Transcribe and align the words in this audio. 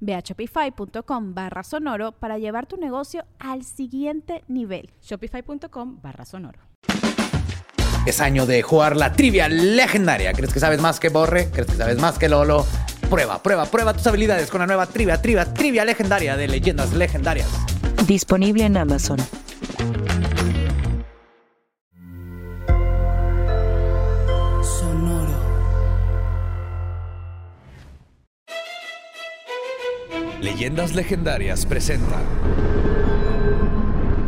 Ve 0.00 0.14
a 0.14 0.20
shopify.com 0.20 1.34
barra 1.34 1.62
sonoro 1.62 2.12
para 2.12 2.38
llevar 2.38 2.66
tu 2.66 2.76
negocio 2.76 3.24
al 3.38 3.64
siguiente 3.64 4.44
nivel. 4.48 4.90
Shopify.com 5.02 6.00
barra 6.02 6.24
sonoro. 6.24 6.60
Es 8.06 8.20
año 8.20 8.46
de 8.46 8.62
jugar 8.62 8.96
la 8.96 9.12
trivia 9.12 9.48
legendaria. 9.48 10.32
¿Crees 10.32 10.52
que 10.52 10.60
sabes 10.60 10.80
más 10.80 10.98
que 10.98 11.10
Borre? 11.10 11.50
¿Crees 11.50 11.66
que 11.66 11.76
sabes 11.76 11.98
más 11.98 12.18
que 12.18 12.28
Lolo? 12.28 12.64
Prueba, 13.10 13.42
prueba, 13.42 13.66
prueba 13.66 13.92
tus 13.92 14.06
habilidades 14.06 14.50
con 14.50 14.60
la 14.60 14.66
nueva 14.66 14.86
trivia, 14.86 15.20
trivia, 15.20 15.52
trivia 15.52 15.84
legendaria 15.84 16.36
de 16.36 16.48
leyendas 16.48 16.92
legendarias. 16.92 17.48
Disponible 18.06 18.64
en 18.64 18.76
Amazon. 18.76 19.18
Leyendas 30.48 30.94
Legendarias 30.94 31.66
presenta 31.66 32.16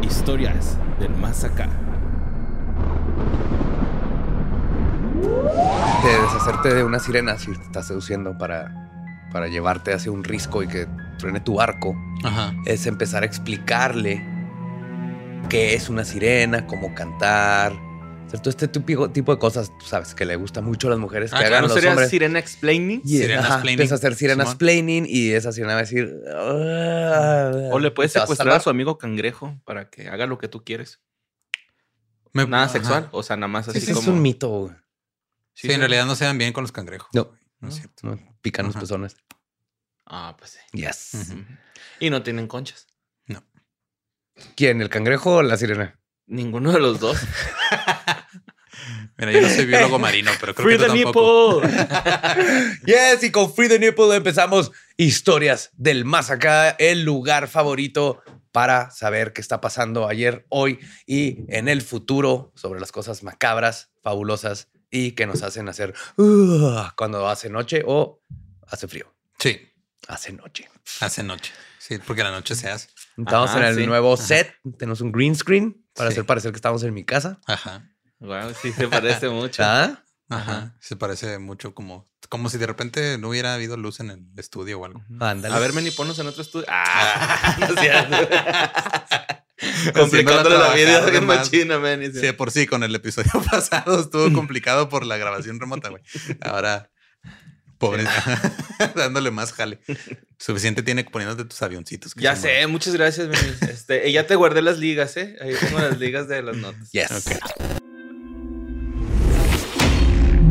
Historias 0.03 0.77
del 1.01 1.17
Más 1.17 1.45
Acá. 1.45 1.67
De 6.05 6.23
deshacerte 6.23 6.75
de 6.75 6.85
una 6.85 6.99
sirena 6.99 7.39
si 7.39 7.53
te 7.53 7.63
está 7.63 7.83
seduciendo 7.83 8.37
para, 8.37 8.91
para 9.33 9.49
llevarte 9.49 9.95
hacia 9.95 10.13
un 10.13 10.23
risco 10.23 10.63
y 10.63 10.69
que 10.69 10.87
truene 11.17 11.41
tu 11.41 11.59
arco, 11.59 11.97
Ajá. 12.23 12.53
es 12.67 12.87
empezar 12.87 13.23
a 13.23 13.27
explicarle 13.27 14.23
qué 15.49 15.73
es 15.73 15.89
una 15.89 16.05
sirena, 16.05 16.67
cómo 16.67 16.95
cantar. 16.95 17.73
O 18.31 18.33
sea, 18.33 18.41
todo 18.43 18.51
este 18.51 18.69
tipo 18.69 19.33
de 19.35 19.39
cosas, 19.41 19.77
tú 19.77 19.87
sabes, 19.87 20.15
que 20.15 20.25
le 20.25 20.37
gusta 20.37 20.61
mucho 20.61 20.87
a 20.87 20.91
las 20.91 21.01
mujeres 21.01 21.31
que 21.33 21.37
Ah, 21.37 21.41
hagan 21.41 21.51
claro, 21.51 21.67
los 21.67 21.75
sería 21.75 21.91
hombres. 21.91 22.11
Sirena 22.11 22.39
Explaining. 22.39 23.03
Y 23.05 23.09
Sirena 23.19 23.41
ajá, 23.41 23.55
explaining. 23.55 23.73
empieza 23.81 23.95
a 23.95 23.99
hacer 23.99 24.15
sirenas 24.15 24.47
Simón. 24.47 24.59
planning 24.59 25.07
y 25.09 25.33
esa 25.33 25.51
sirena 25.51 25.73
va 25.73 25.81
a 25.81 25.83
decir. 25.83 26.15
"Ah", 26.33 27.51
O 27.73 27.81
le 27.81 27.91
puedes 27.91 28.13
secuestrar 28.13 28.51
a 28.55 28.61
su 28.61 28.71
amigo 28.71 28.99
cangrejo 28.99 29.59
para 29.65 29.91
que 29.91 30.09
haga 30.09 30.27
lo 30.27 30.39
que 30.39 30.47
tú 30.47 30.63
quieres. 30.65 31.01
Me- 32.33 32.47
Nada 32.47 32.65
ajá. 32.65 32.73
sexual. 32.73 33.09
O 33.11 33.25
sea, 33.25 33.35
nada 33.37 33.49
más 33.49 33.67
así 33.67 33.79
Ese 33.79 33.89
como. 33.95 34.03
es 34.03 34.07
un 34.09 34.23
mito. 34.23 34.49
güey. 34.49 34.75
Sí, 35.55 35.73
en 35.73 35.81
realidad 35.81 36.07
no 36.07 36.15
se 36.15 36.25
dan 36.25 36.39
bien 36.39 36.53
con 36.53 36.63
los 36.63 36.71
cangrejos. 36.73 37.09
No, 37.13 37.33
No 37.59 37.69
es 37.69 37.75
cierto. 37.75 38.07
no, 38.07 38.17
pican 38.43 38.67
los 38.67 38.77
Ajá. 38.77 38.83
pezones. 38.83 39.17
Ah, 40.07 40.37
pues 40.39 40.53
sí. 40.53 40.59
Yes. 40.79 41.35
Y 41.99 42.11
no 42.11 42.23
tienen 42.23 42.47
conchas.¿ 42.47 42.87
Quién? 44.57 44.81
¿El 44.81 44.89
cangrejo 44.89 45.37
o 45.37 45.43
la 45.43 45.57
sirena? 45.57 45.99
Ninguno 46.27 46.71
de 46.73 46.79
los 46.79 47.01
dos. 47.01 47.19
Mira, 49.21 49.33
yo 49.33 49.41
no 49.43 49.49
soy 49.49 49.67
biólogo 49.67 49.99
marino, 49.99 50.31
pero 50.41 50.55
creo 50.55 50.67
Free 50.67 50.79
que 50.79 50.85
tú 50.87 50.93
the 50.93 51.03
tampoco. 51.05 51.61
nipple. 51.63 51.89
Yes, 52.87 53.23
y 53.23 53.31
con 53.31 53.53
Free 53.55 53.69
the 53.69 53.79
Nipple 53.79 54.15
empezamos 54.17 54.73
historias 54.97 55.71
del 55.77 56.05
más 56.05 56.31
acá, 56.31 56.71
el 56.71 57.05
lugar 57.05 57.47
favorito 57.49 58.23
para 58.53 58.91
saber 58.91 59.33
qué 59.33 59.41
está 59.41 59.61
pasando 59.61 60.09
ayer, 60.09 60.45
hoy 60.49 60.81
y 61.07 61.45
en 61.49 61.69
el 61.69 61.83
futuro 61.83 62.53
sobre 62.57 62.81
las 62.81 62.91
cosas 62.93 63.23
macabras, 63.23 63.91
fabulosas 64.03 64.69
y 64.91 65.13
que 65.13 65.27
nos 65.27 65.43
hacen 65.43 65.69
hacer 65.69 65.95
"Ugh", 66.17 66.93
cuando 66.97 67.29
hace 67.29 67.49
noche 67.49 67.83
o 67.87 68.21
hace 68.67 68.89
frío. 68.89 69.15
Sí, 69.39 69.61
Hace 70.09 70.33
noche. 70.33 70.69
hace 71.01 71.23
noche. 71.23 71.53
Sí, 71.79 71.99
porque 72.05 72.23
la 72.25 72.31
noche 72.33 72.55
se 72.57 72.69
hace. 72.69 72.89
Estamos 73.17 73.51
Ajá, 73.51 73.61
en 73.61 73.65
el 73.67 73.77
sí. 73.77 73.87
nuevo 73.87 74.17
set. 74.17 74.53
Tenemos 74.79 75.01
un 75.01 75.13
green 75.13 75.37
screen 75.37 75.85
para 75.95 76.11
Sí. 76.11 76.15
hacer 76.15 76.27
parecer 76.27 76.51
que 76.53 76.57
estamos 76.57 76.83
en 76.83 76.93
mi 76.95 77.05
casa. 77.05 77.39
Ajá. 77.47 77.89
Wow, 78.21 78.55
sí 78.61 78.73
se 78.73 78.87
parece 78.89 79.29
mucho. 79.31 79.63
¿Ah? 79.65 80.03
Ajá. 80.29 80.77
Se 80.81 80.95
parece 80.95 81.39
mucho 81.39 81.75
como, 81.75 82.09
como 82.29 82.49
si 82.49 82.59
de 82.59 82.67
repente 82.67 83.19
no 83.19 83.31
hubiera 83.31 83.55
habido 83.55 83.77
luz 83.77 83.99
en 83.99 84.11
el 84.11 84.25
estudio 84.37 84.79
o 84.79 84.85
algo. 84.85 85.03
Ándale. 85.19 85.53
A 85.55 85.59
ver, 85.59 85.73
Meni, 85.73 85.91
ponnos 85.91 86.19
en 86.21 86.29
otro 86.29 86.43
estudio. 86.43 86.67
Ah, 86.69 87.57
no 87.69 88.21
Complicándole 89.93 90.57
la 90.57 90.73
vida 90.73 91.05
de 91.05 91.21
machina, 91.21 91.79
Meni. 91.79 92.13
Sí, 92.13 92.33
por 92.33 92.51
sí, 92.53 92.67
con 92.67 92.83
el 92.85 92.95
episodio 92.95 93.33
pasado 93.51 94.01
estuvo 94.01 94.33
complicado 94.33 94.89
por 94.89 95.05
la 95.05 95.17
grabación 95.17 95.59
remota, 95.59 95.89
güey. 95.89 96.03
Ahora, 96.41 96.91
pobre, 97.79 98.05
dándole 98.95 99.33
más 99.33 99.53
jale. 99.53 99.81
Suficiente 100.39 100.83
tiene 100.83 101.05
poniéndote 101.05 101.45
tus 101.45 101.61
avioncitos. 101.61 102.15
Ya 102.15 102.37
sé, 102.37 102.49
mueven. 102.49 102.71
muchas 102.71 102.95
gracias, 102.95 103.29
Meni. 103.29 103.53
Este, 103.69 104.11
ya 104.13 104.27
te 104.27 104.37
guardé 104.37 104.63
las 104.63 104.79
ligas, 104.79 105.17
¿eh? 105.17 105.37
Ahí 105.41 105.55
tengo 105.59 105.81
las 105.81 105.99
ligas 105.99 106.29
de 106.29 106.43
las 106.43 106.57
notas. 106.57 106.91
Yes. 106.93 107.11
Ok. 107.11 107.80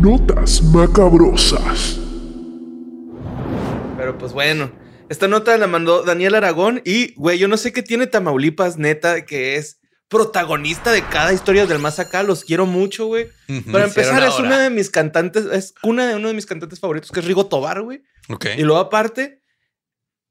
Notas 0.01 0.61
macabrosas. 0.63 1.99
Pero 3.97 4.17
pues 4.17 4.31
bueno, 4.31 4.71
esta 5.09 5.27
nota 5.27 5.57
la 5.57 5.67
mandó 5.67 6.03
Daniel 6.03 6.35
Aragón 6.35 6.81
y, 6.85 7.13
güey, 7.15 7.37
yo 7.37 7.47
no 7.47 7.57
sé 7.57 7.73
qué 7.73 7.83
tiene 7.83 8.07
Tamaulipas, 8.07 8.77
neta, 8.77 9.25
que 9.25 9.55
es 9.57 9.79
protagonista 10.07 10.91
de 10.91 11.03
cada 11.03 11.33
historia 11.33 11.65
del 11.65 11.79
más 11.79 11.99
acá. 11.99 12.23
Los 12.23 12.43
quiero 12.45 12.65
mucho, 12.65 13.07
güey. 13.07 13.27
Para 13.71 13.85
empezar, 13.85 14.23
es 14.23 14.39
una 14.39 14.59
de 14.59 14.69
mis 14.69 14.89
cantantes, 14.89 15.45
es 15.51 15.73
una 15.83 16.07
de 16.07 16.15
uno 16.15 16.29
de 16.29 16.33
mis 16.33 16.45
cantantes 16.45 16.79
favoritos, 16.79 17.11
que 17.11 17.19
es 17.19 17.25
Rigo 17.25 17.47
Tobar, 17.47 17.81
güey. 17.81 18.01
Ok. 18.29 18.45
Y 18.57 18.61
luego 18.61 18.79
aparte, 18.79 19.41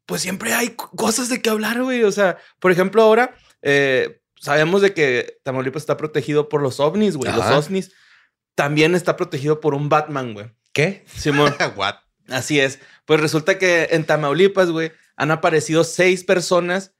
pues 0.07 0.23
siempre 0.23 0.55
hay 0.55 0.71
co- 0.71 0.91
cosas 0.97 1.28
de 1.28 1.43
qué 1.43 1.51
hablar, 1.51 1.83
güey. 1.83 2.05
O 2.05 2.12
sea, 2.12 2.39
por 2.59 2.73
ejemplo, 2.73 3.03
ahora 3.03 3.34
eh, 3.61 4.21
sabemos 4.41 4.81
de 4.81 4.95
que 4.95 5.39
Tamaulipas 5.45 5.83
está 5.83 5.97
protegido 5.99 6.49
por 6.49 6.62
los 6.62 6.81
ovnis, 6.81 7.17
güey. 7.17 7.31
Los 7.31 7.45
ovnis. 7.67 7.93
También 8.59 8.97
está 8.97 9.17
protegido 9.17 9.61
por 9.61 9.73
un 9.73 9.89
Batman, 9.89 10.35
güey. 10.35 10.51
¿Qué? 10.73 11.05
Simón. 11.15 11.55
What? 11.77 11.95
Así 12.29 12.59
es. 12.59 12.81
Pues 13.05 13.21
resulta 13.21 13.57
que 13.57 13.87
en 13.93 14.03
Tamaulipas, 14.03 14.73
güey, 14.73 14.91
han 15.15 15.31
aparecido 15.31 15.85
seis 15.85 16.25
personas 16.25 16.93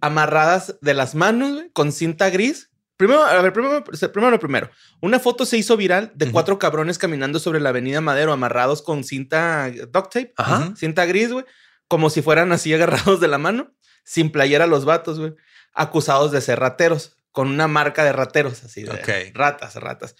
amarradas 0.00 0.78
de 0.80 0.94
las 0.94 1.14
manos, 1.14 1.52
güey, 1.52 1.70
con 1.72 1.92
cinta 1.92 2.28
gris. 2.30 2.70
Primero, 2.96 3.24
a 3.24 3.40
ver, 3.40 3.52
primero, 3.52 3.84
primero 3.84 4.32
lo 4.32 4.40
primero. 4.40 4.68
Una 5.00 5.20
foto 5.20 5.46
se 5.46 5.56
hizo 5.56 5.76
viral 5.76 6.10
de 6.16 6.32
cuatro 6.32 6.58
cabrones 6.58 6.98
caminando 6.98 7.38
sobre 7.38 7.60
la 7.60 7.68
avenida 7.68 8.00
Madero 8.00 8.32
amarrados 8.32 8.82
con 8.82 9.04
cinta 9.04 9.70
duct 9.70 10.12
tape. 10.12 10.34
Cinta 10.74 11.06
gris, 11.06 11.30
güey. 11.30 11.44
Como 11.86 12.10
si 12.10 12.20
fueran 12.20 12.50
así 12.50 12.74
agarrados 12.74 13.20
de 13.20 13.28
la 13.28 13.38
mano. 13.38 13.72
Sin 14.02 14.32
playera 14.32 14.66
los 14.66 14.84
vatos, 14.84 15.20
güey. 15.20 15.34
Acusados 15.72 16.32
de 16.32 16.40
ser 16.40 16.58
rateros. 16.58 17.16
Con 17.30 17.46
una 17.46 17.68
marca 17.68 18.02
de 18.02 18.12
rateros, 18.12 18.64
así 18.64 18.82
de 18.82 19.30
ratas, 19.34 19.76
ratas. 19.76 20.16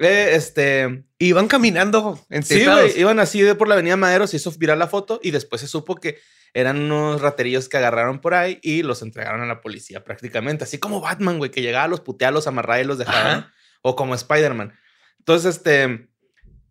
Eh, 0.00 0.30
este. 0.34 1.04
Y 1.18 1.32
van 1.32 1.46
caminando 1.46 2.18
en 2.30 2.42
Sí, 2.42 2.64
güey. 2.64 2.98
Iban 2.98 3.20
así 3.20 3.42
de 3.42 3.54
por 3.54 3.68
la 3.68 3.74
avenida 3.74 3.96
Madero, 3.96 4.26
se 4.26 4.38
hizo 4.38 4.50
viral 4.52 4.78
la 4.78 4.88
foto 4.88 5.20
y 5.22 5.30
después 5.30 5.60
se 5.60 5.68
supo 5.68 5.96
que 5.96 6.18
eran 6.54 6.78
unos 6.78 7.20
raterillos 7.20 7.68
que 7.68 7.76
agarraron 7.76 8.20
por 8.20 8.34
ahí 8.34 8.58
y 8.62 8.82
los 8.82 9.02
entregaron 9.02 9.42
a 9.42 9.46
la 9.46 9.60
policía 9.60 10.02
prácticamente. 10.02 10.64
Así 10.64 10.78
como 10.78 11.02
Batman, 11.02 11.36
güey, 11.38 11.50
que 11.50 11.60
llegaba, 11.60 11.86
los 11.86 12.00
puteaba, 12.00 12.32
los 12.32 12.46
amarraba 12.46 12.80
y 12.80 12.84
los 12.84 12.98
dejaba. 12.98 13.52
O 13.82 13.94
como 13.94 14.14
Spider-Man. 14.14 14.72
Entonces, 15.18 15.56
este. 15.56 16.08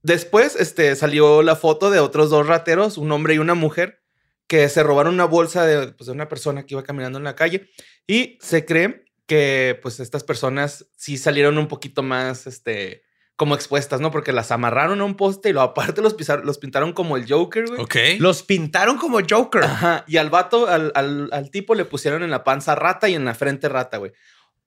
Después, 0.01 0.55
este, 0.55 0.95
salió 0.95 1.41
la 1.43 1.55
foto 1.55 1.91
de 1.91 1.99
otros 1.99 2.29
dos 2.29 2.47
rateros, 2.47 2.97
un 2.97 3.11
hombre 3.11 3.33
y 3.33 3.39
una 3.39 3.53
mujer, 3.53 4.01
que 4.47 4.69
se 4.69 4.81
robaron 4.81 5.13
una 5.13 5.25
bolsa 5.25 5.65
de, 5.65 5.91
pues, 5.91 6.05
de 6.05 6.13
una 6.13 6.29
persona 6.29 6.65
que 6.65 6.73
iba 6.73 6.83
caminando 6.83 7.17
en 7.17 7.25
la 7.25 7.35
calle. 7.35 7.69
Y 8.07 8.37
se 8.41 8.63
cree 8.65 9.03
que, 9.25 9.77
pues, 9.81 9.99
estas 9.99 10.23
personas 10.23 10.87
sí 10.95 11.17
salieron 11.17 11.57
un 11.57 11.67
poquito 11.67 12.01
más, 12.01 12.47
este, 12.47 13.03
como 13.39 13.55
expuestas, 13.55 14.01
¿no? 14.01 14.11
Porque 14.11 14.33
las 14.33 14.51
amarraron 14.51 14.99
a 14.99 15.05
un 15.05 15.15
poste 15.15 15.47
y 15.47 15.53
luego 15.53 15.69
aparte 15.69 16.01
los, 16.01 16.13
pisaron- 16.13 16.43
los 16.43 16.57
pintaron 16.57 16.91
como 16.91 17.15
el 17.15 17.25
Joker, 17.25 17.67
güey. 17.67 17.79
Ok. 17.79 17.95
Los 18.19 18.43
pintaron 18.43 18.97
como 18.97 19.19
Joker. 19.27 19.63
Ajá. 19.63 20.03
Y 20.07 20.17
al 20.17 20.29
vato, 20.29 20.67
al, 20.67 20.91
al- 20.93 21.29
al 21.31 21.49
tipo 21.49 21.73
le 21.73 21.85
pusieron 21.85 22.21
en 22.21 22.31
la 22.31 22.43
panza 22.43 22.75
rata 22.75 23.07
y 23.07 23.15
en 23.15 23.23
la 23.23 23.33
frente 23.33 23.69
rata, 23.69 23.95
güey. 23.95 24.11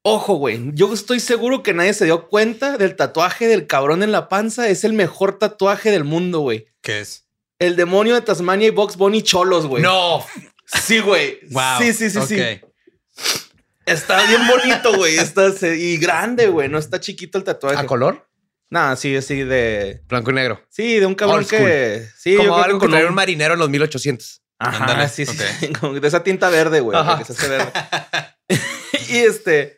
Ojo, 0.01 0.37
güey. 0.37 0.71
Yo 0.73 0.91
estoy 0.95 1.21
seguro 1.21 1.63
que 1.63 1.75
nadie 1.75 1.93
se 1.93 2.07
dio 2.07 2.29
cuenta 2.31 2.79
del 2.79 2.97
tatuaje 2.97 3.47
del 3.47 3.67
cabrón 3.67 4.03
en 4.03 4.11
la 4.11 4.31
panza. 4.31 4.67
Es 4.69 4.85
el 4.85 4.95
mejor 4.95 5.39
tatuaje 5.39 5.91
del 5.91 6.05
mundo, 6.05 6.41
güey. 6.41 6.65
¿Qué 6.81 7.01
es? 7.01 7.29
El 7.59 7.77
demonio 7.77 8.15
de 8.15 8.23
Tasmania 8.23 8.69
y 8.69 8.71
Box 8.71 8.97
Bunny 8.97 9.21
cholos, 9.23 9.67
güey. 9.67 9.83
No. 9.83 10.25
Sí, 10.65 11.01
güey. 11.01 11.41
Wow. 11.51 11.79
Sí, 11.79 11.93
sí, 11.93 12.09
sí, 12.09 12.19
Ok. 12.19 12.27
sí. 12.27 13.47
Está 13.85 14.25
bien 14.27 14.41
bonito, 14.49 14.97
güey. 14.97 15.19
Está 15.19 15.51
y 15.77 15.99
grande, 15.99 16.47
güey. 16.49 16.71
No 16.71 16.79
está 16.79 16.99
chiquito 17.01 17.37
el 17.37 17.45
tatuaje. 17.45 17.77
¿A 17.79 17.85
color? 17.87 18.27
No, 18.73 18.97
sí, 18.97 19.21
sí, 19.21 19.43
de. 19.45 20.01
Blanco 20.09 20.31
y 20.31 20.35
negro. 20.35 20.63
Sí, 20.71 20.99
de 20.99 21.05
un 21.05 21.15
cabrón 21.15 21.45
que. 21.45 22.09
Sí, 22.17 22.37
Como 22.37 22.57
algo 22.57 22.79
que 22.79 22.87
un- 22.87 22.95
un 22.95 23.15
marinero 23.15 23.53
en 23.53 23.61
los 23.61 23.69
1800. 23.69 24.41
Ajá, 24.59 24.85
Ándale, 24.85 25.09
sí, 25.11 25.27
sí, 25.27 25.37
ok. 25.37 25.47
sí, 25.61 25.73
como 25.81 26.01
de 26.01 26.09
esa 26.09 26.23
tinta 26.25 26.49
verde, 26.49 26.81
güey, 26.81 26.99
que 27.19 27.25
se 27.27 27.33
hace 27.35 27.49
verde. 27.49 27.71
y 29.11 29.19
este, 29.19 29.77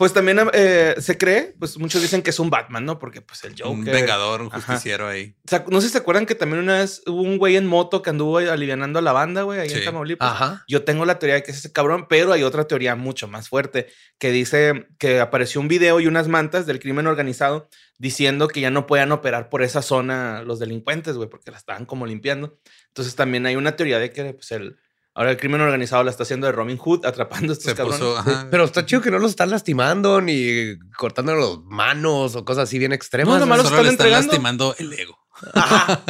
pues 0.00 0.14
también 0.14 0.40
eh, 0.54 0.94
se 0.98 1.18
cree, 1.18 1.54
pues 1.58 1.76
muchos 1.76 2.00
dicen 2.00 2.22
que 2.22 2.30
es 2.30 2.38
un 2.38 2.48
Batman, 2.48 2.86
¿no? 2.86 2.98
Porque 2.98 3.20
pues 3.20 3.44
el 3.44 3.50
Joker. 3.50 3.66
Un 3.66 3.84
vengador, 3.84 4.40
un 4.40 4.46
Ajá. 4.46 4.62
justiciero 4.62 5.06
ahí. 5.06 5.36
No 5.68 5.82
sé 5.82 5.88
si 5.88 5.92
se 5.92 5.98
acuerdan 5.98 6.24
que 6.24 6.34
también 6.34 6.62
una 6.62 6.78
vez 6.78 7.02
hubo 7.06 7.20
un 7.20 7.36
güey 7.36 7.56
en 7.56 7.66
moto 7.66 8.00
que 8.00 8.08
anduvo 8.08 8.38
alivianando 8.38 8.98
a 8.98 9.02
la 9.02 9.12
banda, 9.12 9.42
güey, 9.42 9.60
ahí 9.60 9.70
en. 9.70 9.84
Tamaulipas. 9.84 10.32
Ajá. 10.32 10.64
Yo 10.66 10.84
tengo 10.84 11.04
la 11.04 11.18
teoría 11.18 11.34
de 11.34 11.42
que 11.42 11.50
es 11.50 11.58
ese 11.58 11.70
cabrón, 11.70 12.06
pero 12.08 12.32
hay 12.32 12.44
otra 12.44 12.66
teoría 12.66 12.96
mucho 12.96 13.28
más 13.28 13.50
fuerte 13.50 13.88
que 14.18 14.30
dice 14.30 14.86
que 14.98 15.20
apareció 15.20 15.60
un 15.60 15.68
video 15.68 16.00
y 16.00 16.06
unas 16.06 16.28
mantas 16.28 16.64
del 16.64 16.80
crimen 16.80 17.06
organizado 17.06 17.68
diciendo 17.98 18.48
que 18.48 18.62
ya 18.62 18.70
no 18.70 18.86
podían 18.86 19.12
operar 19.12 19.50
por 19.50 19.62
esa 19.62 19.82
zona 19.82 20.42
los 20.44 20.58
delincuentes, 20.58 21.18
güey, 21.18 21.28
porque 21.28 21.50
la 21.50 21.58
estaban 21.58 21.84
como 21.84 22.06
limpiando. 22.06 22.58
Entonces 22.86 23.16
también 23.16 23.44
hay 23.44 23.56
una 23.56 23.76
teoría 23.76 23.98
de 23.98 24.10
que 24.12 24.32
pues 24.32 24.50
el 24.52 24.78
ahora 25.14 25.30
el 25.32 25.36
crimen 25.36 25.60
organizado 25.60 26.02
la 26.04 26.10
está 26.10 26.22
haciendo 26.22 26.46
de 26.46 26.52
Robin 26.52 26.76
Hood 26.78 27.04
atrapando 27.06 27.52
a 27.52 27.54
estos 27.54 27.70
Se 27.70 27.74
cabrones. 27.76 28.00
puso. 28.00 28.18
ajá. 28.18 28.48
Pero 28.50 28.64
está 28.64 28.84
chido 28.86 29.00
que 29.02 29.10
no 29.10 29.18
los 29.18 29.30
están 29.30 29.50
lastimando 29.50 30.20
ni 30.20 30.78
cortando 30.96 31.34
las 31.34 31.58
manos 31.64 32.36
o 32.36 32.44
cosas 32.44 32.64
así 32.64 32.78
bien 32.78 32.92
extremas. 32.92 33.34
No, 33.34 33.40
nomás 33.40 33.58
¿no? 33.58 33.62
los 33.64 33.70
Solo 33.70 33.82
le 33.84 33.88
están 33.90 34.06
están 34.08 34.22
lastimando 34.26 34.74
el 34.78 34.92
ego. 34.92 35.18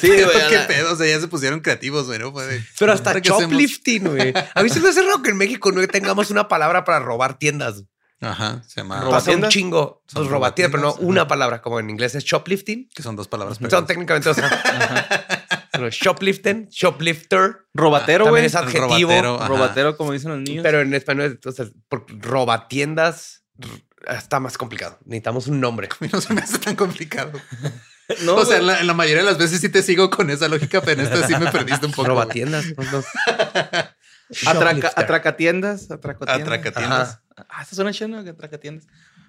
Sí, 0.00 0.08
güey, 0.08 0.48
¿Qué 0.50 0.56
la- 0.56 0.66
pedo? 0.66 0.92
O 0.92 0.96
sea, 0.96 1.06
ya 1.06 1.18
se 1.20 1.26
pusieron 1.28 1.60
creativos, 1.60 2.06
güey. 2.06 2.20
Pero 2.78 2.92
hasta 2.92 3.18
shoplifting, 3.18 4.04
güey. 4.08 4.34
A 4.54 4.62
mí 4.62 4.68
se 4.68 4.78
me 4.80 4.90
hace 4.90 5.02
raro 5.02 5.22
que 5.22 5.30
en 5.30 5.38
México 5.38 5.72
no 5.72 5.84
tengamos 5.86 6.30
una 6.30 6.48
palabra 6.48 6.84
para 6.84 6.98
robar 7.00 7.38
tiendas. 7.38 7.84
Ajá, 8.20 8.62
se 8.66 8.80
llama. 8.82 9.00
Roba- 9.00 9.12
Pasa 9.18 9.30
un 9.32 9.48
chingo. 9.48 10.02
Pues 10.12 10.26
robatiendas, 10.28 10.70
pero 10.70 10.82
no 10.82 10.94
una 11.06 11.22
ajá. 11.22 11.28
palabra. 11.28 11.62
Como 11.62 11.80
en 11.80 11.88
inglés 11.90 12.14
es 12.14 12.24
shoplifting. 12.24 12.88
Que 12.94 13.02
son 13.02 13.16
dos 13.16 13.26
palabras. 13.28 13.58
Son 13.70 13.86
técnicamente, 13.86 14.28
o 14.28 14.34
sea, 14.34 15.43
pero 15.74 15.88
shoplifting, 15.90 16.68
shoplifter. 16.68 17.66
Robatero, 17.74 18.24
También 18.24 18.42
güey. 18.42 18.46
es 18.46 18.54
adjetivo. 18.54 19.38
Robatero, 19.46 19.96
como 19.96 20.12
dicen 20.12 20.30
los 20.30 20.40
niños. 20.40 20.62
Pero 20.62 20.80
en 20.80 20.94
español, 20.94 21.26
entonces, 21.26 21.72
por 21.88 22.06
robatiendas 22.20 23.44
está 24.08 24.40
más 24.40 24.56
complicado. 24.58 24.98
Necesitamos 25.04 25.46
un 25.46 25.60
nombre. 25.60 25.88
A 25.90 25.96
mí 26.00 26.08
no 26.12 26.20
se 26.20 26.32
me 26.34 26.40
hace 26.42 26.58
tan 26.58 26.76
complicado. 26.76 27.32
no, 28.22 28.34
o 28.36 28.44
sea, 28.44 28.58
en 28.58 28.66
la, 28.66 28.80
en 28.80 28.86
la 28.86 28.94
mayoría 28.94 29.22
de 29.22 29.28
las 29.30 29.38
veces 29.38 29.60
sí 29.60 29.68
te 29.68 29.82
sigo 29.82 30.10
con 30.10 30.30
esa 30.30 30.48
lógica, 30.48 30.80
pero 30.82 31.00
en 31.00 31.06
esta 31.06 31.26
sí 31.26 31.34
me 31.36 31.50
perdiste 31.50 31.86
un 31.86 31.92
poco. 31.92 32.08
Robatiendas. 32.08 32.66
no, 32.76 32.84
no. 32.92 33.04
Atraca, 34.46 34.92
atracatiendas, 34.96 35.90
atracatiendas. 35.90 36.40
Atracatiendas. 36.42 37.20
Ah, 37.48 37.64
chido, 37.92 38.08
¿no? 38.08 38.24
Que 38.24 38.30
atracatiendas. 38.30 38.86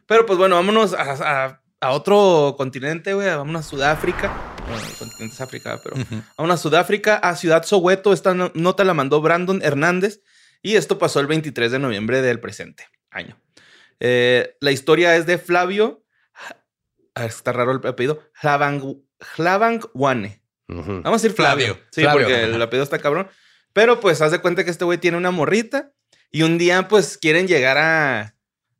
Pero 0.07 0.25
pues 0.25 0.37
bueno, 0.37 0.55
vámonos 0.55 0.93
a, 0.93 1.45
a- 1.45 1.61
a 1.81 1.91
otro 1.91 2.55
continente, 2.57 3.13
güey. 3.13 3.27
Vámonos 3.27 3.65
a 3.65 3.69
Sudáfrica. 3.69 4.55
Bueno, 4.67 4.81
el 4.87 4.95
continente 4.97 5.35
es 5.35 5.41
África, 5.41 5.79
pero 5.83 5.95
Ujú. 5.97 6.21
vámonos 6.37 6.59
a 6.59 6.63
Sudáfrica, 6.63 7.15
a 7.17 7.35
Ciudad 7.35 7.63
Soweto. 7.63 8.13
Esta 8.13 8.33
no- 8.33 8.51
nota 8.55 8.83
la 8.83 8.93
mandó 8.93 9.21
Brandon 9.21 9.61
Hernández 9.63 10.21
y 10.61 10.75
esto 10.75 10.97
pasó 10.97 11.19
el 11.19 11.27
23 11.27 11.71
de 11.71 11.79
noviembre 11.79 12.21
del 12.21 12.39
presente 12.39 12.87
año. 13.11 13.39
Eh, 13.99 14.57
la 14.61 14.71
historia 14.71 15.15
es 15.15 15.25
de 15.25 15.37
Flavio. 15.37 16.03
Ah, 17.13 17.25
está 17.25 17.51
raro 17.53 17.71
el 17.71 17.87
apellido. 17.87 18.21
Hlavangwane. 19.37 20.41
Ujú. 20.67 21.01
Vamos 21.03 21.21
a 21.21 21.23
decir 21.23 21.33
Flavio. 21.33 21.65
Flavio. 21.75 21.83
Sí, 21.91 22.01
Flavio. 22.01 22.21
porque 22.27 22.43
el 22.43 22.61
apellido 22.61 22.83
está 22.83 22.99
cabrón. 22.99 23.29
Pero 23.73 23.99
pues 23.99 24.21
haz 24.21 24.31
de 24.31 24.39
cuenta 24.39 24.63
que 24.63 24.71
este 24.71 24.85
güey 24.85 24.97
tiene 24.97 25.17
una 25.17 25.31
morrita 25.31 25.91
y 26.31 26.41
un 26.43 26.57
día 26.57 26.87
pues 26.87 27.17
quieren 27.17 27.47
llegar 27.47 27.77
a 27.77 28.34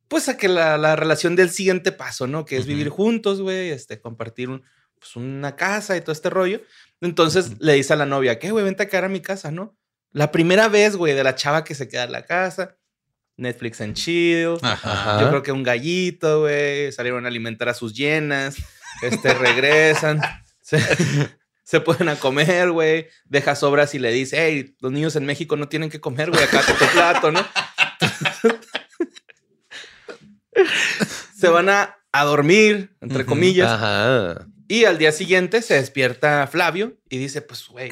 pues 0.07 0.29
a 0.29 0.37
que 0.37 0.47
la, 0.47 0.77
la 0.77 0.95
relación 0.95 1.35
del 1.35 1.49
siguiente 1.49 1.91
paso, 1.91 2.27
¿no? 2.27 2.45
Que 2.45 2.57
es 2.57 2.65
vivir 2.65 2.89
juntos, 2.89 3.41
güey, 3.41 3.69
este, 3.71 3.99
compartir 3.99 4.49
un- 4.49 4.63
pues, 4.99 5.15
una 5.15 5.55
casa 5.55 5.95
y 5.97 6.01
todo 6.01 6.11
este 6.11 6.29
rollo. 6.29 6.61
Entonces 7.01 7.59
le 7.59 7.73
dice 7.73 7.93
a 7.93 7.97
la 7.97 8.05
novia, 8.05 8.39
¿qué, 8.39 8.51
güey? 8.51 8.63
Vente 8.65 8.83
a 8.83 8.87
quedar 8.87 9.05
a 9.05 9.09
mi 9.09 9.19
casa, 9.21 9.51
¿no? 9.51 9.77
La 10.11 10.31
primera 10.31 10.67
vez, 10.69 10.95
güey, 10.95 11.13
de 11.13 11.23
la 11.23 11.35
chava 11.35 11.63
que 11.63 11.75
se 11.75 11.87
queda 11.89 12.05
en 12.05 12.11
la 12.13 12.25
casa. 12.25 12.77
Netflix 13.37 13.81
and 13.81 13.95
chill. 13.95 14.57
Ajá. 14.61 15.19
Yo 15.21 15.29
creo 15.29 15.43
que 15.43 15.51
un 15.51 15.61
gallito, 15.63 16.41
güey. 16.41 16.91
Salieron 16.93 17.25
a 17.25 17.27
alimentar 17.27 17.67
a 17.67 17.73
sus 17.73 17.93
llenas. 17.93 18.55
Este, 19.01 19.33
regresan. 19.33 20.21
se, 20.61 20.79
se 21.63 21.81
ponen 21.81 22.07
a 22.07 22.15
comer, 22.15 22.71
güey. 22.71 23.07
Deja 23.25 23.55
sobras 23.55 23.93
y 23.93 23.99
le 23.99 24.11
dice, 24.13 24.37
hey, 24.39 24.75
los 24.79 24.93
niños 24.93 25.17
en 25.17 25.25
México 25.25 25.57
no 25.57 25.67
tienen 25.67 25.89
que 25.89 25.99
comer, 25.99 26.31
güey. 26.31 26.41
Acá 26.43 26.61
tu 26.61 26.85
plato, 26.93 27.31
¿no? 27.33 27.45
se 31.37 31.47
van 31.49 31.69
a, 31.69 31.97
a 32.11 32.23
dormir, 32.25 32.95
entre 33.01 33.25
comillas. 33.25 33.71
Ajá. 33.71 34.47
Y 34.67 34.85
al 34.85 34.97
día 34.97 35.11
siguiente 35.11 35.61
se 35.61 35.75
despierta 35.75 36.47
Flavio 36.47 36.97
y 37.09 37.17
dice, 37.17 37.41
pues, 37.41 37.67
güey, 37.67 37.91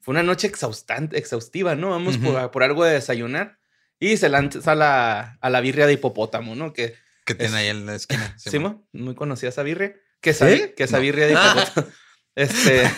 fue 0.00 0.12
una 0.12 0.22
noche 0.22 0.46
exhaustante, 0.48 1.18
exhaustiva, 1.18 1.74
¿no? 1.76 1.90
Vamos 1.90 2.18
por, 2.18 2.50
por 2.50 2.62
algo 2.62 2.84
de 2.84 2.94
desayunar. 2.94 3.58
Y 4.00 4.16
se 4.16 4.28
lanza 4.30 4.72
a 4.72 4.74
la, 4.74 5.38
a 5.40 5.50
la 5.50 5.60
birria 5.60 5.86
de 5.86 5.92
hipopótamo, 5.92 6.54
¿no? 6.54 6.72
Que, 6.72 6.94
Que 7.26 7.34
tiene 7.34 7.56
ahí 7.58 7.68
en 7.68 7.84
la 7.86 7.94
esquina. 7.96 8.34
¿sí? 8.38 8.58
Muy 8.58 9.14
conocida 9.14 9.50
esa 9.50 9.62
birria. 9.62 9.94
Que 10.22 10.30
esa, 10.30 10.46
que 10.48 10.74
esa 10.84 10.96
No. 10.96 11.02
birria 11.02 11.26
de 11.26 11.32
hipopótamo. 11.34 11.86
Este, 12.36 12.88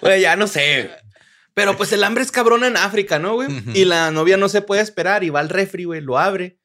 Güey, 0.00 0.22
ya 0.22 0.36
no 0.36 0.46
sé. 0.48 0.90
pero 1.54 1.76
pues 1.76 1.92
el 1.92 2.02
hambre 2.02 2.24
es 2.24 2.32
cabrona 2.32 2.66
en 2.66 2.76
África, 2.78 3.18
¿no, 3.18 3.34
güey? 3.34 3.48
Y 3.74 3.84
la 3.84 4.10
novia 4.10 4.36
no 4.38 4.48
se 4.48 4.62
puede 4.62 4.80
esperar 4.82 5.22
y 5.22 5.28
va 5.30 5.40
al 5.40 5.50
refri, 5.50 5.84
güey, 5.84 6.00
lo 6.00 6.18
abre. 6.18 6.58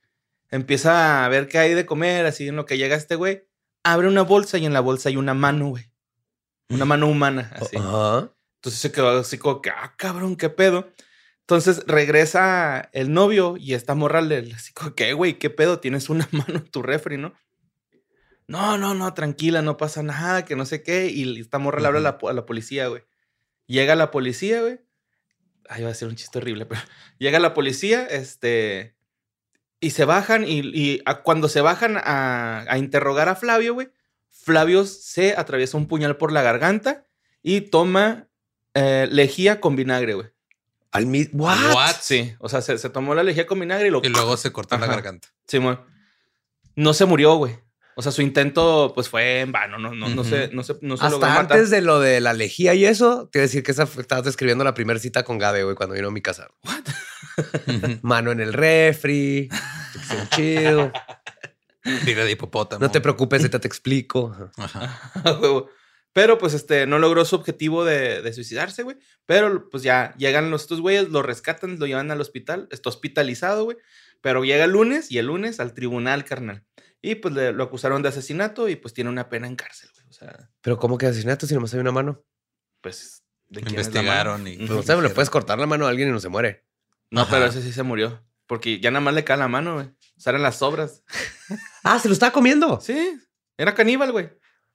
Empieza 0.55 1.25
a 1.25 1.29
ver 1.29 1.47
qué 1.47 1.57
hay 1.57 1.73
de 1.73 1.85
comer, 1.85 2.25
así 2.25 2.47
en 2.47 2.55
lo 2.55 2.65
que 2.65 2.77
llega 2.77 2.95
este 2.95 3.15
güey. 3.15 3.43
Abre 3.83 4.07
una 4.07 4.21
bolsa 4.21 4.57
y 4.57 4.65
en 4.65 4.73
la 4.73 4.79
bolsa 4.79 5.09
hay 5.09 5.17
una 5.17 5.33
mano, 5.33 5.67
güey. 5.69 5.91
Una 6.69 6.85
mano 6.85 7.07
humana, 7.07 7.51
así. 7.55 7.77
Ajá. 7.77 8.31
Entonces 8.55 8.81
se 8.81 8.91
quedó 8.91 9.19
así 9.19 9.37
como 9.37 9.61
que, 9.61 9.69
ah, 9.69 9.93
cabrón, 9.97 10.35
qué 10.35 10.49
pedo. 10.49 10.89
Entonces 11.41 11.83
regresa 11.85 12.89
el 12.93 13.13
novio 13.13 13.55
y 13.57 13.73
esta 13.75 13.93
morra 13.93 14.21
le 14.21 14.51
así 14.55 14.73
como 14.73 14.95
que, 14.95 15.13
güey, 15.13 15.37
qué 15.37 15.49
pedo, 15.51 15.79
tienes 15.79 16.09
una 16.09 16.27
mano 16.31 16.55
en 16.59 16.71
tu 16.71 16.81
refri, 16.81 17.17
¿no? 17.17 17.33
No, 18.47 18.77
no, 18.77 18.93
no, 18.93 19.13
tranquila, 19.13 19.61
no 19.61 19.75
pasa 19.77 20.03
nada, 20.03 20.45
que 20.45 20.55
no 20.55 20.65
sé 20.65 20.81
qué. 20.83 21.07
Y 21.09 21.39
esta 21.39 21.59
morra 21.59 21.81
le 21.81 21.87
habla 21.87 21.99
a 21.99 22.03
la, 22.03 22.17
po- 22.17 22.29
a 22.29 22.33
la 22.33 22.45
policía, 22.45 22.87
güey. 22.87 23.03
Llega 23.67 23.95
la 23.95 24.09
policía, 24.11 24.61
güey. 24.61 24.79
Ay, 25.67 25.83
va 25.83 25.89
a 25.89 25.95
ser 25.95 26.07
un 26.07 26.15
chiste 26.15 26.37
horrible, 26.37 26.65
pero 26.67 26.81
llega 27.19 27.39
la 27.39 27.53
policía, 27.53 28.05
este, 28.05 28.94
y 29.85 29.91
se 29.91 30.05
bajan 30.05 30.43
y, 30.47 30.59
y 30.73 31.01
a- 31.05 31.21
cuando 31.21 31.47
se 31.49 31.61
bajan 31.61 31.97
a, 31.97 32.65
a 32.67 32.77
interrogar 32.77 33.29
a 33.29 33.35
Flavio, 33.35 33.73
güey, 33.73 33.89
Flavio 34.29 34.85
se 34.85 35.35
atraviesa 35.37 35.77
un 35.77 35.87
puñal 35.87 36.17
por 36.17 36.31
la 36.31 36.41
garganta 36.41 37.05
y 37.41 37.61
toma 37.61 38.27
eh, 38.73 39.07
lejía 39.11 39.59
con 39.61 39.75
vinagre, 39.75 40.13
güey. 40.15 40.27
Al. 40.91 41.05
What? 41.33 41.73
What? 41.73 41.95
Sí, 42.01 42.33
o 42.39 42.47
sea, 42.49 42.61
se, 42.61 42.77
se 42.77 42.89
tomó 42.89 43.15
la 43.15 43.23
lejía 43.23 43.45
con 43.45 43.59
vinagre 43.59 43.87
y 43.87 43.91
lo... 43.91 44.01
Y 44.03 44.09
luego 44.09 44.37
se 44.37 44.51
cortó 44.51 44.77
la 44.77 44.87
garganta. 44.87 45.27
Simón. 45.47 45.81
No 46.75 46.93
se 46.93 47.05
murió, 47.05 47.35
güey. 47.35 47.57
O 47.97 48.01
sea, 48.01 48.11
su 48.11 48.21
intento, 48.21 48.91
pues, 48.93 49.07
fue 49.09 49.39
en 49.39 49.51
vano. 49.51 49.77
No, 49.79 49.95
no, 49.95 50.09
no, 50.09 50.21
Ujú. 50.21 50.29
se, 50.29 50.49
no, 50.49 50.63
se, 50.63 50.73
no 50.81 50.97
se 50.97 51.03
logró 51.09 51.25
Hasta 51.25 51.41
matar. 51.41 51.57
antes 51.57 51.69
de 51.69 51.81
lo 51.81 51.99
de 51.99 52.19
la 52.19 52.33
lejía 52.33 52.73
y 52.73 52.85
eso, 52.85 53.29
te 53.31 53.39
iba 53.39 53.43
a 53.43 53.47
decir 53.47 53.63
que 53.63 53.71
esa 53.71 53.87
fue- 53.87 54.01
estabas 54.01 54.25
describiendo 54.25 54.63
la 54.65 54.73
primera 54.73 54.99
cita 54.99 55.23
con 55.23 55.37
Gabe, 55.37 55.63
güey, 55.63 55.75
cuando 55.75 55.95
vino 55.95 56.09
a 56.09 56.11
mi 56.11 56.21
casa. 56.21 56.49
Ujú. 56.63 57.99
Mano 58.01 58.31
en 58.31 58.41
el 58.41 58.53
refri, 58.53 59.47
chido. 60.35 60.91
Birria 62.03 62.25
de 62.25 62.31
hipopótamo. 62.31 62.83
No 62.83 62.91
te 62.91 62.99
preocupes, 62.99 63.41
ahorita 63.41 63.59
te 63.59 63.67
explico. 63.67 64.35
Ajá. 64.57 65.11
Pero 66.13 66.37
pues 66.37 66.53
este 66.53 66.87
no 66.87 66.97
logró 66.97 67.25
su 67.25 67.35
objetivo 67.35 67.83
de, 67.83 68.21
de 68.21 68.33
suicidarse, 68.33 68.83
güey. 68.83 68.97
Pero 69.25 69.69
pues 69.69 69.83
ya 69.83 70.13
llegan 70.17 70.49
los 70.49 70.61
estos 70.61 70.79
güeyes, 70.79 71.09
lo 71.09 71.21
rescatan, 71.21 71.77
lo 71.77 71.85
llevan 71.87 72.09
al 72.09 72.21
hospital. 72.21 72.67
Está 72.71 72.89
hospitalizado, 72.89 73.65
güey. 73.65 73.77
Pero 74.21 74.43
llega 74.45 74.63
el 74.63 74.71
lunes 74.71 75.11
y 75.11 75.17
el 75.17 75.25
lunes 75.27 75.59
al 75.59 75.73
tribunal, 75.73 76.23
carnal. 76.23 76.63
Y 77.07 77.15
pues 77.15 77.33
le- 77.33 77.51
lo 77.53 77.63
acusaron 77.65 78.01
de 78.01 78.09
asesinato 78.09 78.67
y 78.67 78.75
pues 78.75 78.93
tiene 78.93 79.09
una 79.09 79.29
pena 79.29 79.45
en 79.47 79.55
cárcel, 79.55 79.89
güey. 79.95 80.07
O 80.09 80.13
sea, 80.13 80.49
Pero 80.61 80.77
¿cómo 80.77 80.97
que 80.97 81.05
asesinato 81.05 81.45
si 81.45 81.53
nomás 81.53 81.73
hay 81.73 81.79
una 81.81 81.91
mano? 81.91 82.23
pues 82.81 83.23
de 83.47 83.61
quién 83.61 83.79
es 83.79 83.87
la 83.87 84.01
mano? 84.01 84.01
Investigaron 84.01 84.47
y. 84.47 84.55
Ujú. 84.57 84.65
Pues, 84.75 84.87
no 84.87 84.95
sé, 84.95 85.01
le 85.01 85.09
puedes 85.09 85.29
cortar 85.29 85.59
la 85.59 85.67
mano 85.67 85.85
a 85.85 85.89
alguien 85.89 86.09
y 86.09 86.11
no 86.11 86.19
se 86.19 86.29
muere. 86.29 86.65
No, 87.11 87.21
Ajá. 87.21 87.31
pero 87.31 87.45
ese 87.45 87.61
sí 87.61 87.71
se 87.71 87.83
murió. 87.83 88.23
Porque 88.47 88.79
ya 88.79 88.89
nada 88.91 89.01
más 89.05 89.13
le 89.13 89.23
cae 89.23 89.37
la 89.37 89.47
mano, 89.47 89.75
güey. 89.75 89.87
O 89.87 90.19
sea, 90.19 90.31
eran 90.31 90.41
las 90.43 90.57
sobras. 90.57 91.03
Ah, 91.83 91.99
se 91.99 92.07
lo 92.07 92.13
estaba 92.13 92.31
comiendo. 92.31 92.79
Sí, 92.81 93.19
era 93.57 93.73
caníbal, 93.75 94.11
güey. 94.11 94.29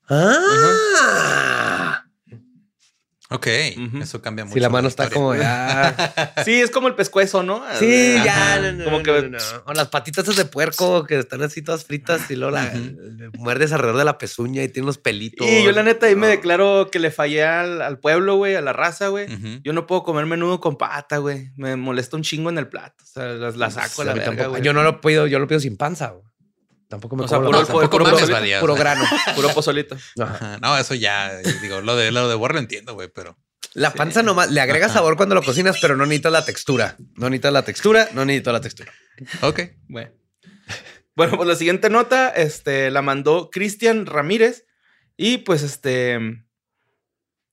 Ah. 0.08 1.89
Ok, 3.32 3.46
eso 4.02 4.20
cambia 4.20 4.44
mucho. 4.44 4.54
Si 4.54 4.60
la 4.60 4.68
mano 4.68 4.88
está 4.88 5.04
historia. 5.04 5.14
como 5.22 5.34
ya. 5.36 6.34
Sí, 6.44 6.60
es 6.60 6.70
como 6.70 6.88
el 6.88 6.94
pescuezo, 6.96 7.42
¿no? 7.44 7.62
Sí, 7.78 8.16
Ajá. 8.16 8.24
ya. 8.24 8.60
no, 8.60 8.72
no, 8.72 8.84
Como 8.84 8.96
no, 8.98 9.02
que 9.04 9.12
no, 9.22 9.28
no. 9.28 9.38
O 9.66 9.72
las 9.72 9.88
patitas 9.88 10.34
de 10.34 10.44
puerco 10.44 11.04
que 11.04 11.18
están 11.20 11.40
así 11.42 11.62
todas 11.62 11.84
fritas 11.84 12.28
y 12.30 12.36
luego 12.36 12.56
la, 12.56 12.72
muerdes 13.38 13.72
alrededor 13.72 13.98
de 13.98 14.04
la 14.04 14.18
pezuña 14.18 14.62
y 14.64 14.68
tiene 14.68 14.86
unos 14.86 14.98
pelitos. 14.98 15.46
Y 15.46 15.62
yo 15.64 15.70
la 15.72 15.82
neta 15.84 16.06
ahí 16.06 16.16
me 16.16 16.26
declaro 16.26 16.88
que 16.90 16.98
le 16.98 17.10
fallé 17.12 17.44
al, 17.44 17.82
al 17.82 17.98
pueblo, 18.00 18.34
güey, 18.36 18.56
a 18.56 18.60
la 18.60 18.72
raza, 18.72 19.08
güey. 19.08 19.28
Yo 19.62 19.72
no 19.72 19.86
puedo 19.86 20.02
comer 20.02 20.26
menudo 20.26 20.58
con 20.60 20.76
pata, 20.76 21.18
güey. 21.18 21.52
Me 21.56 21.76
molesta 21.76 22.16
un 22.16 22.22
chingo 22.22 22.50
en 22.50 22.58
el 22.58 22.66
plato. 22.68 22.96
O 23.04 23.06
sea, 23.06 23.26
las, 23.26 23.56
las 23.56 23.74
saco 23.74 24.02
a 24.02 24.06
la 24.06 24.10
A 24.10 24.14
mí 24.14 24.18
verga, 24.20 24.32
tampoco- 24.36 24.50
güey. 24.50 24.62
Yo 24.62 24.72
no 24.72 24.82
lo 24.82 25.00
pido, 25.00 25.26
yo 25.28 25.38
lo 25.38 25.46
pido 25.46 25.60
sin 25.60 25.76
panza. 25.76 26.08
güey. 26.08 26.24
Tampoco 26.90 27.14
me 27.14 27.24
O 27.24 27.28
sea, 27.28 27.38
puro- 27.38 27.52
la 27.52 27.64
mames, 28.74 28.74
grano. 28.74 29.04
Puro 29.36 29.48
pozolito. 29.54 29.94
Ajá. 30.18 30.34
Ajá, 30.34 30.58
No, 30.60 30.76
eso 30.76 30.96
ya, 30.96 31.38
digo, 31.62 31.80
lo 31.82 31.94
de 31.94 32.10
lo 32.10 32.28
de 32.28 32.36
lo 32.36 32.58
entiendo, 32.58 32.94
güey, 32.94 33.08
pero 33.14 33.38
La 33.74 33.94
panza 33.94 34.24
nomás 34.24 34.50
le 34.50 34.60
agrega 34.60 34.88
sabor 34.88 35.16
cuando 35.16 35.36
lo 35.36 35.42
cocinas, 35.44 35.78
pero 35.80 35.94
no 35.96 36.04
necesitas 36.04 36.32
la 36.32 36.44
textura. 36.44 36.96
No 37.14 37.30
necesitas 37.30 37.52
la 37.52 37.64
textura, 37.64 38.08
no 38.12 38.24
necesitas 38.24 38.52
la 38.52 38.60
textura. 38.60 38.92
ok. 39.42 39.60
Bueno. 39.86 40.10
Bueno, 41.14 41.36
pues 41.36 41.48
la 41.48 41.54
siguiente 41.54 41.90
nota 41.90 42.28
este, 42.30 42.90
la 42.90 43.02
mandó 43.02 43.50
Cristian 43.50 44.06
Ramírez. 44.06 44.66
Y 45.16 45.38
pues 45.38 45.62
este. 45.62 46.18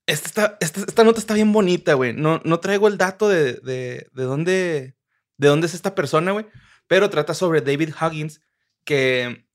Esta, 0.08 0.58
esta, 0.62 0.80
esta 0.80 1.04
nota 1.04 1.20
está 1.20 1.36
bien 1.36 1.52
bonita, 1.52 1.94
güey. 1.94 2.14
No, 2.14 2.42
no 2.44 2.60
traigo 2.60 2.88
el 2.88 2.98
dato 2.98 3.30
de, 3.30 3.54
de, 3.56 4.08
de 4.14 4.24
dónde. 4.24 4.96
De 5.38 5.48
dónde 5.48 5.68
es 5.68 5.76
esta 5.76 5.94
persona, 5.94 6.32
güey. 6.32 6.48
Pero 6.88 7.12
trata 7.12 7.36
sobre 7.36 7.62
David 7.62 7.94
Huggins. 8.02 8.42
Que 8.88 9.46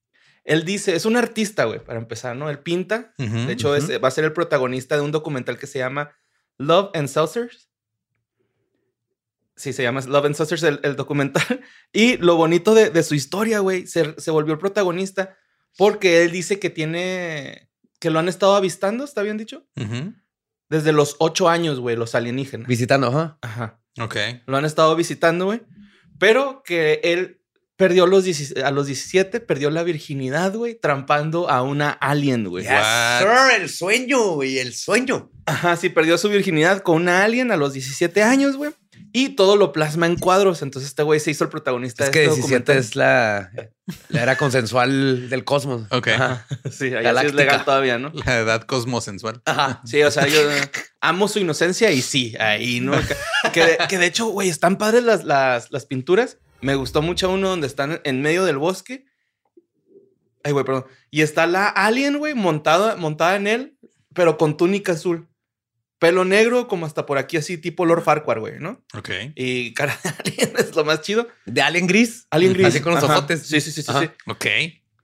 él 0.45 0.65
dice, 0.65 0.95
es 0.95 1.07
un 1.07 1.17
artista, 1.17 1.65
güey, 1.65 1.83
para 1.83 1.99
empezar, 1.99 2.37
¿no? 2.37 2.51
Él 2.51 2.59
pinta. 2.59 3.15
De 3.47 3.53
hecho, 3.53 3.75
es- 3.75 3.89
va 4.03 4.09
a 4.09 4.11
ser 4.13 4.25
el 4.25 4.33
protagonista 4.33 4.95
de 4.97 5.01
un 5.01 5.11
documental 5.13 5.57
que 5.59 5.67
se 5.67 5.79
llama 5.79 6.13
Love 6.59 6.91
and 6.95 7.09
Saucers. 7.09 7.71
Sí, 9.57 9.73
se 9.73 9.83
llama 9.83 10.01
Love 10.01 10.27
and 10.27 10.35
Saucers 10.35 10.63
el, 10.65 10.81
el 10.83 10.97
documental. 10.97 11.43
Y 11.93 12.17
lo 12.19 12.37
bonito 12.37 12.75
de, 12.75 12.91
de 12.91 13.03
su 13.03 13.15
historia, 13.15 13.61
güey, 13.61 13.87
se, 13.87 14.19
se 14.21 14.31
volvió 14.31 14.53
el 14.55 14.59
protagonista 14.59 15.37
porque 15.77 16.23
él 16.23 16.31
dice 16.33 16.59
que 16.59 16.71
tiene, 16.71 17.71
que 18.01 18.11
lo 18.11 18.19
han 18.19 18.29
estado 18.29 18.55
avistando, 18.57 19.05
¿está 19.05 19.23
bien 19.23 19.37
dicho? 19.39 19.67
Desde 20.69 20.93
los 20.93 21.17
ocho 21.19 21.49
años, 21.49 21.81
güey, 21.81 21.97
los 21.97 22.15
alienígenas. 22.15 22.67
Visitando, 22.67 23.09
ajá. 23.09 23.39
Ajá. 23.43 23.81
Ok. 24.01 24.17
Lo 24.47 24.57
han 24.57 24.65
estado 24.65 24.97
visitando, 24.97 25.45
güey. 25.47 25.63
Pero 26.19 26.63
que 26.65 27.01
él 27.05 27.42
perdió 27.83 28.07
los 28.07 28.23
17 28.23 28.63
a 28.63 28.71
los 28.71 28.87
17, 28.87 29.41
perdió 29.41 29.69
la 29.71 29.83
virginidad, 29.83 30.55
güey, 30.55 30.77
trampando 30.77 31.51
a 31.51 31.63
una 31.63 31.91
alien, 31.91 32.45
güey. 32.49 32.65
El 33.57 33.69
sueño, 33.69 34.35
güey, 34.35 34.59
el 34.61 34.73
sueño. 34.73 35.33
Ajá, 35.47 35.77
sí, 35.77 35.89
perdió 35.89 36.17
su 36.17 36.29
virginidad 36.29 36.83
con 36.83 37.03
una 37.03 37.25
alien 37.25 37.51
a 37.51 37.57
los 37.57 37.73
17 37.73 38.23
años, 38.23 38.57
güey. 38.57 38.71
Y 39.13 39.31
todo 39.31 39.57
lo 39.57 39.73
plasma 39.73 40.07
en 40.07 40.17
cuadros. 40.17 40.63
Entonces 40.63 40.91
este 40.91 41.03
güey 41.03 41.19
se 41.19 41.33
hizo 41.33 41.43
el 41.45 41.51
protagonista 41.51 42.05
Es 42.05 42.11
de 42.11 42.13
que 42.13 42.25
este 42.27 42.37
17 42.37 42.61
documental. 42.61 42.79
es 42.79 42.97
la, 42.97 43.51
la 44.11 44.23
era 44.23 44.37
consensual 44.37 45.29
del 45.29 45.45
cosmos. 45.45 45.83
Ok. 45.91 46.09
Ajá. 46.09 46.47
Sí, 46.71 46.89
sí 46.89 46.95
es 46.95 47.35
legal 47.35 47.65
todavía, 47.65 47.99
¿no? 47.99 48.13
La 48.25 48.39
edad 48.39 48.63
cosmosensual. 48.63 49.43
Ajá. 49.45 49.83
Sí, 49.85 50.01
o 50.03 50.11
sea, 50.11 50.27
yo 50.29 50.39
amo 51.01 51.27
su 51.29 51.41
inocencia 51.41 51.91
y 51.91 52.01
sí, 52.01 52.35
ahí, 52.39 52.81
¿no? 52.81 52.93
Que, 53.53 53.65
de- 53.67 53.79
que 53.89 53.99
de 53.99 54.07
hecho, 54.07 54.27
güey, 54.29 54.49
están 54.49 54.79
padres 54.79 55.03
las, 55.03 55.25
las, 55.25 55.71
las 55.73 55.85
pinturas. 55.85 56.39
Me 56.63 56.77
gustó 56.77 57.03
mucho 57.03 57.31
uno 57.31 57.49
donde 57.49 57.67
están 57.67 58.01
en 58.05 58.23
medio 58.23 58.45
del 58.45 58.57
bosque. 58.57 59.05
Ay, 60.45 60.53
güey, 60.53 60.65
perdón. 60.65 60.87
Y 61.11 61.23
está 61.23 61.47
la 61.47 61.69
alien, 61.69 62.19
güey, 62.19 62.35
montada, 62.35 62.97
montada 62.97 63.37
en 63.37 63.47
él, 63.47 63.79
pero 64.15 64.39
con 64.39 64.57
túnica 64.57 64.93
azul. 64.93 65.29
Pelo 65.99 66.25
negro, 66.25 66.67
como 66.67 66.85
hasta 66.87 67.07
por 67.07 67.19
aquí, 67.19 67.37
así, 67.37 67.59
tipo 67.59 67.87
Lord 67.87 68.03
Farquhar, 68.03 68.41
güey, 68.41 68.59
¿no? 68.59 68.83
Ok. 68.95 69.11
Y 69.37 69.73
cara 69.75 69.97
de 70.03 70.11
alien 70.19 70.53
es 70.59 70.75
lo 70.75 70.85
más 70.85 71.01
chido. 71.03 71.29
De 71.47 71.63
Alien 71.63 71.87
Gris. 71.87 72.27
Alien 72.31 72.55
gris. 72.55 72.67
Así 72.69 72.81
con 72.81 72.95
los 72.95 73.05
Ajá. 73.05 73.19
ojotes. 73.19 73.47
Sí, 73.47 73.61
sí, 73.61 73.71
sí, 73.71 73.83
sí, 73.83 73.93
sí. 74.01 74.11
Ok. 74.27 74.47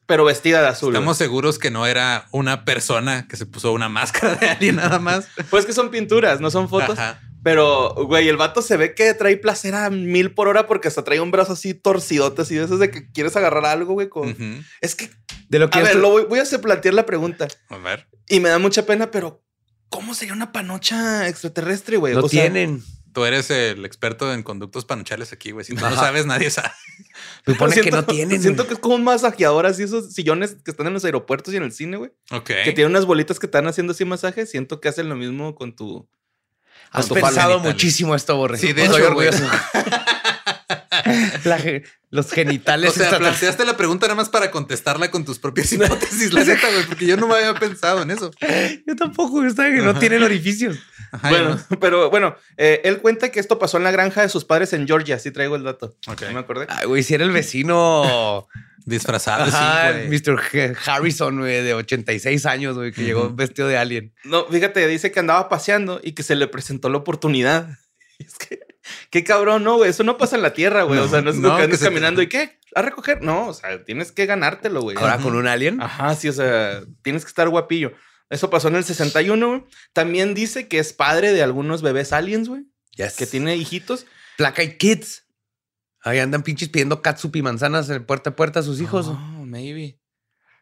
Pero 0.06 0.24
vestida 0.24 0.62
de 0.62 0.68
azul. 0.68 0.92
Estamos 0.94 1.18
güey. 1.18 1.26
seguros 1.28 1.58
que 1.58 1.70
no 1.70 1.86
era 1.86 2.26
una 2.32 2.64
persona 2.64 3.28
que 3.28 3.36
se 3.36 3.46
puso 3.46 3.72
una 3.72 3.88
máscara 3.90 4.34
de 4.36 4.48
alguien 4.48 4.76
nada 4.76 4.98
más. 4.98 5.28
Pues 5.50 5.66
que 5.66 5.72
son 5.72 5.90
pinturas, 5.90 6.40
no 6.40 6.50
son 6.50 6.68
fotos. 6.68 6.98
Ajá. 6.98 7.20
Pero, 7.42 7.94
güey, 7.94 8.28
el 8.28 8.36
vato 8.36 8.62
se 8.62 8.76
ve 8.76 8.94
que 8.94 9.14
trae 9.14 9.36
placer 9.36 9.74
a 9.74 9.90
mil 9.90 10.32
por 10.34 10.48
hora 10.48 10.66
porque 10.66 10.88
hasta 10.88 11.04
trae 11.04 11.20
un 11.20 11.30
brazo 11.30 11.52
así 11.52 11.72
torcidote, 11.74 12.42
así 12.42 12.56
de 12.56 12.64
esos 12.64 12.80
de 12.80 12.90
que 12.90 13.10
quieres 13.12 13.36
agarrar 13.36 13.64
algo, 13.66 13.94
güey. 13.94 14.08
Con... 14.08 14.64
Es 14.80 14.94
que, 14.94 15.10
De 15.48 15.58
lo 15.58 15.70
que 15.70 15.78
a 15.78 15.82
ver, 15.82 15.96
lo 15.96 16.10
voy, 16.10 16.24
voy 16.24 16.40
a 16.40 16.42
hacer 16.42 16.60
plantear 16.60 16.94
la 16.94 17.06
pregunta 17.06 17.48
A 17.68 17.78
ver. 17.78 18.06
y 18.28 18.40
me 18.40 18.48
da 18.48 18.58
mucha 18.58 18.84
pena, 18.86 19.10
pero 19.10 19.42
¿cómo 19.88 20.14
sería 20.14 20.34
una 20.34 20.52
panocha 20.52 21.28
extraterrestre, 21.28 21.96
güey? 21.96 22.14
no 22.14 22.20
O 22.20 22.28
sea, 22.28 22.42
tienen. 22.42 22.82
Tú 23.12 23.24
eres 23.24 23.50
el 23.50 23.84
experto 23.84 24.32
en 24.32 24.42
conductos 24.42 24.84
panochales 24.84 25.32
aquí, 25.32 25.50
güey. 25.50 25.64
Si 25.64 25.74
tú 25.74 25.80
no 25.80 25.96
sabes, 25.96 26.26
nadie 26.26 26.50
sabe. 26.50 26.70
Supone 27.46 27.72
siento, 27.72 27.90
que 27.90 27.96
no 27.96 28.04
tienen. 28.04 28.40
Siento 28.42 28.66
que 28.66 28.74
es 28.74 28.78
como 28.78 28.96
un 28.96 29.02
masajeador, 29.04 29.66
así 29.66 29.82
esos 29.82 30.12
sillones 30.12 30.56
que 30.62 30.70
están 30.70 30.86
en 30.86 30.92
los 30.92 31.04
aeropuertos 31.04 31.52
y 31.54 31.56
en 31.56 31.62
el 31.62 31.72
cine, 31.72 31.96
güey. 31.96 32.12
Ok. 32.30 32.50
Que 32.64 32.72
tienen 32.72 32.90
unas 32.90 33.06
bolitas 33.06 33.38
que 33.38 33.46
están 33.46 33.66
haciendo 33.66 33.92
así 33.92 34.04
masajes. 34.04 34.50
Siento 34.50 34.80
que 34.80 34.88
hacen 34.88 35.08
lo 35.08 35.16
mismo 35.16 35.54
con 35.54 35.74
tu. 35.74 36.08
Has 36.90 37.08
pensado 37.08 37.32
genitales. 37.32 37.62
muchísimo 37.62 38.14
esto, 38.14 38.36
Borre. 38.36 38.58
Sí, 38.58 38.72
de 38.72 38.84
Estoy 38.84 39.00
hecho, 39.00 39.08
orgulloso. 39.08 39.44
La 41.44 41.58
los 42.10 42.30
genitales. 42.30 42.90
O 42.90 42.94
sea, 42.94 43.18
planteaste 43.18 43.64
la 43.64 43.76
pregunta 43.76 44.06
nada 44.06 44.16
más 44.16 44.28
para 44.28 44.50
contestarla 44.50 45.10
con 45.10 45.24
tus 45.24 45.38
propias 45.38 45.72
hipótesis, 45.72 46.32
la 46.32 46.44
neta, 46.44 46.68
güey, 46.70 46.86
porque 46.86 47.06
yo 47.06 47.16
no 47.16 47.26
me 47.26 47.34
había 47.34 47.54
pensado 47.54 48.02
en 48.02 48.10
eso. 48.10 48.30
Yo 48.86 48.96
tampoco, 48.96 49.46
yo 49.46 49.54
que 49.54 49.82
no 49.82 49.98
tienen 49.98 50.22
orificios. 50.22 50.78
Ajá, 51.12 51.30
bueno, 51.30 51.58
pero 51.80 52.10
bueno, 52.10 52.36
eh, 52.56 52.80
él 52.84 52.98
cuenta 52.98 53.30
que 53.30 53.40
esto 53.40 53.58
pasó 53.58 53.78
en 53.78 53.84
la 53.84 53.90
granja 53.90 54.22
de 54.22 54.28
sus 54.28 54.44
padres 54.44 54.72
en 54.72 54.86
Georgia. 54.86 55.18
Sí 55.18 55.30
traigo 55.30 55.56
el 55.56 55.64
dato. 55.64 55.96
Ok. 56.06 56.22
No 56.22 56.32
me 56.32 56.40
acordé. 56.40 56.66
Ay, 56.68 56.86
güey, 56.86 57.02
si 57.02 57.14
era 57.14 57.24
el 57.24 57.30
vecino. 57.30 58.48
Disfrazado, 58.88 59.44
Ajá, 59.44 59.92
sí, 59.92 60.06
güey. 60.08 60.20
Mr. 60.20 60.76
Harrison, 60.86 61.38
güey, 61.38 61.62
de 61.62 61.74
86 61.74 62.46
años, 62.46 62.76
güey, 62.76 62.92
que 62.92 63.04
llegó 63.04 63.30
vestido 63.30 63.68
de 63.68 63.76
alien. 63.76 64.14
No, 64.24 64.46
fíjate, 64.46 64.86
dice 64.88 65.12
que 65.12 65.20
andaba 65.20 65.48
paseando 65.48 66.00
y 66.02 66.12
que 66.12 66.22
se 66.22 66.34
le 66.34 66.48
presentó 66.48 66.88
la 66.88 66.98
oportunidad. 66.98 67.68
Es 68.18 68.34
que, 68.34 68.58
qué 69.10 69.22
cabrón, 69.22 69.62
no, 69.62 69.76
güey. 69.76 69.90
Eso 69.90 70.02
no 70.02 70.18
pasa 70.18 70.34
en 70.34 70.42
la 70.42 70.52
tierra, 70.52 70.82
güey. 70.82 70.98
No, 70.98 71.06
o 71.06 71.08
sea, 71.08 71.22
no 71.22 71.30
es 71.30 71.36
no, 71.36 71.50
que 71.52 71.56
que 71.58 71.62
andes 71.66 71.78
te- 71.78 71.84
caminando 71.84 72.20
y 72.22 72.28
qué, 72.28 72.58
a 72.74 72.82
recoger. 72.82 73.22
No, 73.22 73.46
o 73.46 73.54
sea, 73.54 73.84
tienes 73.84 74.10
que 74.10 74.26
ganártelo, 74.26 74.80
güey. 74.82 74.96
Ahora 74.96 75.18
con 75.18 75.36
un 75.36 75.46
alien. 75.46 75.80
Ajá, 75.80 76.16
sí, 76.16 76.28
o 76.28 76.32
sea, 76.32 76.82
tienes 77.02 77.22
que 77.24 77.28
estar 77.28 77.48
guapillo. 77.48 77.92
Eso 78.28 78.50
pasó 78.50 78.66
en 78.66 78.74
el 78.74 78.82
61, 78.82 79.46
güey. 79.48 79.64
También 79.92 80.34
dice 80.34 80.66
que 80.66 80.80
es 80.80 80.92
padre 80.92 81.32
de 81.32 81.44
algunos 81.44 81.80
bebés 81.80 82.12
aliens, 82.12 82.48
güey. 82.48 82.64
Yes. 82.96 83.14
Que 83.14 83.26
tiene 83.26 83.54
hijitos. 83.56 84.04
Placa 84.36 84.64
y 84.64 84.76
Kids. 84.76 85.24
Ahí 86.02 86.18
andan 86.18 86.42
pinches 86.42 86.68
pidiendo 86.68 87.02
catsup 87.02 87.34
y 87.36 87.42
manzanas 87.42 87.90
en 87.90 88.04
puerta 88.04 88.30
a 88.30 88.36
puerta 88.36 88.60
a 88.60 88.62
sus 88.62 88.80
hijos. 88.80 89.08
Oh, 89.08 89.44
maybe. 89.44 89.98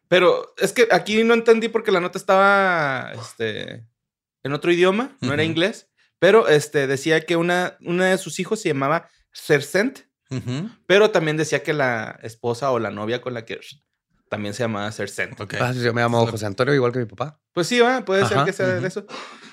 Pero 0.08 0.54
es 0.58 0.72
que 0.72 0.88
aquí 0.90 1.22
no 1.24 1.34
entendí 1.34 1.68
porque 1.68 1.92
la 1.92 2.00
nota 2.00 2.18
estaba 2.18 3.12
este, 3.12 3.86
en 4.42 4.52
otro 4.52 4.72
idioma, 4.72 5.16
no 5.20 5.32
era 5.32 5.44
inglés. 5.44 5.88
Pero 6.18 6.48
este, 6.48 6.86
decía 6.86 7.20
que 7.20 7.36
una, 7.36 7.76
una 7.80 8.06
de 8.06 8.18
sus 8.18 8.38
hijos 8.38 8.60
se 8.60 8.68
llamaba 8.68 9.10
Cercent, 9.32 10.00
pero 10.86 11.10
también 11.10 11.36
decía 11.36 11.62
que 11.62 11.72
la 11.72 12.18
esposa 12.22 12.70
o 12.70 12.78
la 12.78 12.90
novia 12.90 13.20
con 13.20 13.34
la 13.34 13.44
que 13.44 13.60
también 14.28 14.54
se 14.54 14.62
llamaba 14.62 14.90
Cercent. 14.92 15.40
Ok. 15.40 15.54
Ah, 15.60 15.72
yo 15.72 15.92
me 15.92 16.02
llamo 16.02 16.26
José 16.26 16.46
Antonio, 16.46 16.74
igual 16.74 16.92
que 16.92 17.00
mi 17.00 17.06
papá. 17.06 17.40
Pues 17.52 17.66
sí, 17.66 17.80
¿va? 17.80 18.04
puede 18.04 18.26
ser 18.26 18.44
que 18.44 18.52
sea 18.52 18.66
de 18.66 18.86
eso. 18.86 19.06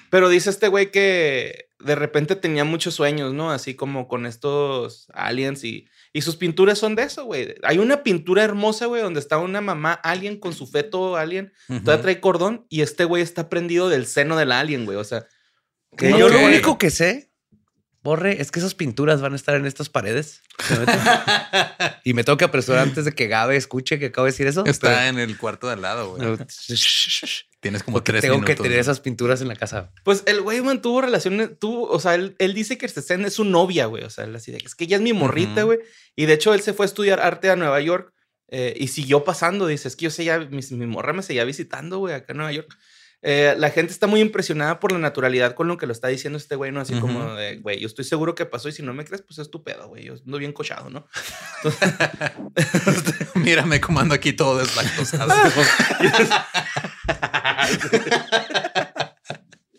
Pero 0.09 0.29
dice 0.29 0.51
este 0.51 0.67
güey 0.67 0.91
que 0.91 1.69
de 1.83 1.95
repente 1.95 2.35
tenía 2.35 2.63
muchos 2.63 2.95
sueños, 2.95 3.33
¿no? 3.33 3.51
Así 3.51 3.75
como 3.75 4.07
con 4.07 4.25
estos 4.25 5.07
aliens 5.13 5.63
y, 5.63 5.87
y 6.13 6.21
sus 6.21 6.35
pinturas 6.35 6.79
son 6.79 6.95
de 6.95 7.03
eso, 7.03 7.25
güey. 7.25 7.55
Hay 7.63 7.77
una 7.79 8.03
pintura 8.03 8.43
hermosa, 8.43 8.85
güey, 8.85 9.01
donde 9.01 9.19
está 9.19 9.37
una 9.37 9.61
mamá 9.61 9.93
alien 9.93 10.39
con 10.39 10.53
su 10.53 10.67
feto 10.67 11.17
alien, 11.17 11.53
Ujú. 11.69 11.81
todavía 11.81 12.01
trae 12.01 12.19
cordón 12.19 12.65
y 12.69 12.81
este 12.81 13.05
güey 13.05 13.21
está 13.21 13.49
prendido 13.49 13.89
del 13.89 14.05
seno 14.05 14.35
del 14.37 14.51
alien, 14.51 14.85
güey. 14.85 14.97
O 14.97 15.03
sea, 15.03 15.25
que 15.97 16.09
yo 16.11 16.17
yo 16.17 16.29
lo 16.29 16.39
único 16.39 16.77
que 16.77 16.89
sé, 16.89 17.31
Borre, 18.01 18.41
es 18.41 18.51
que 18.51 18.59
esas 18.59 18.75
pinturas 18.75 19.21
van 19.21 19.33
a 19.33 19.35
estar 19.37 19.55
en 19.55 19.65
estas 19.65 19.87
paredes. 19.89 20.41
y 22.03 22.13
me 22.13 22.23
tengo 22.23 22.37
que 22.37 22.45
apresurar 22.45 22.81
antes 22.81 23.05
de 23.05 23.13
que 23.13 23.27
Gabe 23.27 23.55
escuche 23.55 23.97
que 23.97 24.07
acabo 24.07 24.25
de 24.25 24.31
decir 24.31 24.47
eso. 24.47 24.65
Está 24.65 25.07
en 25.07 25.19
el 25.19 25.37
cuarto 25.37 25.67
de 25.67 25.73
al 25.73 25.81
lado, 25.81 26.15
güey. 26.15 26.37
Tienes 27.63 27.81
como 27.81 27.95
Porque 27.95 28.11
tres 28.11 28.21
tengo 28.21 28.35
minutos. 28.35 28.55
que 28.57 28.61
tener 28.61 28.77
esas 28.77 28.99
pinturas 28.99 29.41
en 29.41 29.47
la 29.47 29.55
casa. 29.55 29.89
Pues 30.03 30.23
el 30.25 30.41
güey 30.41 30.61
mantuvo 30.61 30.99
relaciones, 30.99 31.57
tuvo, 31.57 31.89
o 31.89 31.97
sea, 31.97 32.13
él, 32.13 32.35
él 32.37 32.53
dice 32.53 32.77
que 32.77 32.85
es 32.85 33.33
su 33.33 33.45
novia, 33.45 33.85
güey. 33.85 34.03
O 34.03 34.09
sea, 34.09 34.25
él 34.25 34.35
así 34.35 34.51
de 34.51 34.57
que 34.57 34.65
es 34.67 34.75
que 34.75 34.83
ella 34.83 34.97
es 34.97 35.01
mi 35.01 35.13
morrita, 35.13 35.63
güey. 35.63 35.79
Y 36.13 36.25
de 36.25 36.33
hecho 36.33 36.53
él 36.53 36.59
se 36.59 36.73
fue 36.73 36.85
a 36.85 36.87
estudiar 36.87 37.21
arte 37.21 37.49
a 37.49 37.55
Nueva 37.55 37.79
York 37.79 38.13
eh, 38.49 38.73
y 38.77 38.89
siguió 38.89 39.23
pasando. 39.23 39.65
Dice, 39.65 39.87
es 39.87 39.95
que 39.95 40.03
yo 40.03 40.11
seguía, 40.11 40.39
mi, 40.39 40.59
mi 40.71 40.85
morra 40.87 41.13
me 41.13 41.23
seguía 41.23 41.45
visitando, 41.45 41.99
güey, 41.99 42.13
acá 42.13 42.33
en 42.33 42.37
Nueva 42.37 42.51
York. 42.51 42.77
Eh, 43.25 43.55
la 43.57 43.69
gente 43.69 43.93
está 43.93 44.05
muy 44.05 44.19
impresionada 44.19 44.81
por 44.81 44.91
la 44.91 44.99
naturalidad 44.99 45.55
con 45.55 45.67
lo 45.69 45.77
que 45.77 45.85
lo 45.85 45.93
está 45.93 46.09
diciendo 46.09 46.37
este 46.37 46.55
güey, 46.57 46.71
¿no? 46.73 46.81
Así 46.81 46.93
como 46.99 47.35
de, 47.35 47.55
güey, 47.57 47.79
yo 47.79 47.87
estoy 47.87 48.03
seguro 48.03 48.35
que 48.35 48.45
pasó 48.45 48.67
y 48.67 48.73
si 48.73 48.83
no 48.83 48.93
me 48.93 49.05
crees, 49.05 49.21
pues 49.21 49.39
es 49.39 49.49
tu 49.49 49.63
pedo, 49.63 49.87
güey. 49.87 50.03
Yo 50.03 50.15
ando 50.25 50.37
bien 50.39 50.51
cochado, 50.51 50.89
¿no? 50.89 51.07
Mírame 53.35 53.79
cómo 53.79 54.01
ando 54.01 54.13
aquí 54.13 54.33
todo 54.33 54.57
deslactosado. 54.57 55.33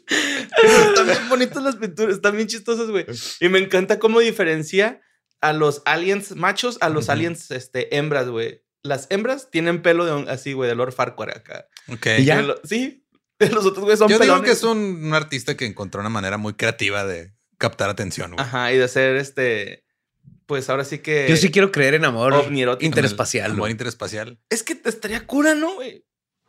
Pero 0.07 0.95
también 0.95 1.29
bonitas 1.29 1.63
las 1.63 1.77
pinturas, 1.77 2.17
están 2.17 2.37
bien 2.37 2.49
chistosas, 2.49 2.89
güey. 2.91 3.07
Y 3.41 3.49
me 3.49 3.59
encanta 3.59 3.99
cómo 3.99 4.21
diferencia 4.21 5.01
a 5.41 5.53
los 5.53 5.83
aliens 5.85 6.35
machos 6.37 6.79
a 6.81 6.89
los 6.89 7.09
aliens 7.09 7.51
este, 7.51 7.97
hembras, 7.97 8.29
güey. 8.29 8.63
Las 8.83 9.07
hembras 9.11 9.51
tienen 9.51 9.83
pelo 9.83 10.05
de 10.05 10.13
un- 10.13 10.29
así, 10.29 10.53
güey, 10.53 10.69
de 10.69 10.75
Lord 10.77 10.93
Farquhar 10.93 11.31
acá. 11.31 11.67
Ok. 11.89 12.07
¿Y 12.19 12.25
ya? 12.25 12.41
Y 12.43 12.47
lo- 12.47 12.61
Sí. 12.65 13.04
Los 13.53 13.67
otros, 13.67 13.85
güey, 13.85 13.97
son 13.97 14.09
Yo 14.09 14.15
digo 14.19 14.35
pelones. 14.35 14.45
que 14.45 14.53
es 14.53 14.63
un, 14.63 14.79
un 15.05 15.15
artista 15.15 15.57
que 15.57 15.67
encontró 15.67 16.01
una 16.01 16.11
manera 16.11 16.37
muy 16.39 16.55
creativa 16.55 17.05
de 17.05 17.35
captar 17.59 17.91
atención, 17.91 18.33
güey. 18.33 18.45
Ajá, 18.45 18.73
y 18.73 18.79
de 18.79 18.89
ser 18.89 19.17
este. 19.17 19.85
Pues 20.47 20.69
ahora 20.71 20.85
sí 20.85 20.99
que. 20.99 21.27
Yo 21.29 21.37
sí 21.37 21.51
quiero 21.51 21.73
creer 21.73 21.95
en 21.95 22.05
amor 22.05 22.33
ovnierótico. 22.35 22.85
interespacial. 22.87 23.53
Amor 23.53 23.71
interespacial. 23.71 24.39
Es 24.51 24.63
que 24.63 24.75
te 24.75 24.89
estaría 24.89 25.27
cura, 25.27 25.55
¿no, 25.55 25.75
güey? 25.75 26.05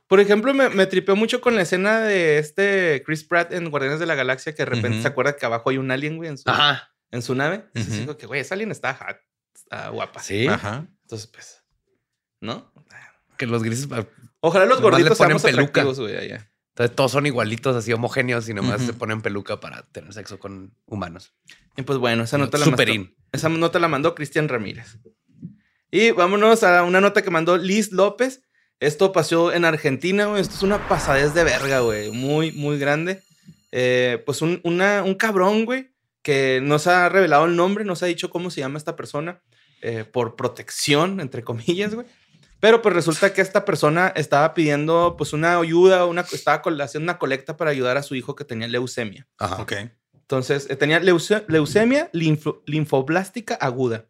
Por 0.07 0.19
ejemplo, 0.19 0.53
me, 0.53 0.69
me 0.69 0.85
tripeó 0.85 1.15
mucho 1.15 1.41
con 1.41 1.55
la 1.55 1.63
escena 1.63 1.99
de 2.01 2.37
este 2.37 3.01
Chris 3.05 3.23
Pratt 3.23 3.51
en 3.53 3.69
Guardianes 3.71 3.99
de 3.99 4.05
la 4.05 4.13
Galaxia, 4.13 4.53
que 4.53 4.61
de 4.63 4.69
repente 4.69 5.01
se 5.01 5.07
acuerda 5.07 5.35
que 5.35 5.45
abajo 5.47 5.71
hay 5.71 5.77
un 5.79 5.89
alien, 5.89 6.17
güey, 6.17 6.29
en 6.29 6.37
su, 6.37 6.47
Ajá. 6.47 6.91
en 7.09 7.21
su 7.23 7.33
nave. 7.33 7.65
Entonces 7.73 8.01
digo 8.01 8.15
que, 8.17 8.27
güey, 8.27 8.41
esa 8.41 8.53
alien 8.53 8.69
está 8.71 8.93
hot, 8.93 9.17
está 9.55 9.89
guapa. 9.89 10.21
Sí. 10.21 10.45
Ajá. 10.47 10.85
Entonces, 11.01 11.25
pues, 11.27 11.63
¿no? 12.39 12.71
Que 13.37 13.47
los 13.47 13.63
grises. 13.63 13.87
ah, 13.91 14.05
Ojalá 14.41 14.65
los 14.65 14.79
gorditos 14.79 15.17
ponen 15.17 15.39
seamos 15.39 15.41
peluca. 15.41 15.81
atractivos, 15.81 15.99
güey, 15.99 16.15
allá. 16.17 16.51
Entonces 16.75 16.95
todos 16.95 17.11
son 17.13 17.25
igualitos, 17.25 17.73
así 17.75 17.93
homogéneos 17.93 18.49
y 18.49 18.53
nomás 18.53 18.81
se 18.81 18.93
ponen 18.93 19.21
peluca 19.21 19.61
para 19.61 19.83
tener 19.93 20.13
sexo 20.13 20.39
con 20.39 20.73
humanos. 20.85 21.33
Y 21.77 21.83
pues 21.83 21.97
bueno, 21.99 22.23
esa 22.23 22.37
nota 22.37 22.57
la 22.57 22.65
mandó, 22.65 22.83
esa 23.31 23.47
nota 23.49 23.79
la 23.79 23.87
mandó 23.87 24.13
Cristian 24.13 24.49
Ramírez. 24.49 24.97
Y 25.89 26.11
vámonos 26.11 26.63
a 26.63 26.83
una 26.83 26.99
nota 26.99 27.21
que 27.21 27.29
mandó 27.31 27.57
Liz 27.57 27.91
López. 27.93 28.41
Esto 28.81 29.13
pasó 29.13 29.53
en 29.53 29.63
Argentina, 29.63 30.25
güey. 30.25 30.41
Esto 30.41 30.55
es 30.55 30.63
una 30.63 30.89
pasadez 30.89 31.33
de 31.33 31.45
verga, 31.45 31.79
güey. 31.79 32.11
Muy, 32.11 32.51
muy 32.51 32.77
grande. 32.77 33.23
Eh, 33.71 34.21
pues 34.25 34.41
un, 34.41 34.59
una- 34.63 35.03
un 35.03 35.15
cabrón, 35.15 35.63
güey, 35.63 35.91
que 36.21 36.59
no 36.61 36.77
se 36.79 36.89
ha 36.89 37.07
revelado 37.07 37.45
el 37.45 37.55
nombre, 37.55 37.85
no 37.85 37.95
se 37.95 38.03
ha 38.03 38.07
dicho 38.09 38.29
cómo 38.29 38.51
se 38.51 38.59
llama 38.59 38.77
esta 38.77 38.97
persona, 38.97 39.41
eh, 39.81 40.03
por 40.03 40.35
protección, 40.35 41.21
entre 41.21 41.43
comillas, 41.43 41.95
güey. 41.95 42.05
Pero 42.65 42.81
pues 42.81 42.95
resulta 42.95 43.31
que 43.31 43.41
esta 43.41 43.63
persona 43.63 44.11
estaba 44.15 44.55
pidiendo 44.55 45.13
pues 45.19 45.33
una 45.33 45.59
ayuda, 45.59 46.07
una, 46.07 46.21
estaba 46.21 46.63
haciendo 46.83 47.05
una 47.11 47.19
colecta 47.19 47.57
para 47.57 47.69
ayudar 47.69 47.95
a 47.95 48.01
su 48.01 48.15
hijo 48.15 48.33
que 48.33 48.43
tenía 48.43 48.67
leucemia. 48.67 49.27
Ajá. 49.37 49.61
Ok. 49.61 49.73
Entonces, 50.15 50.65
eh, 50.71 50.75
tenía 50.75 50.99
leuce- 50.99 51.45
leucemia 51.47 52.09
linfo- 52.11 52.63
linfoblástica 52.65 53.53
aguda. 53.53 54.05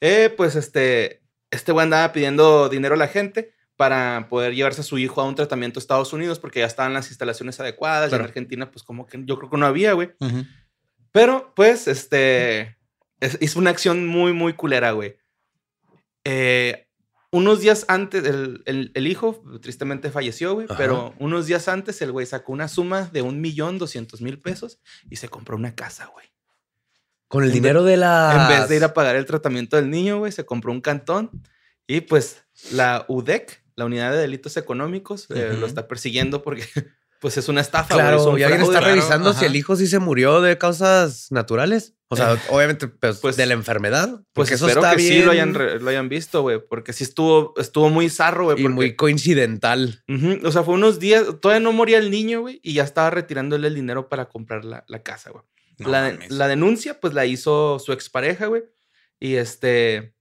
Eh, 0.00 0.32
pues 0.36 0.54
este, 0.54 1.22
este 1.50 1.72
güey 1.72 1.82
andaba 1.82 2.12
pidiendo 2.12 2.68
dinero 2.68 2.94
a 2.94 2.98
la 2.98 3.08
gente 3.08 3.52
para 3.74 4.28
poder 4.30 4.54
llevarse 4.54 4.82
a 4.82 4.84
su 4.84 4.98
hijo 4.98 5.20
a 5.20 5.24
un 5.24 5.34
tratamiento 5.34 5.80
a 5.80 5.82
Estados 5.82 6.12
Unidos 6.12 6.38
porque 6.38 6.60
ya 6.60 6.66
estaban 6.66 6.94
las 6.94 7.08
instalaciones 7.08 7.58
adecuadas. 7.58 8.06
Y 8.06 8.10
Claro. 8.10 8.22
en 8.22 8.28
Argentina, 8.28 8.70
pues 8.70 8.84
como 8.84 9.08
que 9.08 9.20
yo 9.24 9.36
creo 9.38 9.50
que 9.50 9.56
no 9.56 9.66
había, 9.66 9.94
güey. 9.94 10.12
Ujú. 10.20 10.44
Pero, 11.10 11.52
pues, 11.56 11.88
este, 11.88 12.76
es- 13.18 13.38
hizo 13.40 13.58
una 13.58 13.70
acción 13.70 14.06
muy, 14.06 14.32
muy 14.32 14.52
culera, 14.52 14.92
güey. 14.92 15.16
Eh, 16.24 16.81
unos 17.32 17.60
días 17.60 17.84
antes, 17.88 18.24
el, 18.24 18.62
el- 18.66 18.92
el 18.94 19.06
hijo 19.06 19.42
tristemente 19.60 20.10
falleció, 20.10 20.54
güey, 20.54 20.66
Ajá. 20.68 20.76
pero 20.78 21.14
unos 21.18 21.46
días 21.46 21.66
antes 21.66 22.00
el 22.02 22.12
güey 22.12 22.26
sacó 22.26 22.52
una 22.52 22.68
suma 22.68 23.08
de 23.12 23.22
un 23.22 23.40
millón 23.40 23.78
doscientos 23.78 24.20
mil 24.20 24.38
pesos 24.38 24.78
y 25.10 25.16
se 25.16 25.28
compró 25.28 25.56
una 25.56 25.74
casa, 25.74 26.06
güey. 26.12 26.26
Con 27.28 27.42
el 27.44 27.48
En 27.48 27.54
dinero 27.54 27.82
de 27.82 27.96
la. 27.96 28.48
En 28.50 28.58
vez 28.60 28.68
de 28.68 28.76
ir 28.76 28.84
a 28.84 28.92
pagar 28.94 29.16
el 29.16 29.24
tratamiento 29.26 29.76
del 29.76 29.88
niño, 29.90 30.18
güey, 30.18 30.30
se 30.30 30.44
compró 30.44 30.70
un 30.70 30.82
cantón 30.82 31.30
y 31.86 32.02
pues 32.02 32.44
la 32.70 33.06
UDEC, 33.08 33.64
la 33.74 33.86
Unidad 33.86 34.12
de 34.12 34.18
Delitos 34.18 34.58
Económicos, 34.58 35.26
eh, 35.30 35.56
lo 35.58 35.66
está 35.66 35.88
persiguiendo 35.88 36.42
porque 36.42 36.64
pues 37.22 37.36
es 37.36 37.48
una 37.48 37.60
estafa, 37.60 37.94
Claro, 37.94 38.36
y 38.36 38.42
alguien 38.42 38.62
está 38.62 38.80
revisando 38.80 39.32
si 39.32 39.44
el 39.44 39.54
hijo 39.54 39.76
sí 39.76 39.86
se 39.86 40.00
murió 40.00 40.40
de 40.40 40.58
causas 40.58 41.28
naturales. 41.30 41.94
O 42.08 42.16
sea, 42.16 42.34
Eh, 42.34 42.38
obviamente, 42.50 42.88
pues, 42.88 43.18
pues- 43.20 43.36
de 43.36 43.46
la 43.46 43.54
enfermedad. 43.54 44.20
Pues 44.32 44.50
eso 44.50 44.66
espero 44.66 44.82
está 44.84 44.96
que 44.96 45.02
bien 45.02 45.12
sí 45.20 45.22
lo 45.24 45.30
hayan, 45.30 45.52
lo 45.54 45.88
hayan 45.88 46.08
visto, 46.08 46.42
güey, 46.42 46.58
porque 46.68 46.92
sí 46.92 47.04
estuvo, 47.04 47.54
estuvo 47.58 47.90
muy 47.90 48.10
zarro, 48.10 48.44
güey. 48.46 48.58
y 48.58 48.62
porque- 48.64 48.74
muy 48.74 48.96
coincidental. 48.96 50.02
O 50.44 50.50
sea, 50.50 50.64
fue 50.64 50.74
unos 50.74 50.98
días, 50.98 51.24
todavía 51.40 51.60
no 51.62 51.70
moría 51.72 51.98
el 51.98 52.10
niño, 52.10 52.40
güey, 52.40 52.58
y 52.62 52.74
ya 52.74 52.82
estaba 52.82 53.08
retirándole 53.10 53.68
el 53.68 53.74
dinero 53.76 54.08
para 54.08 54.28
comprar 54.28 54.64
la, 54.64 54.84
la 54.88 55.02
casa, 55.04 55.30
güey. 55.30 55.44
No 55.78 55.88
la, 55.90 56.18
la 56.28 56.48
denuncia, 56.48 56.98
pues 57.00 57.14
la 57.14 57.24
hizo 57.24 57.78
su 57.78 57.92
expareja, 57.92 58.46
güey. 58.46 58.64
Y 59.20 59.36
este, 59.36 60.14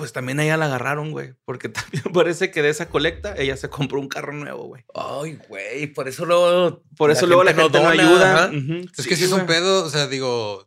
pues 0.00 0.14
también 0.14 0.40
a 0.40 0.44
ella 0.44 0.56
la 0.56 0.64
agarraron, 0.64 1.10
güey, 1.10 1.34
porque 1.44 1.68
también 1.68 2.04
parece 2.14 2.50
que 2.50 2.62
de 2.62 2.70
esa 2.70 2.88
colecta 2.88 3.34
ella 3.36 3.54
se 3.58 3.68
compró 3.68 4.00
un 4.00 4.08
carro 4.08 4.32
nuevo, 4.32 4.64
güey. 4.64 4.82
Ay, 4.94 5.38
güey, 5.46 5.88
por 5.88 6.08
eso 6.08 6.24
luego. 6.24 6.82
Por 6.96 7.10
eso 7.10 7.26
luego 7.26 7.44
la 7.44 7.52
gente 7.52 7.78
no, 7.78 7.84
dona, 7.84 7.90
ayuda. 7.90 8.50
Es 8.96 9.06
que 9.06 9.14
si 9.14 9.24
es 9.24 9.32
un 9.32 9.44
pedo, 9.44 9.84
o 9.84 9.90
sea, 9.90 10.06
digo, 10.06 10.66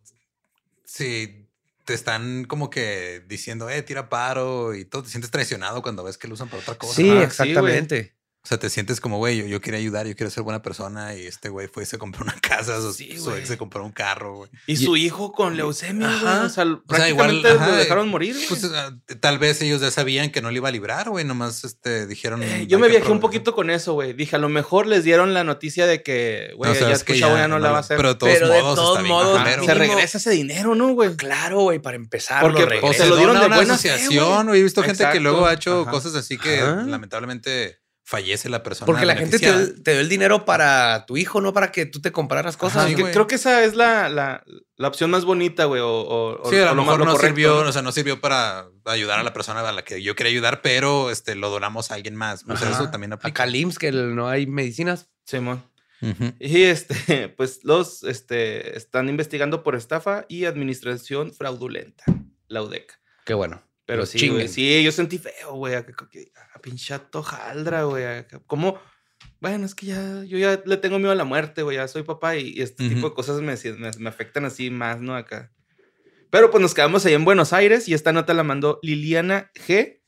si 0.85 1.49
te 1.83 1.95
están 1.95 2.45
como 2.45 2.69
que 2.69 3.23
diciendo, 3.27 3.71
eh, 3.71 3.81
tira 3.81 4.07
paro 4.07 4.75
y 4.75 4.85
todo, 4.85 5.01
te 5.01 5.09
sientes 5.09 5.31
traicionado 5.31 5.81
cuando 5.81 6.03
ves 6.03 6.19
que 6.19 6.27
lo 6.27 6.35
usan 6.35 6.49
para 6.49 6.61
otra 6.61 6.75
cosa. 6.75 6.93
Sí, 6.93 7.09
exactamente. 7.09 8.13
O 8.45 8.47
sea, 8.49 8.59
te 8.59 8.69
sientes 8.69 8.99
como, 8.99 9.19
güey, 9.19 9.37
yo, 9.37 9.45
yo 9.45 9.61
quería 9.61 9.79
ayudar, 9.79 10.05
yo 10.05 10.17
quiero 10.17 10.29
ser 10.29 10.43
buena 10.43 10.61
persona 10.61 11.15
y 11.15 11.25
este 11.25 11.47
güey 11.47 11.69
fue 11.69 11.83
y 11.83 11.85
se 11.85 11.97
compró 11.97 12.23
una 12.23 12.35
casa, 12.41 12.81
su, 12.81 12.91
Sí, 12.91 13.17
su 13.17 13.33
ex 13.33 13.47
se 13.47 13.57
compró 13.57 13.85
un 13.85 13.93
carro, 13.93 14.35
güey. 14.35 14.49
Y 14.67 14.75
su 14.75 14.97
hijo 14.97 15.31
con 15.31 15.55
leucemia, 15.55 16.07
güey. 16.07 16.17
Ajá. 16.17 16.43
O 16.43 16.49
sea, 16.49 16.65
O 16.65 16.93
sea, 16.93 17.07
igual, 17.07 17.41
ajá, 17.45 17.69
lo 17.69 17.75
dejaron 17.77 18.09
morir, 18.09 18.35
güey. 18.35 18.47
Pues 18.49 18.65
ah, 18.65 18.93
tal 19.21 19.39
vez 19.39 19.61
ellos 19.61 19.79
ya 19.79 19.91
sabían 19.91 20.29
que 20.29 20.41
no 20.41 20.51
le 20.51 20.57
iba 20.57 20.67
a 20.67 20.73
librar, 20.73 21.09
güey, 21.09 21.23
nomás 21.23 21.63
este, 21.63 22.05
dijeron. 22.05 22.43
Eh, 22.43 22.53
"Hay 22.53 22.67
yo 22.67 22.79
me 22.79 22.89
viajé 22.89 23.05
un 23.05 23.17
aprovechar". 23.17 23.21
poquito 23.21 23.55
con 23.55 23.69
eso, 23.69 23.93
güey. 23.93 24.11
Dije, 24.11 24.35
a 24.35 24.39
lo 24.39 24.49
mejor 24.49 24.87
les 24.87 25.05
dieron 25.05 25.33
la 25.33 25.45
noticia 25.45 25.87
de 25.87 26.03
que, 26.03 26.51
güey, 26.57 26.71
O 26.71 26.75
sea, 26.75 26.89
ya 26.89 26.95
es 26.95 27.05
tu 27.05 27.13
ya 27.13 27.33
ya 27.33 27.47
no 27.47 27.59
la 27.59 27.71
va 27.71 27.77
a 27.77 27.79
hacer. 27.79 27.95
Pero 27.95 28.09
de 28.09 28.15
todos 28.15 28.33
Pero 28.33 28.49
de 28.49 28.61
modos, 28.61 28.75
todos 28.75 28.97
está 28.97 29.03
bien 29.03 29.15
modos, 29.15 29.65
se 29.65 29.73
regresa 29.73 30.17
ese 30.17 30.31
dinero, 30.31 30.75
¿no, 30.75 30.93
güey? 30.93 31.15
Claro, 31.15 31.61
güey, 31.61 31.79
para 31.79 31.95
empezar. 31.95 32.41
Porque, 32.41 32.63
se 32.93 33.07
lo 33.07 33.15
dieron 33.15 33.39
de 33.39 33.45
una 33.45 33.55
buena 33.55 33.75
asociación, 33.75 34.47
güey. 34.47 34.59
He 34.59 34.63
visto 34.63 34.83
gente 34.83 35.05
que 35.13 35.21
luego 35.21 35.45
ha 35.45 35.53
hecho 35.53 35.85
cosas 35.85 36.13
así 36.15 36.37
que 36.37 36.57
lamentablemente 36.61 37.82
fallece 38.03 38.49
la 38.49 38.63
persona. 38.63 38.85
Porque 38.85 39.05
la 39.05 39.15
gente 39.15 39.39
te, 39.39 39.45
beneficiada. 39.49 39.83
te 39.83 39.91
dio 39.91 40.01
el 40.01 40.09
dinero 40.09 40.45
para 40.45 41.05
tu 41.05 41.15
hijo, 41.17 41.39
no 41.41 41.53
para 41.53 41.71
que 41.71 41.85
tú 41.85 42.01
te 42.01 42.11
compraras 42.11 42.57
cosas. 42.57 42.79
Ajá, 42.79 42.87
Sí, 42.89 42.95
sí, 42.95 43.03
creo 43.03 43.27
que 43.27 43.35
esa 43.35 43.63
es 43.63 43.75
la, 43.75 44.09
la, 44.09 44.43
la 44.75 44.87
opción 44.87 45.09
más 45.09 45.23
bonita, 45.25 45.65
güey. 45.65 45.81
O, 45.81 45.87
o- 46.41 46.49
Sí, 46.49 46.57
a 46.57 46.71
o 46.71 46.75
lo 46.75 46.83
mejor 46.83 46.99
no 46.99 47.05
correcto, 47.13 47.27
sirvió, 47.27 47.57
o 47.59 47.71
sea, 47.71 47.81
no 47.81 47.91
sirvió 47.91 48.19
para 48.19 48.67
ayudar 48.85 49.19
a 49.19 49.23
la 49.23 49.31
persona 49.33 49.61
a 49.67 49.71
la 49.71 49.83
que 49.83 50.03
yo 50.03 50.15
quería 50.15 50.31
ayudar, 50.31 50.61
pero 50.61 51.11
este 51.11 51.35
lo 51.35 51.49
donamos 51.49 51.91
a 51.91 51.95
alguien 51.95 52.15
más. 52.15 52.43
O 52.43 52.57
sea, 52.57 52.67
Ajá. 52.69 52.81
eso 52.81 52.91
también 52.91 53.13
A 53.13 53.15
aplica. 53.15 53.43
Calims, 53.43 53.79
que 53.79 53.91
no 53.91 54.27
hay 54.27 54.47
medicinas. 54.47 55.07
Simón. 55.25 55.63
Ujú. 56.01 56.33
Y 56.41 56.63
este, 56.63 57.29
pues 57.37 57.61
los 57.63 58.03
este, 58.03 58.77
están 58.77 59.07
investigando 59.07 59.63
por 59.63 59.75
estafa 59.75 60.25
y 60.27 60.43
administración 60.43 61.31
fraudulenta, 61.33 62.03
la 62.49 62.61
UDEC. 62.61 62.99
Qué 63.25 63.33
bueno. 63.33 63.63
Pero 63.93 64.05
sí, 64.05 64.27
güey, 64.29 64.47
sí, 64.47 64.83
yo 64.83 64.91
sentí 64.91 65.17
feo, 65.17 65.53
güey. 65.53 65.75
A, 65.75 65.79
a, 65.79 66.55
a 66.55 66.59
pinche 66.61 66.97
tojaldra, 67.11 67.83
güey. 67.83 68.03
¿Cómo? 68.47 68.79
Bueno, 69.39 69.65
es 69.65 69.75
que 69.75 69.85
ya, 69.87 70.23
yo 70.23 70.37
ya 70.37 70.61
le 70.65 70.77
tengo 70.77 70.97
miedo 70.99 71.11
a 71.11 71.15
la 71.15 71.23
muerte, 71.25 71.61
güey. 71.63 71.77
Ya 71.77 71.87
soy 71.87 72.03
papá 72.03 72.35
y, 72.35 72.53
y 72.57 72.61
este 72.61 72.87
tipo 72.89 72.99
Ujú. 73.01 73.09
de 73.09 73.13
cosas 73.15 73.41
me, 73.41 73.55
me, 73.77 73.91
me 73.97 74.09
afectan 74.09 74.45
así 74.45 74.69
más, 74.69 74.99
¿no? 75.01 75.15
Acá. 75.15 75.51
Pero 76.29 76.49
pues 76.49 76.61
nos 76.61 76.73
quedamos 76.73 77.05
ahí 77.05 77.13
en 77.13 77.25
Buenos 77.25 77.53
Aires 77.53 77.87
y 77.87 77.93
esta 77.93 78.11
nota 78.11 78.33
la 78.33 78.43
mandó 78.43 78.79
Liliana 78.81 79.51
G. 79.53 80.01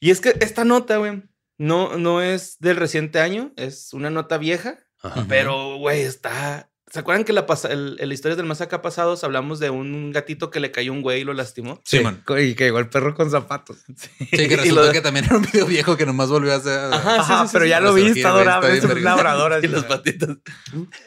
Y 0.00 0.10
es 0.10 0.20
que 0.20 0.34
esta 0.40 0.64
nota, 0.64 0.96
güey, 0.96 1.22
no, 1.58 1.98
no 1.98 2.22
es 2.22 2.58
del 2.60 2.76
reciente 2.76 3.20
año, 3.20 3.52
es 3.56 3.92
una 3.92 4.10
nota 4.10 4.38
vieja, 4.38 4.78
Ajá. 5.02 5.26
pero, 5.28 5.76
güey, 5.76 6.00
está... 6.02 6.70
¿Se 6.92 7.00
acuerdan 7.00 7.24
que 7.24 7.32
la, 7.32 7.46
el, 7.70 7.96
el 7.98 8.12
Historias 8.12 8.36
del 8.36 8.46
Más 8.46 8.60
Acá 8.60 8.80
pasados 8.82 9.24
hablamos 9.24 9.58
de 9.58 9.70
un 9.70 10.12
gatito 10.12 10.50
que 10.50 10.60
le 10.60 10.70
cayó 10.70 10.92
un 10.92 11.02
güey 11.02 11.22
y 11.22 11.24
lo 11.24 11.32
lastimó? 11.32 11.80
Sí, 11.84 11.96
Sí, 11.98 12.04
man. 12.04 12.22
y 12.38 12.54
que 12.54 12.64
llegó 12.64 12.78
el 12.78 12.88
perro 12.88 13.14
con 13.14 13.30
zapatos. 13.30 13.78
Sí, 13.96 14.26
que 14.30 14.44
Y 14.44 14.48
resultó 14.56 14.86
lo- 14.86 14.92
que 14.92 15.00
también 15.00 15.24
era 15.24 15.36
un 15.36 15.42
video 15.50 15.66
viejo 15.66 15.96
que 15.96 16.04
nomás 16.06 16.28
volvió 16.28 16.52
a 16.52 16.56
hacer. 16.56 16.92
Ajá, 16.92 17.14
sí, 17.14 17.20
Ajá, 17.20 17.42
sí, 17.42 17.48
sí, 17.48 17.52
pero 17.54 17.64
sí. 17.64 17.70
ya 17.70 17.80
lo 17.80 17.94
vi, 17.94 18.06
está 18.06 18.28
adorable. 18.28 18.76
Es 18.76 18.84
un 18.84 19.02
labrador. 19.02 19.52
así. 19.54 19.66
Y 19.66 19.68
las 19.70 19.84
patitas. 19.84 20.36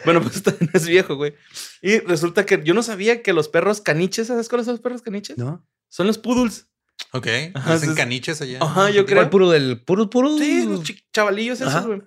Bueno, 0.03 0.21
pues 0.21 0.41
también 0.43 0.69
es 0.73 0.87
viejo, 0.87 1.15
güey. 1.15 1.35
Y 1.81 1.99
resulta 1.99 2.45
que 2.45 2.61
yo 2.65 2.73
no 2.73 2.81
sabía 2.83 3.21
que 3.21 3.31
los 3.31 3.47
perros 3.47 3.79
caniches, 3.79 4.27
¿sabes 4.27 4.49
cuáles 4.49 4.65
son 4.65 4.73
los 4.73 4.81
perros 4.81 5.01
caniches? 5.03 5.37
¿No? 5.37 5.65
Son 5.89 6.07
los 6.07 6.17
poodles. 6.17 6.67
Ok. 7.13 7.27
Ajá, 7.53 7.73
Hacen 7.75 7.91
sí. 7.91 7.95
caniches 7.95 8.41
allá. 8.41 8.57
Ajá, 8.61 8.89
yo 8.89 9.05
¿Cuál 9.05 9.15
creo. 9.17 9.29
puro 9.29 9.49
del 9.51 9.81
puro, 9.85 10.09
puro? 10.09 10.37
Sí, 10.37 10.65
los 10.67 10.81
chavalillos 11.13 11.61
esos, 11.61 11.85
güey. 11.85 12.01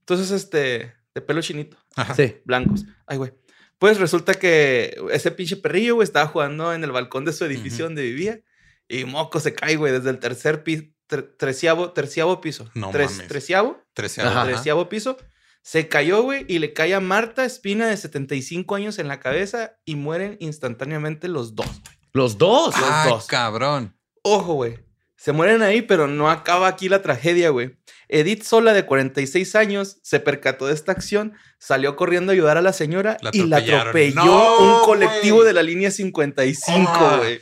Entonces, 0.00 0.32
este, 0.32 0.92
de 1.14 1.20
pelo 1.20 1.42
chinito, 1.42 1.76
Ajá. 1.96 2.14
Sí. 2.14 2.36
blancos. 2.44 2.84
Ay, 3.06 3.18
güey. 3.18 3.32
Pues 3.78 3.98
resulta 3.98 4.34
que 4.34 4.96
ese 5.10 5.30
pinche 5.32 5.56
perrillo, 5.56 5.96
güey, 5.96 6.04
estaba 6.04 6.26
jugando 6.28 6.72
en 6.72 6.84
el 6.84 6.92
balcón 6.92 7.24
de 7.24 7.32
su 7.32 7.44
edificio 7.44 7.84
donde 7.86 8.02
vivía 8.02 8.40
y 8.88 9.04
moco 9.04 9.40
se 9.40 9.54
cae, 9.54 9.76
güey, 9.76 9.92
desde 9.92 10.10
el 10.10 10.18
tercer 10.20 10.62
piso, 10.62 10.84
treceavo, 11.36 11.92
terciavo 11.92 12.40
piso. 12.40 12.70
No 12.74 12.90
Tres- 12.90 13.12
mames. 13.12 13.28
Treceavo, 13.28 13.82
Trece 13.92 14.22
Ajá. 14.22 14.44
treceavo 14.44 14.88
piso. 14.88 15.16
Se 15.62 15.88
cayó, 15.88 16.22
güey, 16.22 16.44
y 16.48 16.58
le 16.58 16.72
cae 16.72 16.94
a 16.94 17.00
Marta 17.00 17.44
Espina 17.44 17.86
de 17.88 17.96
75 17.96 18.74
años 18.74 18.98
en 18.98 19.08
la 19.08 19.20
cabeza 19.20 19.78
y 19.84 19.94
mueren 19.96 20.36
instantáneamente 20.40 21.28
los 21.28 21.54
dos. 21.54 21.66
güey. 21.66 21.96
Los 22.14 22.36
dos. 22.38 22.76
los 22.78 22.88
Ah, 22.90 23.06
dos. 23.08 23.26
cabrón. 23.26 23.96
Ojo, 24.22 24.54
güey. 24.54 24.78
Se 25.22 25.30
mueren 25.30 25.62
ahí, 25.62 25.82
pero 25.82 26.08
no 26.08 26.28
acaba 26.28 26.66
aquí 26.66 26.88
la 26.88 27.00
tragedia, 27.00 27.50
güey. 27.50 27.76
Edith 28.08 28.42
Sola, 28.42 28.72
de 28.72 28.84
46 28.84 29.54
años, 29.54 29.98
se 30.02 30.18
percató 30.18 30.66
de 30.66 30.74
esta 30.74 30.90
acción, 30.90 31.34
salió 31.60 31.94
corriendo 31.94 32.32
a 32.32 32.34
ayudar 32.34 32.58
a 32.58 32.60
la 32.60 32.72
señora 32.72 33.18
La 33.20 33.30
y 33.32 33.44
la 33.44 33.58
atropelló 33.58 34.14
No, 34.24 34.58
un 34.80 34.84
colectivo 34.84 35.44
de 35.44 35.52
la 35.52 35.62
línea 35.62 35.92
55, 35.92 36.90
Ah. 36.92 37.16
güey. 37.18 37.40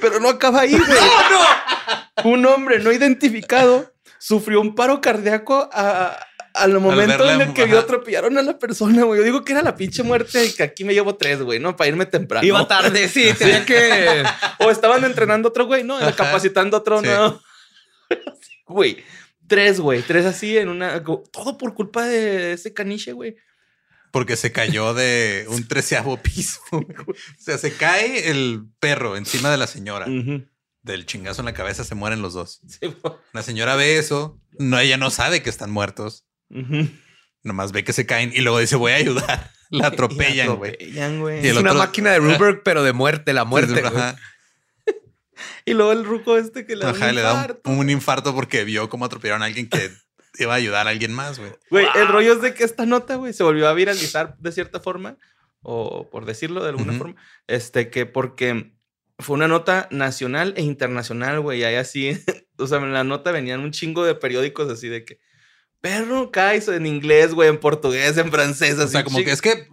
Pero 0.00 0.20
no 0.20 0.30
acaba 0.30 0.60
ahí, 0.60 0.72
güey. 0.78 0.98
Un 2.24 2.46
hombre 2.46 2.78
no 2.78 2.90
identificado 2.90 3.92
sufrió 4.18 4.60
un 4.62 4.74
paro 4.74 5.02
cardíaco 5.02 5.68
a- 5.70 6.16
al 6.54 6.78
momento 6.80 7.24
verla, 7.24 7.34
en 7.34 7.40
el 7.42 7.52
que 7.52 7.62
ajá. 7.64 7.80
atropellaron 7.80 8.38
a 8.38 8.42
la 8.42 8.58
persona, 8.58 9.02
güey. 9.04 9.18
Yo 9.20 9.24
digo 9.24 9.44
que 9.44 9.52
era 9.52 9.62
la 9.62 9.76
pinche 9.76 10.02
muerte 10.02 10.44
y 10.44 10.52
que 10.52 10.62
aquí 10.62 10.84
me 10.84 10.94
llevo 10.94 11.16
tres, 11.16 11.42
güey, 11.42 11.58
¿no? 11.58 11.76
Para 11.76 11.88
irme 11.88 12.06
temprano. 12.06 12.46
Iba 12.46 12.66
tarde, 12.68 13.08
sí, 13.10 13.32
tenía 13.36 13.66
que. 13.66 14.22
O 14.60 14.70
estaban 14.70 15.04
entrenando 15.04 15.48
otro 15.48 15.66
güey, 15.66 15.84
¿no? 15.84 15.96
Ajá. 15.96 16.14
Capacitando 16.14 16.76
otro, 16.78 17.00
Sí. 17.00 17.06
¿no? 17.08 17.42
Güey, 18.66 19.04
tres, 19.46 19.78
güey, 19.78 20.00
tres 20.02 20.24
así 20.24 20.56
en 20.56 20.68
una... 20.70 21.02
Todo 21.04 21.58
por 21.58 21.74
culpa 21.74 22.06
de 22.06 22.54
ese 22.54 22.72
caniche, 22.72 23.12
güey. 23.12 23.36
Porque 24.10 24.36
se 24.36 24.52
cayó 24.52 24.94
de 24.94 25.44
un 25.48 25.68
treceavo 25.68 26.16
piso. 26.22 26.60
güey. 26.70 26.86
O 27.10 27.14
sea, 27.42 27.58
se 27.58 27.74
cae 27.74 28.30
el 28.30 28.64
perro 28.80 29.16
encima 29.18 29.50
de 29.50 29.58
la 29.58 29.66
señora. 29.66 30.06
Del 30.82 31.04
chingazo 31.06 31.42
en 31.42 31.46
la 31.46 31.52
cabeza 31.54 31.84
se 31.84 31.94
mueren 31.94 32.22
los 32.22 32.32
dos. 32.32 32.60
Sí. 32.68 32.94
La 33.32 33.42
señora 33.42 33.74
ve 33.76 33.98
eso. 33.98 34.40
No, 34.58 34.78
ella 34.78 34.96
no 34.96 35.10
sabe 35.10 35.42
que 35.42 35.50
están 35.50 35.70
muertos. 35.70 36.24
Ujú. 36.50 36.88
Nomás 37.42 37.72
ve 37.72 37.84
que 37.84 37.92
se 37.92 38.06
caen 38.06 38.32
y 38.34 38.40
luego 38.40 38.58
dice, 38.58 38.76
voy 38.76 38.92
a 38.92 38.96
ayudar. 38.96 39.50
La 39.70 39.86
atropellan, 39.88 40.56
güey. 40.56 40.76
Es 41.46 41.56
una 41.56 41.74
máquina 41.74 42.12
de 42.12 42.18
Ruberg, 42.18 42.62
pero 42.62 42.82
de 42.82 42.92
muerte, 42.92 43.32
la 43.32 43.44
muerte. 43.44 43.82
Y 45.66 45.74
luego 45.74 45.92
el 45.92 46.04
ruco 46.04 46.36
este 46.36 46.64
que 46.64 46.76
le 46.76 46.84
da 46.84 46.92
un 46.92 47.00
le 47.14 47.22
da 47.22 47.32
infarto. 47.32 47.70
un, 47.70 47.78
un 47.78 47.90
infarto 47.90 48.34
porque 48.34 48.64
vio 48.64 48.88
cómo 48.88 49.04
atropellaron 49.04 49.42
a 49.42 49.46
alguien 49.46 49.68
que 49.68 49.90
iba 50.38 50.52
a 50.52 50.56
ayudar 50.56 50.86
a 50.86 50.90
alguien 50.90 51.12
más, 51.12 51.38
güey. 51.38 51.50
Güey, 51.70 51.86
el 51.96 52.08
rollo 52.08 52.34
es 52.34 52.42
de 52.42 52.54
que 52.54 52.64
esta 52.64 52.86
nota, 52.86 53.16
güey, 53.16 53.32
se 53.32 53.42
volvió 53.42 53.66
a 53.68 53.74
viralizar 53.74 54.36
de 54.38 54.52
cierta 54.52 54.78
forma, 54.80 55.16
o 55.62 56.08
por 56.10 56.24
decirlo 56.24 56.62
de 56.62 56.68
alguna 56.70 56.92
forma, 56.92 57.16
este, 57.46 57.90
que 57.90 58.06
porque 58.06 58.76
fue 59.18 59.34
una 59.34 59.48
nota 59.48 59.88
nacional 59.90 60.54
e 60.56 60.62
internacional, 60.62 61.40
güey, 61.40 61.60
y 61.60 61.64
ahí 61.64 61.76
así, 61.76 62.16
o 62.58 62.66
sea, 62.66 62.78
en 62.78 62.92
la 62.92 63.04
nota 63.04 63.32
venían 63.32 63.60
un 63.60 63.72
chingo 63.72 64.04
de 64.04 64.14
periódicos 64.14 64.70
así 64.70 64.88
de 64.88 65.04
que, 65.04 65.18
perro, 65.84 66.30
caes 66.30 66.66
en 66.68 66.86
inglés, 66.86 67.34
güey, 67.34 67.50
en 67.50 67.60
portugués, 67.60 68.16
en 68.16 68.30
francés, 68.30 68.78
así. 68.78 68.84
O 68.84 68.88
sea, 68.88 69.04
como 69.04 69.18
que 69.18 69.30
es 69.32 69.42
que 69.42 69.68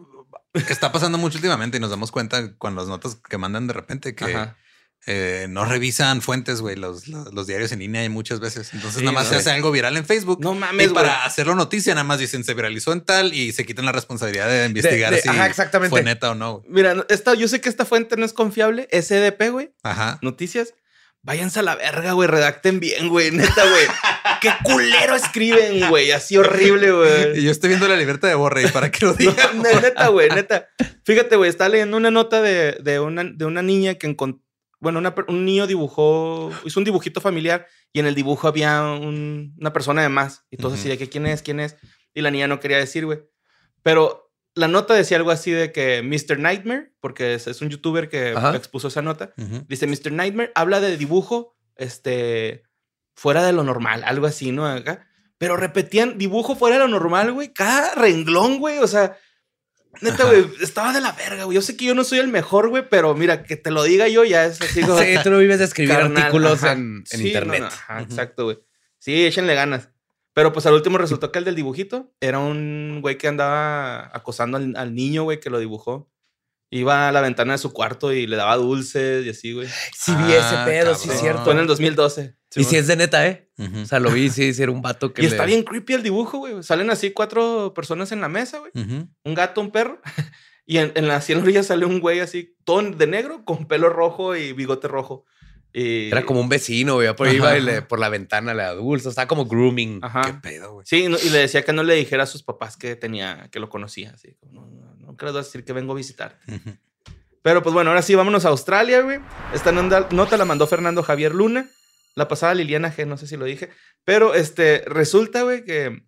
está 0.67 0.91
pasando 0.91 1.17
mucho 1.17 1.37
últimamente 1.37 1.77
y 1.77 1.79
nos 1.79 1.89
damos 1.89 2.11
cuenta 2.11 2.53
con 2.57 2.75
las 2.75 2.87
notas 2.89 3.15
que 3.29 3.37
mandan 3.37 3.67
de 3.67 3.71
repente 3.73 4.13
que 4.13 4.25
Ajá. 4.25 4.57
eh, 5.07 5.45
no 5.49 5.63
revisan 5.63 6.21
fuentes, 6.21 6.59
güey, 6.59 6.75
los, 6.75 7.07
los, 7.07 7.33
los 7.33 7.47
diarios 7.47 7.71
en 7.71 7.79
línea 7.79 8.01
hay 8.01 8.09
muchas 8.09 8.41
veces. 8.41 8.73
Entonces 8.73 8.99
Sí, 8.99 9.05
nada 9.05 9.13
más 9.13 9.29
se 9.29 9.37
hace 9.37 9.51
algo 9.51 9.71
viral 9.71 9.95
en 9.95 10.05
Facebook. 10.05 10.39
No 10.41 10.53
y 10.53 10.57
mames, 10.57 10.91
güey. 10.91 11.05
para 11.05 11.23
hacerlo 11.23 11.55
noticia, 11.55 11.93
nada 11.93 12.03
más 12.03 12.19
dicen 12.19 12.43
se 12.43 12.53
viralizó 12.55 12.91
en 12.91 12.99
tal 13.05 13.33
y 13.33 13.53
se 13.53 13.65
quitan 13.65 13.85
la 13.85 13.93
responsabilidad 13.93 14.49
de 14.49 14.65
investigar 14.65 15.13
de- 15.13 15.21
si 15.21 15.29
ajá, 15.29 15.47
exactamente. 15.47 15.91
fue 15.91 16.03
neta 16.03 16.31
o 16.31 16.35
no. 16.35 16.61
Mira, 16.67 17.05
esta, 17.07 17.33
yo 17.35 17.47
sé 17.47 17.61
que 17.61 17.69
esta 17.69 17.85
fuente 17.85 18.17
no 18.17 18.25
es 18.25 18.33
confiable, 18.33 18.89
SDP, 18.91 19.49
güey, 19.49 19.71
Ajá. 19.83 20.19
noticias. 20.21 20.73
Váyanse 21.23 21.59
a 21.59 21.63
la 21.63 21.75
verga, 21.75 22.13
güey, 22.13 22.27
redacten 22.27 22.79
bien, 22.79 23.07
güey, 23.07 23.29
neta, 23.29 23.63
güey. 23.69 23.85
Qué 24.41 24.49
culero 24.63 25.15
escriben, 25.15 25.87
güey, 25.89 26.11
así 26.11 26.35
horrible, 26.35 26.87
Y 26.87 26.91
güey. 26.91 27.43
yo 27.43 27.51
estoy 27.51 27.67
viendo 27.69 27.87
la 27.87 27.95
libertad 27.95 28.27
de 28.27 28.33
Borre 28.33 28.63
y 28.63 28.67
para 28.69 28.89
que 28.89 29.05
lo 29.05 29.13
diga. 29.15 29.51
No, 29.53 29.61
ne- 29.61 29.81
neta, 29.81 30.07
güey, 30.07 30.29
neta. 30.29 30.67
Fíjate, 31.05 31.35
güey, 31.35 31.49
estaba 31.49 31.69
leyendo 31.69 31.95
una 31.97 32.09
nota 32.09 32.41
de, 32.41 32.71
de 32.81 32.99
una, 32.99 33.23
de 33.23 33.45
una 33.45 33.61
niña 33.61 33.95
que 33.95 34.07
encont- 34.07 34.41
Bueno, 34.79 34.97
una 34.97 35.13
un 35.27 35.45
niño 35.45 35.67
dibujó, 35.67 36.51
hizo 36.65 36.79
un 36.79 36.85
dibujito 36.85 37.21
familiar 37.21 37.67
y 37.93 37.99
en 37.99 38.07
el 38.07 38.15
dibujo 38.15 38.47
había 38.47 38.81
un- 38.81 39.53
una 39.59 39.73
persona 39.73 40.01
de 40.01 40.09
más. 40.09 40.45
Y 40.49 40.57
todos 40.57 40.73
Ujú. 40.73 40.79
así 40.79 40.89
de 40.89 40.97
que 40.97 41.07
quién 41.07 41.27
es, 41.27 41.43
quién 41.43 41.59
es. 41.59 41.75
Y 42.15 42.21
la 42.21 42.31
niña 42.31 42.47
no 42.47 42.59
quería 42.59 42.77
decir, 42.77 43.05
güey. 43.05 43.19
Pero 43.83 44.30
la 44.55 44.67
nota 44.67 44.93
decía 44.93 45.17
algo 45.17 45.31
así 45.31 45.51
de 45.51 45.71
que 45.71 46.01
Mr. 46.03 46.37
Nightmare, 46.39 46.91
porque 46.99 47.33
es, 47.35 47.47
es 47.47 47.61
un 47.61 47.69
youtuber 47.69 48.09
que 48.09 48.33
Ajá. 48.35 48.55
expuso 48.55 48.89
esa 48.89 49.01
nota, 49.01 49.33
dice 49.67 49.87
Mr. 49.87 50.11
Nightmare, 50.11 50.51
habla 50.55 50.79
de 50.81 50.97
dibujo, 50.97 51.55
este, 51.77 52.63
fuera 53.15 53.43
de 53.43 53.53
lo 53.53 53.63
normal, 53.63 54.03
algo 54.05 54.25
así, 54.27 54.51
¿no? 54.51 54.67
Acá. 54.67 55.07
Pero 55.37 55.57
repetían 55.57 56.17
dibujo 56.17 56.55
fuera 56.55 56.75
de 56.75 56.81
lo 56.81 56.87
normal, 56.87 57.31
güey. 57.33 57.51
Cada 57.53 57.95
renglón, 57.95 58.59
güey. 58.59 58.77
O 58.79 58.87
sea, 58.87 59.17
neta, 60.01 60.25
güey, 60.25 60.45
estaba 60.61 60.93
de 60.93 61.01
la 61.01 61.13
verga, 61.13 61.45
güey. 61.45 61.55
Yo 61.55 61.61
sé 61.63 61.75
que 61.75 61.85
yo 61.85 61.95
no 61.95 62.03
soy 62.03 62.19
el 62.19 62.27
mejor, 62.27 62.69
güey, 62.69 62.87
pero 62.87 63.15
mira, 63.15 63.41
que 63.43 63.55
te 63.55 63.71
lo 63.71 63.81
diga 63.83 64.07
yo 64.07 64.23
ya 64.23 64.45
es 64.45 64.61
así. 64.61 64.81
como- 64.81 64.99
Sí, 65.01 65.15
tú 65.23 65.31
no 65.31 65.39
vives 65.39 65.57
de 65.59 65.65
escribir 65.65 65.95
carnal, 65.95 66.17
artículos 66.17 66.63
ajá. 66.63 66.73
en, 66.73 66.97
en 66.97 67.05
Sí, 67.05 67.17
no, 67.23 67.27
internet. 67.27 67.59
no, 67.61 67.65
ajá, 67.67 67.93
Ujú. 67.95 68.03
Exacto, 68.03 68.43
güey. 68.45 68.59
Sí, 68.99 69.25
échenle 69.25 69.55
ganas. 69.55 69.89
Pero 70.41 70.53
pues 70.53 70.65
al 70.65 70.73
último 70.73 70.97
resultó 70.97 71.31
que 71.31 71.37
el 71.37 71.45
del 71.45 71.53
dibujito 71.55 72.11
era 72.19 72.39
un 72.39 72.97
güey 72.99 73.15
que 73.19 73.27
andaba 73.27 74.09
acosando 74.15 74.57
al, 74.57 74.73
al 74.75 74.95
niño, 74.95 75.21
güey, 75.21 75.39
que 75.39 75.51
lo 75.51 75.59
dibujó. 75.59 76.09
Iba 76.71 77.09
a 77.09 77.11
la 77.11 77.21
ventana 77.21 77.51
de 77.53 77.57
su 77.59 77.71
cuarto 77.73 78.11
y 78.11 78.25
le 78.25 78.37
daba 78.37 78.55
dulces 78.55 79.23
y 79.25 79.29
así, 79.29 79.53
güey. 79.53 79.67
Sí, 79.93 80.11
vi 80.15 80.31
ese 80.33 80.55
Ah, 80.55 80.63
pedo, 80.65 80.95
sí, 80.95 81.01
cabrón. 81.09 81.15
es 81.15 81.21
cierto. 81.21 81.43
Fue 81.43 81.53
en 81.53 81.59
el 81.59 81.67
2012. 81.67 82.35
y 82.55 82.63
si 82.63 82.75
es 82.77 82.87
de 82.87 82.95
neta, 82.95 83.27
¿eh? 83.27 83.51
Ujú. 83.59 83.81
O 83.81 83.85
sea, 83.85 83.99
lo 83.99 84.09
vi, 84.09 84.29
sí, 84.31 84.51
sí, 84.53 84.63
era 84.63 84.71
un 84.71 84.81
vato 84.81 85.13
que 85.13 85.21
Y 85.21 85.25
le- 85.25 85.31
está 85.31 85.45
bien 85.45 85.63
creepy 85.63 85.93
el 85.93 86.01
dibujo, 86.01 86.39
güey. 86.39 86.63
Salen 86.63 86.89
así 86.89 87.11
cuatro 87.11 87.73
personas 87.75 88.11
en 88.11 88.21
la 88.21 88.29
mesa, 88.29 88.57
güey. 88.59 88.71
Ujú. 88.73 89.07
Un 89.23 89.33
gato, 89.35 89.61
un 89.61 89.69
perro. 89.71 90.01
Y 90.65 90.77
en, 90.77 90.91
en 90.95 91.07
la 91.07 91.17
así 91.17 91.33
en 91.33 91.39
la 91.39 91.43
orilla 91.43 91.63
sale 91.63 91.85
un 91.85 91.99
güey 91.99 92.19
así, 92.21 92.55
todo 92.63 92.81
de 92.83 93.07
negro, 93.07 93.43
con 93.43 93.67
pelo 93.67 93.89
rojo 93.89 94.35
y 94.37 94.53
bigote 94.53 94.87
rojo. 94.87 95.25
Y... 95.73 96.07
Era 96.09 96.25
como 96.25 96.41
un 96.41 96.49
vecino, 96.49 96.95
güey. 96.95 97.15
Por 97.15 97.27
ahí 97.27 97.37
iba 97.37 97.57
y 97.57 97.61
le- 97.61 97.81
por 97.81 97.99
la 97.99 98.09
ventana 98.09 98.53
le 98.53 98.63
da 98.63 98.73
dulce. 98.73 99.07
Estaba 99.09 99.27
como 99.27 99.45
grooming. 99.45 99.99
Ajá. 100.03 100.21
Qué 100.23 100.33
pedo, 100.33 100.73
güey. 100.73 100.85
Sí, 100.87 101.07
no- 101.07 101.17
y 101.17 101.29
le 101.29 101.39
decía 101.39 101.63
que 101.63 101.73
no 101.73 101.83
le 101.83 101.95
dijera 101.95 102.23
a 102.23 102.27
sus 102.27 102.43
papás 102.43 102.75
que 102.77 102.95
tenía, 102.95 103.47
que 103.51 103.59
lo 103.59 103.69
conocía. 103.69 104.11
Así, 104.13 104.35
como, 104.39 104.65
no, 104.67 104.95
no, 104.95 105.15
no 105.17 105.33
decir 105.33 105.63
que 105.63 105.73
vengo 105.73 105.93
a 105.93 105.95
visitar. 105.95 106.39
Pero 107.41 107.63
pues 107.63 107.73
bueno, 107.73 107.89
ahora 107.89 108.01
sí, 108.01 108.13
vámonos 108.15 108.45
a 108.45 108.49
Australia, 108.49 109.01
güey. 109.01 109.19
Esta 109.53 109.71
nota, 109.71 110.07
nota 110.11 110.37
la 110.37 110.45
mandó 110.45 110.67
Fernando 110.67 111.03
Javier 111.03 111.33
Luna. 111.33 111.69
La 112.15 112.27
pasada 112.27 112.53
Liliana 112.53 112.93
G, 112.93 113.07
no 113.07 113.17
sé 113.17 113.25
si 113.25 113.37
lo 113.37 113.45
dije. 113.45 113.69
Pero 114.03 114.33
este, 114.35 114.83
resulta, 114.87 115.43
güey, 115.43 115.63
que. 115.63 116.03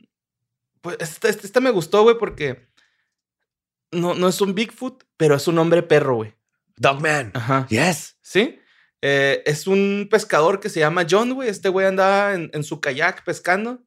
Pues 0.81 0.97
esta, 0.99 1.29
esta- 1.29 1.47
esta 1.47 1.59
me 1.61 1.71
gustó, 1.71 2.03
güey, 2.03 2.17
porque. 2.19 2.67
No, 3.91 4.13
no 4.15 4.27
es 4.27 4.41
un 4.41 4.53
Bigfoot, 4.55 5.03
pero 5.17 5.35
es 5.35 5.47
un 5.47 5.57
hombre 5.59 5.83
perro, 5.83 6.15
güey. 6.15 6.33
Dogman. 6.75 7.31
Ajá. 7.35 7.67
Yes. 7.69 8.17
¿Sí? 8.21 8.59
Eh, 9.05 9.43
es 9.45 9.67
un 9.67 10.07
pescador 10.09 10.61
que 10.61 10.69
se 10.69 10.79
llama 10.79 11.05
John, 11.09 11.33
güey. 11.33 11.49
Este 11.49 11.67
güey 11.67 11.85
andaba 11.85 12.33
en, 12.35 12.49
en 12.53 12.63
su 12.63 12.79
kayak 12.79 13.25
pescando 13.25 13.83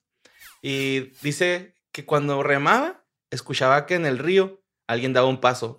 y 0.60 1.12
dice 1.22 1.74
que 1.90 2.04
cuando 2.04 2.42
remaba, 2.42 3.02
escuchaba 3.30 3.86
que 3.86 3.94
en 3.94 4.04
el 4.04 4.18
río 4.18 4.62
alguien 4.86 5.14
daba 5.14 5.26
un 5.26 5.40
paso 5.40 5.78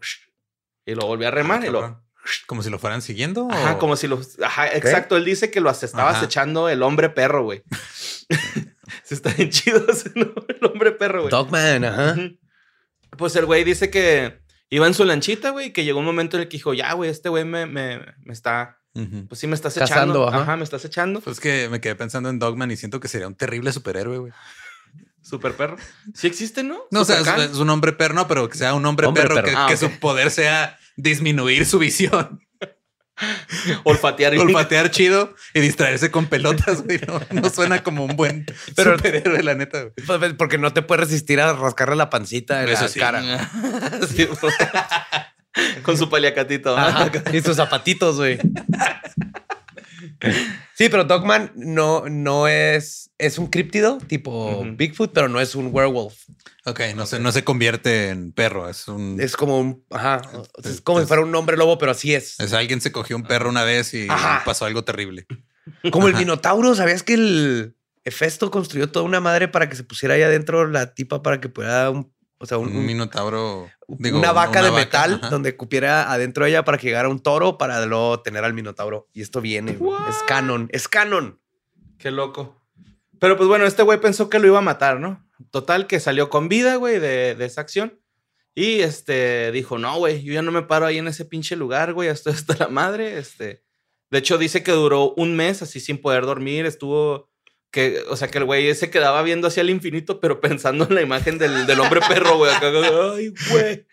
y 0.88 0.96
lo 0.96 1.06
volvía 1.06 1.28
a 1.28 1.32
remar. 1.32 1.62
Ah, 1.62 1.68
y 1.68 1.70
lo, 1.70 1.82
cabrón. 1.82 2.04
Como 2.48 2.64
si 2.64 2.70
lo 2.72 2.80
fueran 2.80 3.02
siguiendo. 3.04 3.48
ajá, 3.52 3.76
o- 3.76 3.78
como 3.80 3.96
si 3.96 4.08
lo. 4.08 4.20
Ajá, 4.44 4.68
exacto. 4.70 5.16
Él 5.18 5.24
dice 5.26 5.52
que 5.52 5.62
lo 5.62 5.70
as- 5.70 5.84
estaba 5.84 6.10
Ajá. 6.10 6.18
acechando 6.20 6.68
el 6.68 6.82
hombre 6.82 7.10
perro, 7.10 7.44
güey. 7.44 7.62
Se 9.04 9.14
está 9.16 9.32
bien 9.34 9.50
chido 9.52 9.86
ese 9.90 10.12
nombre, 10.16 10.58
el 10.60 10.66
hombre 10.66 10.92
perro, 10.94 11.22
güey. 11.22 11.32
Dogman, 11.32 11.86
ajá. 11.86 12.16
Pues 13.18 13.36
el 13.36 13.46
güey 13.46 13.64
dice 13.64 13.90
que 13.90 14.40
iba 14.70 14.88
en 14.88 14.94
su 14.94 15.06
lanchita, 15.06 15.52
güey, 15.52 15.68
y 15.68 15.72
que 15.74 15.86
llegó 15.86 16.00
un 16.00 16.06
momento 16.06 16.38
en 16.38 16.44
el 16.44 16.50
que 16.50 16.58
dijo, 16.58 16.74
ya, 16.74 16.94
güey, 16.94 17.10
este 17.10 17.30
güey 17.30 17.46
me, 17.46 17.66
me, 17.66 18.00
me 18.24 18.34
está 18.34 18.77
Pues 19.28 19.40
sí 19.40 19.48
me 19.48 19.56
estás 19.56 19.74
Cazando, 19.76 20.24
echando. 20.24 20.28
ajá. 20.30 20.42
Ajá. 20.42 20.56
me 20.58 20.64
estás 20.64 20.84
echando. 20.86 21.22
Pues 21.22 21.40
que 21.40 21.70
me 21.70 21.80
quedé 21.82 21.96
pensando 21.96 22.30
en 22.30 22.40
Dogman 22.40 22.72
y 22.72 22.78
siento 22.78 23.00
que 23.00 23.08
sería 23.08 23.28
un 23.28 23.36
terrible 23.36 23.72
superhéroe, 23.72 24.18
güey. 24.18 24.34
Super 25.22 25.54
perro. 25.54 25.76
Sí 26.14 26.26
existe, 26.28 26.64
¿no? 26.64 26.80
No, 26.90 27.02
o 27.02 27.06
sea, 27.06 27.20
es, 27.20 27.52
es 27.52 27.58
un 27.58 27.70
hombre 27.70 27.92
perro, 27.94 28.14
no, 28.16 28.28
pero 28.28 28.48
que 28.50 28.58
sea 28.58 28.74
un 28.74 28.86
hombre, 28.86 29.08
Hombre 29.08 29.24
perro, 29.24 29.36
perro. 29.36 29.48
que, 29.48 29.54
Ah, 29.56 29.66
que 29.70 29.76
su 29.78 29.90
poder 30.00 30.32
sea 30.32 30.80
disminuir 30.96 31.66
su 31.66 31.80
visión, 31.80 32.40
olfatear. 33.84 34.38
olfatear 34.38 34.90
chido 34.92 35.36
y 35.54 35.60
distraerse 35.60 36.12
con 36.12 36.28
pelotas, 36.28 36.84
güey. 36.84 37.00
No, 37.08 37.20
no 37.42 37.50
suena 37.50 37.84
como 37.84 38.06
un 38.06 38.16
buen 38.16 38.46
Pero- 38.76 38.96
superhéroe, 38.98 39.44
la 39.44 39.56
neta, 39.56 39.82
güey. 39.82 39.94
Pues, 40.06 40.20
pues, 40.20 40.34
Porque 40.36 40.58
no 40.58 40.72
te 40.74 40.82
puedes 40.82 41.06
resistir 41.10 41.40
a 41.42 41.54
rascarle 41.54 41.96
la 41.98 42.10
pancita 42.10 42.64
en 42.64 42.70
Eso 42.70 42.84
la 42.84 42.88
sí. 42.90 43.00
cara. 43.00 43.22
Sí, 44.08 44.28
Con 45.84 45.98
su 45.98 46.10
paliacatito. 46.10 46.76
Y 47.34 47.42
sus 47.42 47.56
zapatitos, 47.56 48.18
güey. 48.18 48.40
Sí, 50.74 50.90
pero 50.90 51.04
Dogman 51.06 51.52
no, 51.56 52.06
no 52.10 52.48
es. 52.48 53.12
Es 53.18 53.38
un 53.40 53.48
críptido 53.48 53.98
tipo. 54.08 54.64
Bigfoot, 54.76 55.12
pero 55.14 55.28
no 55.28 55.40
es 55.40 55.56
un 55.56 55.70
werewolf. 55.72 56.16
Ok, 56.66 56.82
no, 56.96 57.06
Se, 57.06 57.20
no 57.20 57.32
se 57.32 57.44
convierte 57.44 58.10
en 58.10 58.32
perro, 58.34 58.70
es 58.70 58.88
un... 58.88 59.18
Es 59.22 59.36
como 59.38 59.60
un. 59.60 59.84
Ajá. 59.90 60.22
Es 60.64 60.66
Es- 60.72 60.82
como 60.82 61.00
si 61.00 61.04
es- 61.04 61.08
fuera 61.08 61.24
un 61.24 61.34
hombre 61.34 61.56
lobo, 61.58 61.78
pero 61.78 61.92
así 61.94 62.14
es. 62.14 62.40
es 62.40 62.54
alguien 62.54 62.82
se 62.82 62.92
cogió 62.92 63.16
un 63.16 63.24
perro 63.24 63.50
una 63.50 63.64
vez 63.64 63.94
y 63.94 64.08
Ajá. 64.10 64.44
pasó 64.46 64.66
algo 64.66 64.84
terrible. 64.84 65.26
Como 65.92 66.08
el 66.08 66.16
Minotauro. 66.16 66.76
¿Sabías 66.76 67.04
que 67.04 67.14
el 67.16 67.76
Hefesto 68.04 68.52
construyó 68.52 68.90
toda 68.92 69.06
una 69.06 69.20
madre 69.20 69.48
para 69.48 69.70
que 69.70 69.76
se 69.76 69.84
pusiera 69.84 70.16
ahí 70.16 70.22
adentro 70.24 70.68
la 70.68 70.94
tipa 70.94 71.22
para 71.24 71.40
que 71.42 71.50
pudiera 71.50 71.90
un 71.90 72.12
O 72.38 72.46
sea, 72.46 72.58
un- 72.58 72.70
Un 72.70 72.78
un- 72.78 72.86
minotauro. 72.86 73.70
Digo, 73.88 74.20
una 74.20 74.32
vaca 74.32 74.62
de 74.62 74.70
vaca, 74.70 74.82
metal 74.82 75.20
ajá. 75.22 75.30
donde 75.30 75.56
cupiera 75.56 76.12
adentro 76.12 76.44
de 76.44 76.52
ella 76.52 76.64
para 76.64 76.78
que 76.78 76.88
llegara 76.88 77.10
un 77.10 77.22
toro 77.22 77.58
para 77.58 77.86
luego 77.86 78.22
tener 78.22 78.44
al 78.44 78.54
minotauro. 78.54 79.08
Y 79.14 79.22
esto 79.22 79.42
viene, 79.42 79.74
güey. 79.74 79.98
es 80.10 80.18
canon, 80.28 80.70
es 80.72 80.88
canon. 80.88 81.40
Qué 81.98 82.12
loco. 82.12 82.62
Pero 83.20 83.38
pues 83.38 83.48
bueno, 83.50 83.66
este 83.66 83.84
güey 83.84 84.00
pensó 84.00 84.30
que 84.30 84.40
lo 84.40 84.48
iba 84.48 84.60
a 84.60 84.62
matar, 84.62 85.00
¿no? 85.00 85.26
Total, 85.52 85.88
que 85.88 86.00
salió 86.00 86.30
con 86.30 86.50
vida, 86.50 86.76
güey, 86.76 87.00
de, 87.00 87.36
de 87.36 87.46
esa 87.46 87.62
acción. 87.62 88.00
Y 88.58 88.82
este 88.82 89.52
dijo, 89.52 89.78
no, 89.78 89.98
güey, 90.00 90.24
yo 90.24 90.34
ya 90.34 90.42
no 90.42 90.52
me 90.52 90.64
paro 90.64 90.88
ahí 90.88 90.98
en 90.98 91.08
ese 91.08 91.26
pinche 91.26 91.56
lugar, 91.56 91.94
güey, 91.94 92.10
estoy 92.10 92.34
hasta 92.34 92.56
la 92.58 92.68
madre. 92.68 93.20
Este. 93.20 93.64
De 94.10 94.18
hecho, 94.18 94.40
dice 94.40 94.64
que 94.64 94.72
duró 94.72 95.14
un 95.16 95.36
mes 95.36 95.62
así 95.62 95.80
sin 95.80 96.02
poder 96.02 96.26
dormir. 96.26 96.66
Estuvo. 96.66 97.30
Que, 97.78 98.04
o 98.10 98.18
sea, 98.18 98.28
que 98.28 98.40
el 98.40 98.46
güey 98.46 98.74
se 98.74 98.90
quedaba 98.90 99.22
viendo 99.22 99.48
hacia 99.48 99.62
el 99.62 99.70
infinito, 99.70 100.20
pero 100.20 100.42
pensando 100.42 100.88
en 100.90 100.96
la 100.96 101.02
imagen 101.04 101.38
del, 101.38 101.68
del 101.68 101.80
hombre 101.80 102.02
perro, 102.10 102.36
güey. 102.38 102.52
acá, 102.52 102.72
Ay, 103.14 103.32
güey. 103.52 103.86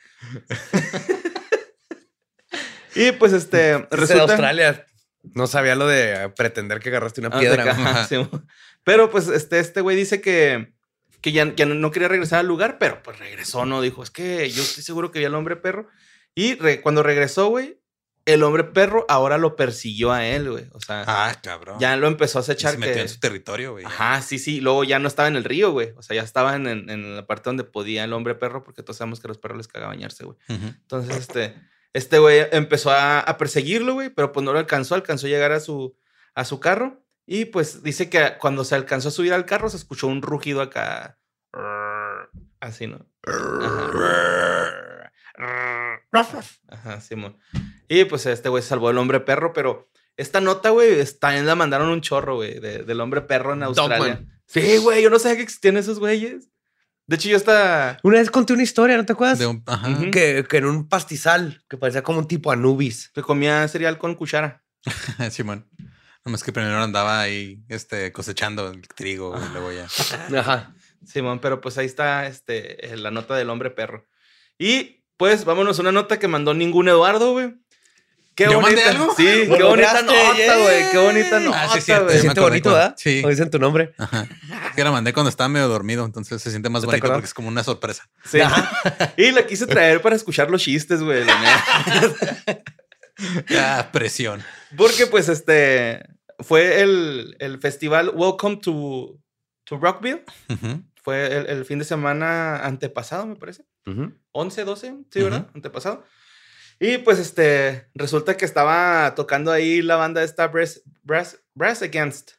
y 2.95 3.13
pues 3.13 3.35
este. 3.35 3.87
Resulta... 3.91 4.25
de. 4.27 4.33
Australia. 4.33 4.87
No 5.35 5.47
sabía 5.47 5.75
lo 5.75 5.87
de 5.87 6.31
pretender 6.37 6.81
que 6.81 6.89
agarraste 6.89 7.21
una 7.21 7.29
Ah, 7.33 7.39
piedra. 7.39 8.07
sí, 8.09 8.17
mo- 8.17 8.31
pero 8.85 9.11
pues 9.11 9.29
este, 9.29 9.59
este 9.59 9.83
güey 9.83 9.97
dice 9.97 10.23
que, 10.23 10.73
que 11.21 11.33
ya, 11.33 11.45
no- 11.45 11.75
no 11.75 11.91
quería 11.91 12.09
regresar 12.09 12.39
al 12.41 12.47
lugar, 12.47 12.79
pero 12.79 13.03
pues 13.03 13.19
regresó, 13.19 13.67
¿no? 13.67 13.83
Dijo, 13.83 14.03
es 14.03 14.11
que 14.11 14.49
yo 14.51 14.63
estoy 14.63 14.83
seguro 14.83 15.11
que 15.11 15.19
vi 15.19 15.27
al 15.27 15.35
hombre 15.35 15.57
perro. 15.57 15.89
Y 16.35 16.55
re- 16.55 16.81
cuando 16.81 17.03
regresó, 17.03 17.49
güey, 17.49 17.79
el 18.27 18.43
hombre 18.43 18.65
perro 18.65 19.05
ahora 19.09 19.37
lo 19.39 19.55
persiguió 19.57 20.11
a 20.13 20.25
él, 20.27 20.51
güey. 20.51 20.67
O 20.73 20.81
sea, 20.81 21.05
Ah, 21.07 21.35
cabrón. 21.43 21.79
ya 21.79 21.97
lo 21.97 22.07
empezó 22.09 22.39
a 22.39 22.43
Y 22.43 22.45
acechar 22.45 22.73
se 22.73 22.79
metió 22.79 22.95
que... 22.95 23.01
en 23.03 23.09
su 23.09 23.21
territorio, 23.21 23.73
güey. 23.73 23.85
Ajá, 23.85 24.23
sí, 24.23 24.39
sí. 24.39 24.61
Luego 24.61 24.83
ya 24.85 24.99
no 24.99 25.09
estaba 25.09 25.29
en 25.29 25.37
el 25.37 25.45
río, 25.45 25.73
güey. 25.73 25.93
O 25.97 26.03
sea, 26.03 26.17
ya 26.17 26.23
estaba 26.23 26.57
en, 26.57 26.67
en- 26.67 26.89
en 26.91 27.17
la 27.17 27.27
parte 27.27 27.51
donde 27.51 27.65
podía 27.65 28.05
el 28.05 28.13
hombre 28.13 28.35
perro, 28.35 28.63
porque 28.65 28.83
todos 28.83 28.97
sabemos 28.97 29.21
que 29.21 29.27
a 29.27 29.29
los 29.29 29.39
perros 29.39 29.59
les 29.59 29.69
caga 29.69 29.89
bañarse, 29.89 30.25
güey. 30.25 30.39
Entonces, 30.49 31.17
este, 31.17 31.55
este 31.93 32.19
güey 32.19 32.47
empezó 32.53 32.91
a, 32.91 33.21
a 33.21 33.37
perseguirlo, 33.37 33.95
güey, 33.95 34.09
pero 34.11 34.33
pues 34.33 34.43
no 34.45 34.53
lo 34.53 34.59
alcanzó, 34.59 34.95
alcanzó 34.95 35.27
a 35.27 35.31
llegar 35.31 35.53
a 35.53 35.61
su, 35.61 35.97
a 36.35 36.45
su 36.45 36.61
carro. 36.61 37.05
Y 37.27 37.47
pues 37.47 37.83
dice 37.83 38.09
que 38.11 38.35
cuando 38.39 38.65
se 38.65 38.75
alcanzó 38.75 39.09
a 39.09 39.13
subir 39.13 39.33
al 39.33 39.47
carro, 39.47 39.69
se 39.71 39.77
escuchó 39.79 40.07
un 40.09 40.23
rugido 40.23 40.61
acá. 40.63 41.19
Así, 42.61 42.87
¿no? 42.87 43.07
Ajá. 43.27 44.73
Ajá, 46.69 47.01
Simón. 47.01 47.37
Y 47.89 48.05
pues 48.05 48.27
este 48.27 48.49
güey 48.49 48.63
salvó 48.63 48.91
el 48.91 48.99
hombre 48.99 49.21
perro, 49.21 49.53
pero 49.53 49.91
esta 50.17 50.41
nota, 50.41 50.71
güey, 50.71 51.05
también 51.19 51.47
la 51.47 51.55
mandaron 51.55 51.89
un 51.89 52.01
chorro, 52.01 52.37
güey, 52.37 52.61
de- 52.61 52.85
del 52.85 53.01
hombre 53.01 53.21
perro 53.23 53.53
en 53.55 53.63
Australia. 53.65 53.99
Dogman. 54.17 54.41
Sí, 54.47 54.77
güey, 54.79 55.03
yo 55.03 55.11
no 55.11 55.19
sabía 55.19 55.37
que 55.39 55.43
existían 55.43 55.77
esos 55.77 55.99
güeyes. 55.99 56.49
De 57.07 57.17
hecho, 57.17 57.29
yo 57.29 57.37
hasta... 57.37 57.99
Una 58.03 58.19
vez 58.19 58.31
conté 58.31 58.53
una 58.55 58.63
historia, 58.63 58.97
¿no 58.97 59.05
te 59.05 59.13
acuerdas? 59.13 59.39
De 59.39 59.47
un- 59.47 59.63
ajá. 59.67 59.89
Ujú. 59.91 60.11
que, 60.11 60.45
que 60.49 60.57
en 60.57 60.65
un 60.67 60.89
pastizal 60.89 61.63
que 61.69 61.77
parecía 61.77 62.03
como 62.03 62.19
un 62.21 62.29
tipo 62.29 62.51
Anubis. 62.51 63.11
que 63.15 63.21
comía 63.23 63.67
cereal 63.69 63.99
con 63.99 64.15
cuchara. 64.15 64.65
Simón. 65.31 65.69
Nomás 66.25 66.43
que 66.43 66.53
primero 66.53 66.83
andaba 66.83 67.21
ahí 67.21 67.63
este, 67.69 68.11
cosechando 68.13 68.71
el 68.71 68.89
trigo 68.89 69.35
y 69.39 69.53
luego 69.53 69.71
ya. 69.73 69.87
Ajá. 70.41 70.75
Simón, 71.05 71.41
pero 71.41 71.61
pues 71.61 71.77
ahí 71.77 71.85
está 71.85 72.27
este, 72.27 72.97
la 72.97 73.11
nota 73.11 73.35
del 73.37 73.51
hombre 73.51 73.71
perro. 73.71 74.07
Y 74.59 75.04
pues 75.17 75.45
vámonos 75.45 75.79
a 75.79 75.83
una 75.83 75.93
nota 75.93 76.19
que 76.19 76.29
mandó 76.29 76.55
ningún 76.55 76.89
Eduardo, 76.89 77.33
güey. 77.33 77.55
Qué 78.37 78.45
¿Yo 78.51 78.61
mandé 78.61 78.83
bonita. 78.83 78.91
algo? 78.91 79.15
Sí, 79.17 79.45
Lo 79.47 79.57
qué 79.57 79.63
bonita 79.63 80.03
nota, 80.03 80.57
güey. 80.59 80.91
Qué 80.91 80.99
bonita 80.99 81.39
nota, 81.39 81.63
Ah, 81.63 81.67
güey. 81.69 81.81
Se 81.81 82.21
siente 82.21 82.41
bonito. 82.41 82.71
¿verdad? 82.73 82.95
Sí. 82.99 83.21
Como 83.21 83.31
dicen 83.31 83.49
tu 83.49 83.61
nombre. 83.61 83.95
Ajá. 83.97 84.27
Que 84.75 84.83
la 84.83 84.91
mandé 84.91 85.13
cuando 85.13 85.31
estaba 85.31 85.49
medio 85.49 85.69
dormido, 85.69 86.05
entonces 86.05 86.43
se 86.43 86.51
siente 86.51 86.69
más 86.69 86.83
¿Te 86.83 86.87
bonito 86.87 87.07
porque 87.07 87.27
es 87.27 87.35
como 87.35 87.47
una 87.47 87.63
sorpresa. 87.63 88.09
Sí. 88.25 88.39
Y 89.17 89.31
la 89.31 89.47
quise 89.47 89.69
traer 89.69 90.03
para 90.03 90.17
escuchar 90.17 90.51
los 90.51 90.63
chistes, 90.63 91.01
güey. 91.01 91.23
Ah, 93.57 93.89
presión. 93.93 94.43
Porque 94.77 95.07
pues 95.07 95.29
este 95.29 96.03
fue 96.41 96.81
el, 96.83 97.37
el 97.39 97.61
festival 97.61 98.11
Welcome 98.15 98.57
to, 98.57 99.17
to 99.65 99.79
Rockville. 99.79 100.25
Fue 101.03 101.27
el, 101.27 101.47
el 101.47 101.65
fin 101.65 101.79
de 101.79 101.85
semana 101.85 102.57
antepasado, 102.65 103.27
me 103.27 103.37
parece. 103.37 103.65
11, 104.33 104.65
12, 104.65 104.95
sí, 105.11 105.23
¿verdad? 105.23 105.43
Ujú. 105.43 105.51
Antepasado. 105.55 106.05
Y 106.81 106.99
pues 106.99 107.19
este, 107.19 107.89
resulta 107.95 108.37
que 108.37 108.45
estaba 108.45 109.15
tocando 109.15 109.53
ahí 109.53 109.81
la 109.83 109.97
banda 109.97 110.23
esta 110.25 110.49
Brass, 110.49 110.83
Brass, 111.03 111.41
Brass 111.55 111.83
Against, 111.83 112.33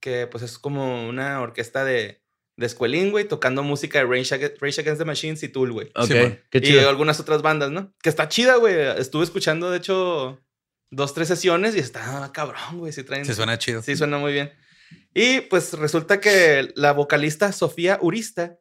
que 0.00 0.26
pues 0.28 0.44
es 0.44 0.58
como 0.58 1.08
una 1.08 1.40
orquesta 1.40 1.84
de, 1.84 2.22
de 2.56 2.66
escuelín, 2.66 3.10
güey, 3.10 3.26
tocando 3.26 3.64
música 3.64 3.98
de 3.98 4.04
Rage 4.06 4.34
Against, 4.34 4.62
Rage 4.62 4.80
Against 4.82 4.98
the 5.00 5.04
Machines 5.04 5.42
y 5.42 5.48
Tool, 5.48 5.72
güey. 5.72 5.90
Ok, 5.96 6.08
qué 6.50 6.58
Y 6.58 6.60
chido. 6.60 6.88
algunas 6.88 7.18
otras 7.18 7.42
bandas, 7.42 7.70
¿no? 7.72 7.92
Que 8.00 8.08
está 8.08 8.28
chida, 8.28 8.56
güey. 8.56 8.76
Estuve 8.98 9.24
escuchando, 9.24 9.70
de 9.72 9.78
hecho, 9.78 10.40
dos, 10.92 11.12
tres 11.14 11.26
sesiones 11.26 11.74
y 11.74 11.80
está 11.80 12.30
cabrón, 12.32 12.78
güey. 12.78 12.92
Sí, 12.92 13.02
traen, 13.02 13.24
Se 13.24 13.34
suena 13.34 13.58
chido. 13.58 13.82
Sí, 13.82 13.96
suena 13.96 14.18
muy 14.18 14.32
bien. 14.32 14.52
Y 15.12 15.40
pues 15.42 15.72
resulta 15.72 16.20
que 16.20 16.72
la 16.76 16.92
vocalista 16.92 17.50
Sofía 17.50 17.98
Urista 18.00 18.58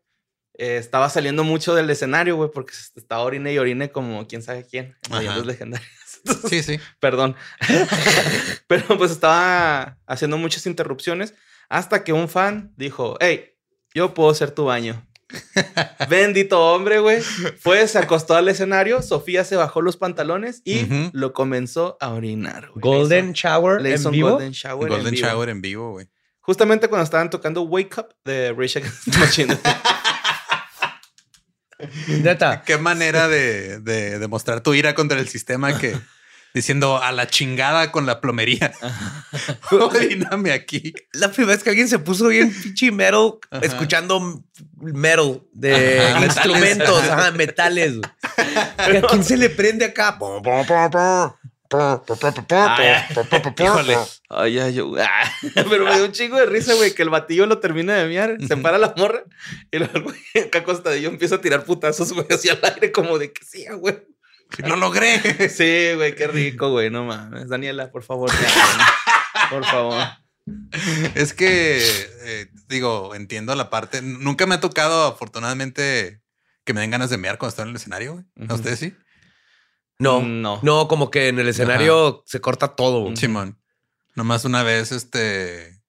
eh, 0.57 0.77
estaba 0.77 1.09
saliendo 1.09 1.43
mucho 1.43 1.75
del 1.75 1.89
escenario, 1.89 2.35
güey, 2.35 2.49
porque 2.51 2.73
estaba 2.95 3.21
orine 3.21 3.53
y 3.53 3.59
orine 3.59 3.91
como 3.91 4.27
quién 4.27 4.41
sabe 4.41 4.65
quién. 4.65 4.95
en. 5.09 5.17
Leyendas 5.17 5.45
legendarias. 5.45 5.91
Sí, 6.49 6.61
sí. 6.61 6.77
Perdón. 6.99 7.35
Pero 8.67 8.97
pues 8.97 9.11
estaba 9.11 9.97
haciendo 10.07 10.37
muchas 10.37 10.65
interrupciones 10.65 11.33
hasta 11.69 12.03
que 12.03 12.11
un 12.11 12.27
fan 12.27 12.73
dijo, 12.75 13.15
hey, 13.21 13.53
yo 13.93 14.13
puedo 14.13 14.33
ser 14.33 14.51
tu 14.51 14.65
baño. 14.65 15.07
Bendito 16.09 16.59
hombre, 16.73 16.99
güey. 16.99 17.21
Fue, 17.21 17.87
se 17.87 17.99
acostó 17.99 18.35
al 18.35 18.49
escenario, 18.49 19.01
Sofía 19.01 19.45
se 19.45 19.55
bajó 19.55 19.81
los 19.81 19.95
pantalones 19.95 20.61
y 20.65 20.87
lo 21.13 21.33
comenzó 21.33 21.97
a 22.01 22.09
orinar. 22.09 22.71
Golden 22.75 23.27
Le 23.27 23.33
Shower 23.33 23.85
en 23.85 23.93
hizo 23.93 24.09
un 24.09 24.13
vivo. 24.13 24.29
Golden 24.31 24.51
Shower. 24.51 24.91
en 24.91 24.97
Golden 24.97 25.13
vivo. 25.13 25.27
Shower 25.27 25.49
en 25.49 25.61
vivo, 25.61 25.91
güey. 25.91 26.07
Justamente 26.41 26.87
cuando 26.87 27.03
estaban 27.03 27.29
tocando 27.29 27.61
Wake 27.63 27.99
Up 27.99 28.15
de 28.23 28.53
Rage 28.53 28.79
Against 28.79 29.11
the 29.11 29.17
Machine. 29.19 29.57
Neta. 32.07 32.61
Qué 32.65 32.77
manera 32.77 33.27
de, 33.27 33.79
de 33.79 34.19
demostrar 34.19 34.61
tu 34.61 34.73
ira 34.73 34.95
contra 34.95 35.19
el 35.19 35.27
sistema 35.27 35.77
que 35.77 35.95
diciendo 36.53 37.01
a 37.01 37.11
la 37.11 37.27
chingada 37.27 37.91
con 37.91 38.05
la 38.05 38.19
plomería. 38.19 38.73
Oríname 39.71 40.51
aquí. 40.51 40.93
La 41.13 41.31
primera 41.31 41.53
vez 41.53 41.63
que 41.63 41.69
alguien 41.69 41.87
se 41.87 41.99
puso 41.99 42.27
bien 42.29 42.51
pinche 42.51 42.91
metal, 42.91 43.33
escuchando 43.61 44.43
metal 44.77 45.43
de 45.53 45.99
Ajá, 45.99 46.25
instrumentos, 46.25 47.01
metales. 47.01 47.11
ajá, 47.11 47.31
metales. 47.31 47.93
güey. 47.97 48.93
¿Y 48.93 48.97
¿A 48.97 49.01
quién 49.03 49.23
se 49.23 49.37
le 49.37 49.49
prende 49.49 49.85
acá? 49.85 50.17
Híjole. 53.59 53.97
Ay, 54.29 54.59
ay, 54.59 54.73
yo. 54.73 54.93
ah. 54.99 55.31
Pero 55.53 55.85
me 55.85 55.95
dio 55.95 56.05
un 56.05 56.11
chingo 56.11 56.37
de 56.37 56.45
risa, 56.45 56.73
güey, 56.75 56.93
que 56.93 57.03
el 57.03 57.09
batillo 57.09 57.45
lo 57.45 57.59
termina 57.59 57.95
de 57.95 58.07
miar, 58.07 58.37
se 58.45 58.57
para 58.57 58.77
la 58.77 58.93
morra 58.97 59.23
y 59.71 59.77
luego 59.79 59.93
el 59.95 60.03
güey 60.03 60.19
acá 60.47 60.59
acostadillo 60.59 61.09
empieza 61.09 61.35
a 61.35 61.41
tirar 61.41 61.63
putazos, 61.63 62.13
güey, 62.13 62.27
hacia 62.29 62.53
el 62.53 62.59
aire, 62.63 62.91
como 62.91 63.17
de 63.17 63.31
que 63.31 63.43
sí, 63.43 63.65
güey. 63.79 63.97
Lo 64.59 64.77
logré. 64.77 65.49
Sí, 65.49 65.91
güey, 65.95 66.15
qué 66.15 66.27
rico, 66.27 66.71
güey, 66.71 66.89
no 66.89 67.03
mames. 67.03 67.49
Daniela, 67.49 67.91
por 67.91 68.03
favor, 68.03 68.31
ya, 68.31 69.49
por 69.49 69.65
favor. 69.65 70.03
Es 71.15 71.33
que, 71.33 71.79
eh, 72.21 72.47
digo, 72.69 73.13
entiendo 73.13 73.53
la 73.55 73.69
parte. 73.69 74.01
Nunca 74.01 74.45
me 74.45 74.55
ha 74.55 74.61
tocado, 74.61 75.05
afortunadamente, 75.05 76.21
que 76.63 76.73
me 76.73 76.79
den 76.79 76.91
ganas 76.91 77.09
de 77.09 77.17
mear 77.17 77.37
cuando 77.37 77.49
estoy 77.49 77.63
en 77.63 77.69
el 77.69 77.75
escenario, 77.75 78.13
güey. 78.13 78.25
¿A 78.47 78.53
ustedes 78.53 78.79
sí? 78.79 78.95
No, 79.99 80.21
No. 80.21 80.59
no, 80.63 80.87
como 80.87 81.09
que 81.09 81.27
en 81.29 81.39
el 81.39 81.47
escenario 81.47 82.23
se 82.25 82.39
corta 82.41 82.75
todo. 82.75 83.01
güey. 83.01 83.17
Simón. 83.17 83.59
Nomás 84.15 84.45
una 84.45 84.63
vez, 84.63 84.91
este. 84.91 85.81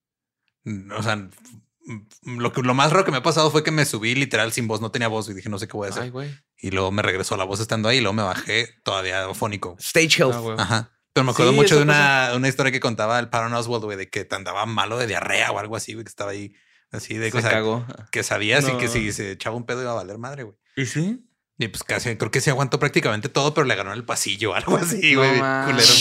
mm, 0.63 0.91
O 0.93 1.03
sea, 1.03 1.15
mm, 1.15 2.37
lo, 2.39 2.51
que, 2.53 2.61
lo 2.61 2.73
más 2.73 2.91
raro 2.91 3.05
que 3.05 3.11
me 3.11 3.17
ha 3.17 3.23
pasado 3.23 3.49
fue 3.51 3.63
que 3.63 3.71
me 3.71 3.85
subí 3.85 4.15
literal 4.15 4.51
sin 4.51 4.67
voz, 4.67 4.81
no 4.81 4.91
tenía 4.91 5.07
voz 5.07 5.29
y 5.29 5.33
dije, 5.33 5.49
no 5.49 5.57
sé 5.59 5.67
qué 5.67 5.73
voy 5.77 5.87
a 5.87 5.91
hacer. 5.91 6.03
Ay, 6.03 6.09
güey. 6.09 6.29
y 6.57 6.71
luego 6.71 6.91
me 6.91 7.01
regresó 7.01 7.37
la 7.37 7.43
voz 7.45 7.59
estando 7.59 7.87
ahí 7.89 7.97
y 7.97 8.01
luego 8.01 8.13
me 8.13 8.23
bajé 8.23 8.69
todavía 8.83 9.33
fónico. 9.33 9.75
Stage 9.79 10.21
health. 10.23 10.35
Ah. 10.35 10.55
Ajá. 10.63 10.91
Pero 11.13 11.23
me 11.23 11.31
acuerdo 11.31 11.51
Sí, 11.51 11.57
mucho 11.57 11.75
de 11.77 11.81
una, 11.83 12.31
una 12.35 12.47
historia 12.47 12.71
que 12.71 12.79
contaba 12.79 13.17
el 13.19 13.29
Paron 13.29 13.53
Oswald, 13.53 13.83
güey, 13.83 13.97
de 13.97 14.09
que 14.09 14.25
te 14.25 14.35
andaba 14.35 14.65
malo 14.67 14.97
de 14.97 15.07
diarrea 15.07 15.51
o 15.51 15.57
algo 15.59 15.75
así, 15.75 15.93
güey, 15.93 16.03
que 16.03 16.09
estaba 16.09 16.31
ahí 16.31 16.53
así 16.91 17.15
de 17.15 17.31
Se 17.31 17.41
cagó. 17.41 17.85
que 18.11 18.21
sabías 18.23 18.67
y 18.69 18.73
que 18.77 18.85
No. 18.85 18.91
si 18.91 19.11
se 19.11 19.31
echaba 19.31 19.55
un 19.55 19.65
pedo 19.65 19.81
iba 19.81 19.91
a 19.91 19.95
valer 19.95 20.17
madre, 20.19 20.43
güey. 20.43 20.55
¿Y 20.75 20.85
sí? 20.85 21.25
Y 21.59 21.67
pues 21.67 21.83
casi, 21.83 22.15
creo 22.15 22.31
que 22.31 22.41
sí 22.41 22.49
aguantó 22.49 22.79
prácticamente 22.79 23.29
todo, 23.29 23.53
pero 23.53 23.65
le 23.67 23.75
ganó 23.75 23.91
en 23.91 23.97
el 23.97 24.05
pasillo 24.05 24.51
o 24.51 24.53
algo 24.55 24.77
así, 24.77 25.13
güey. 25.13 25.37
culero. 25.37 25.93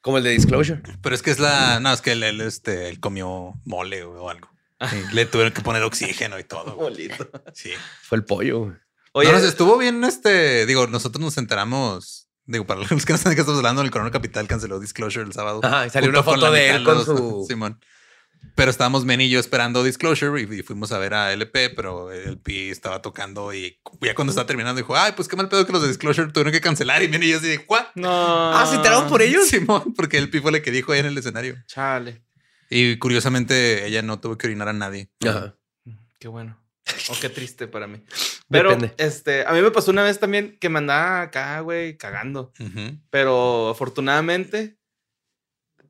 Como 0.00 0.18
el 0.18 0.24
de 0.24 0.30
Disclosure. 0.30 0.80
Pero 1.02 1.14
es 1.14 1.20
que 1.22 1.30
es 1.30 1.38
la. 1.38 1.78
No, 1.80 1.92
es 1.92 2.00
que 2.00 2.12
él, 2.12 2.22
él, 2.22 2.40
este, 2.40 2.88
él 2.88 2.98
comió 3.00 3.54
mole 3.64 4.04
güey, 4.04 4.18
o 4.20 4.30
algo. 4.30 4.48
Y 4.80 5.14
le 5.14 5.26
tuvieron 5.26 5.52
que 5.52 5.60
poner 5.62 5.82
oxígeno 5.82 6.38
y 6.40 6.44
todo. 6.44 6.74
güey. 6.74 7.08
Sí. 7.52 7.70
Fue 8.02 8.18
el 8.18 8.24
pollo. 8.24 8.60
güey. 8.60 8.72
Oye, 9.12 9.28
No, 9.30 9.34
nos 9.38 9.44
estuvo 9.46 9.76
bien, 9.78 10.02
este. 10.04 10.64
Digo, 10.66 10.86
nosotros 10.88 11.20
nos 11.22 11.36
enteramos. 11.38 12.28
Digo, 12.46 12.66
para 12.66 12.80
los 12.80 13.04
que 13.04 13.12
no 13.12 13.18
saben 13.18 13.36
qué 13.36 13.42
estamos 13.42 13.58
hablando, 13.58 13.82
el 13.82 13.90
Corona 13.92 14.10
Capital 14.10 14.48
canceló 14.48 14.80
Disclosure 14.80 15.24
el 15.24 15.32
sábado. 15.32 15.60
Ajá, 15.62 15.86
y 15.86 15.90
salió 15.90 16.10
una 16.10 16.24
foto 16.24 16.50
de 16.50 16.70
él 16.70 16.82
con 16.84 17.04
su- 17.04 17.44
Simón. 17.48 17.78
Pero 18.54 18.70
estábamos 18.70 19.04
Men 19.04 19.20
y 19.20 19.30
yo 19.30 19.40
esperando 19.40 19.82
Disclosure 19.82 20.40
y, 20.40 20.58
y 20.58 20.62
fuimos 20.62 20.92
a 20.92 20.98
ver 20.98 21.14
a 21.14 21.32
LP, 21.32 21.70
pero 21.70 22.12
el 22.12 22.38
P 22.38 22.70
estaba 22.70 23.00
tocando 23.00 23.54
y 23.54 23.78
ya 24.00 24.14
cuando 24.14 24.30
estaba 24.30 24.46
terminando 24.46 24.78
dijo, 24.78 24.94
ay, 24.96 25.12
pues 25.16 25.26
qué 25.26 25.36
mal 25.36 25.48
pedo 25.48 25.64
que 25.64 25.72
los 25.72 25.82
de 25.82 25.88
Disclosure 25.88 26.30
tuvieron 26.32 26.52
que 26.52 26.60
cancelar. 26.60 27.02
Y 27.02 27.08
Men 27.08 27.22
y 27.22 27.30
yo 27.30 27.38
así 27.38 27.48
de, 27.48 27.64
¿what? 27.68 27.86
No. 27.94 28.52
Ah, 28.52 28.66
¿se 28.68 28.76
enteraron 28.76 29.08
por 29.08 29.22
ellos? 29.22 29.48
Simón, 29.48 29.94
porque 29.94 30.18
el 30.18 30.28
P 30.30 30.40
fue 30.40 30.50
el 30.50 30.62
que 30.62 30.70
dijo 30.70 30.92
ahí 30.92 31.00
en 31.00 31.06
el 31.06 31.16
escenario. 31.18 31.56
Chale. 31.66 32.22
Y 32.68 32.96
curiosamente 32.98 33.86
ella 33.86 34.02
no 34.02 34.20
tuvo 34.20 34.36
que 34.38 34.46
orinar 34.46 34.68
a 34.68 34.72
nadie. 34.72 35.10
Ajá. 35.26 35.56
Qué 36.18 36.28
bueno. 36.28 36.58
O 37.08 37.14
qué 37.20 37.28
triste 37.28 37.66
para 37.68 37.86
mí. 37.86 38.02
Pero, 38.50 38.70
Depende. 38.70 38.94
este, 38.98 39.46
a 39.46 39.52
mí 39.52 39.62
me 39.62 39.70
pasó 39.70 39.90
una 39.90 40.02
vez 40.02 40.18
también 40.20 40.58
que 40.60 40.68
me 40.68 40.78
andaba 40.78 41.22
acá, 41.22 41.60
güey, 41.60 41.96
cagando. 41.96 42.52
Ujú. 42.60 42.98
Pero 43.10 43.70
afortunadamente. 43.70 44.78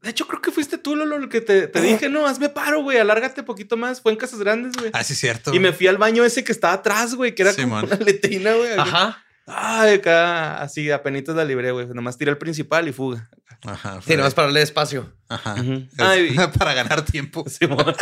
De 0.03 0.11
hecho, 0.11 0.27
creo 0.27 0.43
que 0.43 0.51
fuiste 0.51 0.79
tú, 0.79 0.97
Lolo, 0.97 1.17
el 1.17 1.29
que 1.29 1.41
te, 1.41 1.69
te 1.69 1.81
dije, 1.81 2.09
no, 2.09 2.27
hazme 2.27 2.49
paro, 2.49 2.83
güey, 2.83 2.99
alárgate 2.99 3.45
poquito 3.45 3.77
más. 3.77 4.01
Fue 4.01 4.11
en 4.11 4.19
Casas 4.19 4.41
Grandes, 4.41 4.73
güey. 4.77 4.91
Ah, 4.93 5.05
sí, 5.05 5.15
cierto. 5.15 5.55
y 5.55 5.61
me 5.61 5.73
fui 5.73 5.87
al 5.87 5.97
baño 5.97 6.25
ese 6.25 6.43
que 6.43 6.51
estaba 6.51 6.75
atrás, 6.75 7.15
güey, 7.15 7.37
que 7.37 7.43
era 7.43 7.55
como 7.55 7.81
Simón. 7.81 7.85
una 7.85 7.97
letrina, 8.05 8.53
güey. 8.55 8.73
Ajá. 8.77 9.25
Ay, 9.47 9.95
acá, 9.95 10.61
así, 10.61 10.91
apenitas 10.91 11.37
la 11.37 11.45
libré, 11.45 11.71
güey. 11.71 11.87
Nomás 11.87 12.19
tiré 12.19 12.33
el 12.33 12.39
principal 12.39 12.89
y 12.89 12.93
fuga. 12.93 13.31
Ajá. 13.65 14.01
Sí, 14.05 14.17
nomás 14.17 14.35
para 14.35 14.47
darle 14.47 14.63
espacio. 14.63 15.13
Ajá. 15.29 15.55
Ay. 15.99 16.37
para 16.59 16.75
ganar 16.75 17.05
tiempo. 17.05 17.45
Simón. 17.49 17.95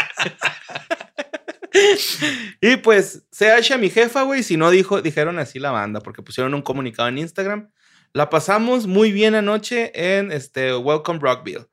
y 2.62 2.76
pues, 2.76 3.24
se 3.30 3.50
hacha 3.50 3.76
mi 3.76 3.90
jefa, 3.90 4.22
güey. 4.22 4.42
Si 4.42 4.56
no 4.56 4.70
dijo, 4.70 5.02
dijeron 5.02 5.38
así 5.38 5.58
la 5.58 5.70
banda, 5.70 6.00
porque 6.00 6.22
pusieron 6.22 6.54
un 6.54 6.62
comunicado 6.62 7.08
en 7.08 7.18
Instagram. 7.18 7.70
La 8.12 8.28
pasamos 8.28 8.86
muy 8.86 9.12
bien 9.12 9.34
anoche 9.34 9.92
en 9.94 10.32
este 10.32 10.74
Welcome 10.74 11.20
Rockville. 11.20 11.69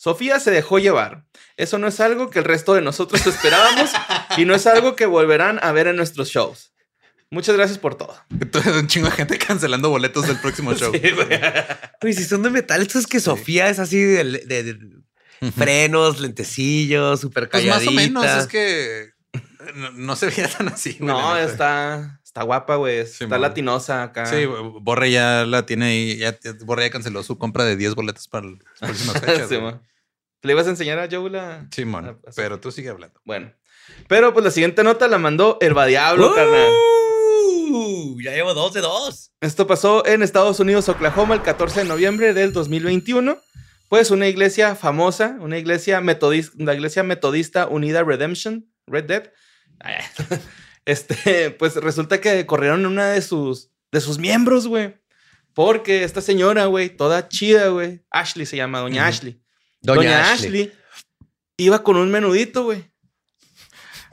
Sofía 0.00 0.40
se 0.40 0.50
dejó 0.50 0.78
llevar. 0.78 1.26
Eso 1.58 1.76
no 1.76 1.86
es 1.86 2.00
algo 2.00 2.30
que 2.30 2.38
el 2.38 2.46
resto 2.46 2.72
de 2.72 2.80
nosotros 2.80 3.26
esperábamos 3.26 3.90
y 4.38 4.46
no 4.46 4.54
es 4.54 4.66
algo 4.66 4.96
que 4.96 5.04
volverán 5.04 5.60
a 5.62 5.72
ver 5.72 5.88
en 5.88 5.96
nuestros 5.96 6.30
shows. 6.30 6.72
Muchas 7.30 7.54
gracias 7.54 7.76
por 7.78 7.96
todo. 7.96 8.16
Entonces, 8.30 8.74
un 8.74 8.86
chingo 8.86 9.08
de 9.10 9.12
gente 9.16 9.36
cancelando 9.36 9.90
boletos 9.90 10.26
del 10.26 10.38
próximo 10.40 10.72
show. 10.74 10.90
Uy, 12.02 12.14
si 12.14 12.24
son 12.24 12.42
de 12.42 12.48
metal, 12.48 12.80
esto 12.80 12.98
es 12.98 13.06
que 13.06 13.20
Sofía 13.20 13.68
es 13.68 13.78
así 13.78 14.00
de, 14.00 14.24
de- 14.46 14.62
de 14.62 14.72
Ujú. 15.42 15.52
frenos, 15.52 16.18
lentecillos, 16.20 17.20
súper 17.20 17.50
Pues 17.50 17.62
calladita. 17.62 17.90
más 17.90 18.04
o 18.06 18.08
menos, 18.08 18.24
es 18.24 18.46
que 18.46 19.10
no, 19.74 19.90
no 19.92 20.16
se 20.16 20.28
veía 20.28 20.48
tan 20.48 20.68
así. 20.68 20.96
No, 21.00 21.36
está, 21.36 22.19
está 22.30 22.44
guapa, 22.44 22.76
güey. 22.76 22.98
Está 22.98 23.38
latinosa 23.38 24.04
acá. 24.04 24.24
Sí, 24.26 24.46
Borre 24.46 25.10
ya 25.10 25.44
la 25.44 25.66
tiene 25.66 25.86
ahí. 25.86 26.16
Ya, 26.16 26.38
ya- 26.38 26.54
Borre 26.64 26.84
ya 26.84 26.90
canceló 26.90 27.24
su 27.24 27.36
compra 27.38 27.64
de 27.64 27.74
10 27.76 27.96
boletos 27.96 28.28
para 28.28 28.46
las 28.46 28.58
próximas 28.80 29.20
fechas. 29.20 29.48
Sí, 29.48 29.58
man. 29.58 29.82
¿Le 30.42 30.52
ibas 30.52 30.66
a 30.66 30.70
enseñar 30.70 30.98
a 31.00 31.08
Joe 31.10 31.28
la...? 31.28 31.66
Simón, 31.72 32.06
Ah, 32.06 32.16
así. 32.26 32.36
pero 32.36 32.58
tú 32.60 32.70
sigue 32.70 32.88
hablando. 32.88 33.20
Bueno. 33.24 33.52
Pero 34.08 34.32
pues 34.32 34.44
la 34.44 34.50
siguiente 34.52 34.82
nota 34.84 35.08
la 35.08 35.18
mandó 35.18 35.58
Herba 35.60 35.86
Diablo, 35.86 36.30
¡Uh! 36.30 36.34
carnal. 36.34 36.70
Ya 38.22 38.32
llevo 38.32 38.54
dos 38.54 38.72
de 38.72 38.80
dos. 38.80 39.32
Esto 39.40 39.66
pasó 39.66 40.06
en 40.06 40.22
Estados 40.22 40.60
Unidos, 40.60 40.88
Oklahoma, 40.88 41.34
el 41.34 41.42
14 41.42 41.80
de 41.80 41.86
noviembre 41.86 42.32
del 42.32 42.52
2021. 42.52 43.38
Pues 43.88 44.10
una 44.12 44.28
iglesia 44.28 44.76
famosa, 44.76 45.36
una 45.40 45.58
iglesia 45.58 46.00
metodista, 46.00 46.52
la 46.58 46.74
iglesia 46.74 47.02
metodista 47.02 47.66
unida 47.66 48.02
Redemption, 48.04 48.66
Red 48.86 49.04
Dead. 49.04 49.30
Este, 50.84 51.50
pues 51.58 51.76
resulta 51.76 52.20
que 52.20 52.46
corrieron 52.46 52.86
una 52.86 53.08
de 53.10 53.22
sus, 53.22 53.70
de 53.92 54.00
sus 54.00 54.18
miembros, 54.18 54.66
güey. 54.66 54.96
Porque 55.54 56.04
esta 56.04 56.20
señora, 56.20 56.66
güey, 56.66 56.90
toda 56.90 57.28
chida, 57.28 57.68
güey. 57.68 58.02
Ashley 58.10 58.46
se 58.46 58.56
llama, 58.56 58.80
doña. 58.80 59.06
Ashley. 59.06 59.42
Doña, 59.82 60.32
Ashley. 60.32 60.72
iba 61.56 61.82
con 61.82 61.96
un 61.96 62.10
menudito, 62.10 62.64
güey. 62.64 62.84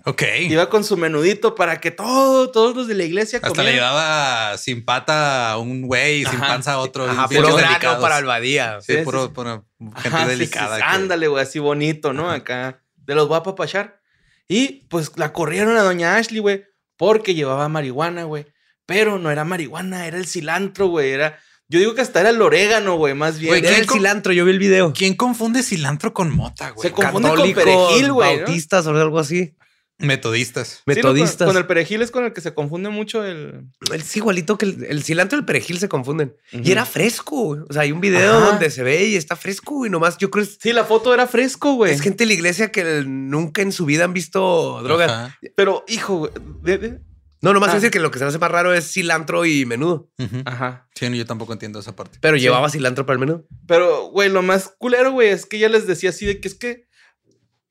Ok. 0.06 0.23
Iba 0.39 0.69
con 0.69 0.86
su 0.86 0.95
menudito 0.95 1.53
para 1.53 1.82
que 1.82 1.91
todo, 1.91 2.49
todos 2.49 2.73
los 2.75 2.88
de 2.88 2.95
la 2.95 3.03
iglesia 3.03 3.39
Hasta 3.43 3.62
le 3.62 3.73
llevaba 3.73 4.58
sin 4.58 4.86
pata 4.86 5.51
a 5.51 5.58
un 5.58 5.82
güey 5.82 6.23
sin 6.23 6.39
panza 6.39 6.73
a 6.73 6.80
otro. 6.80 7.10
Ajá, 7.10 7.27
puro 7.27 7.53
grano 7.56 7.99
para 7.99 8.15
Albadía. 8.15 8.80
Sí, 8.82 8.95
Sí, 8.99 9.01
puro, 9.03 9.25
sí. 9.27 9.32
puro 9.34 9.67
gente 9.97 10.08
Ajá, 10.08 10.25
delicada. 10.27 10.77
que- 10.77 10.84
Ándale, 10.84 11.27
güey, 11.27 11.43
así 11.43 11.60
bonito, 11.60 12.13
¿no? 12.13 12.32
Acá. 12.32 12.82
De 12.95 13.15
los 13.15 13.30
va 13.30 13.38
a 13.38 13.43
papachar. 13.43 13.96
Y 14.47 14.86
pues 14.89 15.12
la 15.15 15.33
corrieron 15.33 15.77
a 15.77 15.83
doña 15.83 16.15
Ashley, 16.15 16.39
güey, 16.39 16.63
porque 16.95 17.36
llevaba 17.36 17.67
marihuana, 17.67 18.23
güey. 18.23 18.45
Pero 18.86 19.19
no 19.19 19.29
era 19.29 19.43
marihuana, 19.43 20.07
era 20.07 20.17
el 20.17 20.27
cilantro, 20.27 20.88
güey. 20.88 21.12
Era. 21.12 21.38
Yo 21.67 21.79
digo 21.79 21.93
que 21.93 22.01
hasta 22.01 22.21
era 22.21 22.29
el 22.29 22.41
orégano, 22.41 22.95
güey, 22.95 23.13
más 23.13 23.39
bien. 23.39 23.51
Güey, 23.51 23.60
Era 23.60 23.71
¿quién 23.71 23.81
el 23.81 23.89
cilantro, 23.89 24.31
yo 24.31 24.45
vi 24.45 24.51
el 24.51 24.60
video. 24.60 24.93
¿Quién 24.93 25.15
confunde 25.15 25.63
cilantro 25.63 26.13
con 26.13 26.33
mota, 26.33 26.69
güey? 26.69 26.88
Se 26.88 26.93
confunde 26.93 27.27
con 27.27 27.38
Católicos, 27.38 27.63
perejil, 27.63 28.13
güey, 28.13 28.38
¿no? 28.38 28.43
Bautistas 28.45 28.88
o 28.88 28.91
algo 28.91 29.19
así. 29.19 29.53
Metodistas. 29.99 30.67
Sí, 30.67 30.75
no, 30.86 30.86
con- 30.86 30.95
Metodistas. 30.95 31.47
con, 31.47 31.57
el 31.57 31.65
perejil 31.65 32.01
es 32.01 32.12
con 32.12 32.23
el 32.25 32.33
que 32.33 32.41
se 32.41 32.53
confunde 32.53 32.89
mucho 32.89 33.23
el. 33.23 33.65
Es 33.93 34.15
igualito 34.15 34.57
que 34.57 34.65
el, 34.65 34.83
el 34.86 35.03
cilantro 35.03 35.38
y 35.38 35.41
el 35.41 35.45
perejil 35.45 35.79
se 35.79 35.89
confunden. 35.89 36.36
Y 36.51 36.71
era 36.71 36.86
fresco. 36.86 37.36
güey. 37.45 37.62
O 37.69 37.73
sea, 37.73 37.81
hay 37.83 37.91
un 37.91 38.01
video 38.01 38.38
Ajá. 38.38 38.45
donde 38.51 38.69
se 38.69 38.83
ve 38.83 39.05
y 39.05 39.15
está 39.15 39.36
fresco 39.36 39.86
y 39.86 39.89
nomás 39.89 40.17
yo 40.17 40.29
creo 40.29 40.43
es, 40.43 40.57
Sí, 40.62 40.71
la 40.73 40.83
foto 40.86 41.13
era 41.13 41.25
fresco, 41.27 41.73
güey. 41.73 41.93
es 41.93 42.01
gente 42.01 42.23
de 42.23 42.27
la 42.27 42.33
iglesia 42.33 42.71
que 42.71 43.03
nunca 43.05 43.62
en 43.62 43.71
su 43.71 43.86
vida 43.86 44.03
han 44.05 44.13
visto 44.13 44.81
drogas. 44.83 45.10
Ajá. 45.12 45.38
Pero, 45.55 45.83
hijo, 45.88 46.17
güey. 46.17 46.31
de- 46.62 46.77
de- 46.77 46.99
No, 47.39 47.53
nomás 47.53 47.69
Ah. 47.69 47.75
decir 47.75 47.91
que 47.91 47.99
lo 47.99 48.10
que 48.10 48.17
se 48.17 48.25
me 48.25 48.29
hace 48.29 48.39
más 48.39 48.49
raro 48.51 48.73
es 48.73 48.91
cilantro 48.91 49.45
y 49.45 49.63
menudo. 49.67 50.10
Ujú. 50.17 50.41
Ajá. 50.45 50.88
Sí, 50.95 51.07
no, 51.07 51.15
yo 51.15 51.25
tampoco 51.27 51.53
entiendo 51.53 51.79
esa 51.79 51.95
parte. 51.95 52.17
Pero 52.19 52.36
llevaba 52.36 52.67
cilantro 52.69 53.05
para 53.05 53.13
el 53.13 53.19
menú. 53.19 53.45
Pero, 53.67 54.10
güey, 54.10 54.29
lo 54.29 54.41
más 54.41 54.73
culero, 54.79 55.12
güey, 55.12 55.29
es 55.29 55.45
que 55.45 55.57
ella 55.57 55.69
les 55.69 55.86
decía 55.86 56.10
así 56.10 56.25
de 56.25 56.39
que 56.41 56.47
es 56.47 56.55
que. 56.55 56.87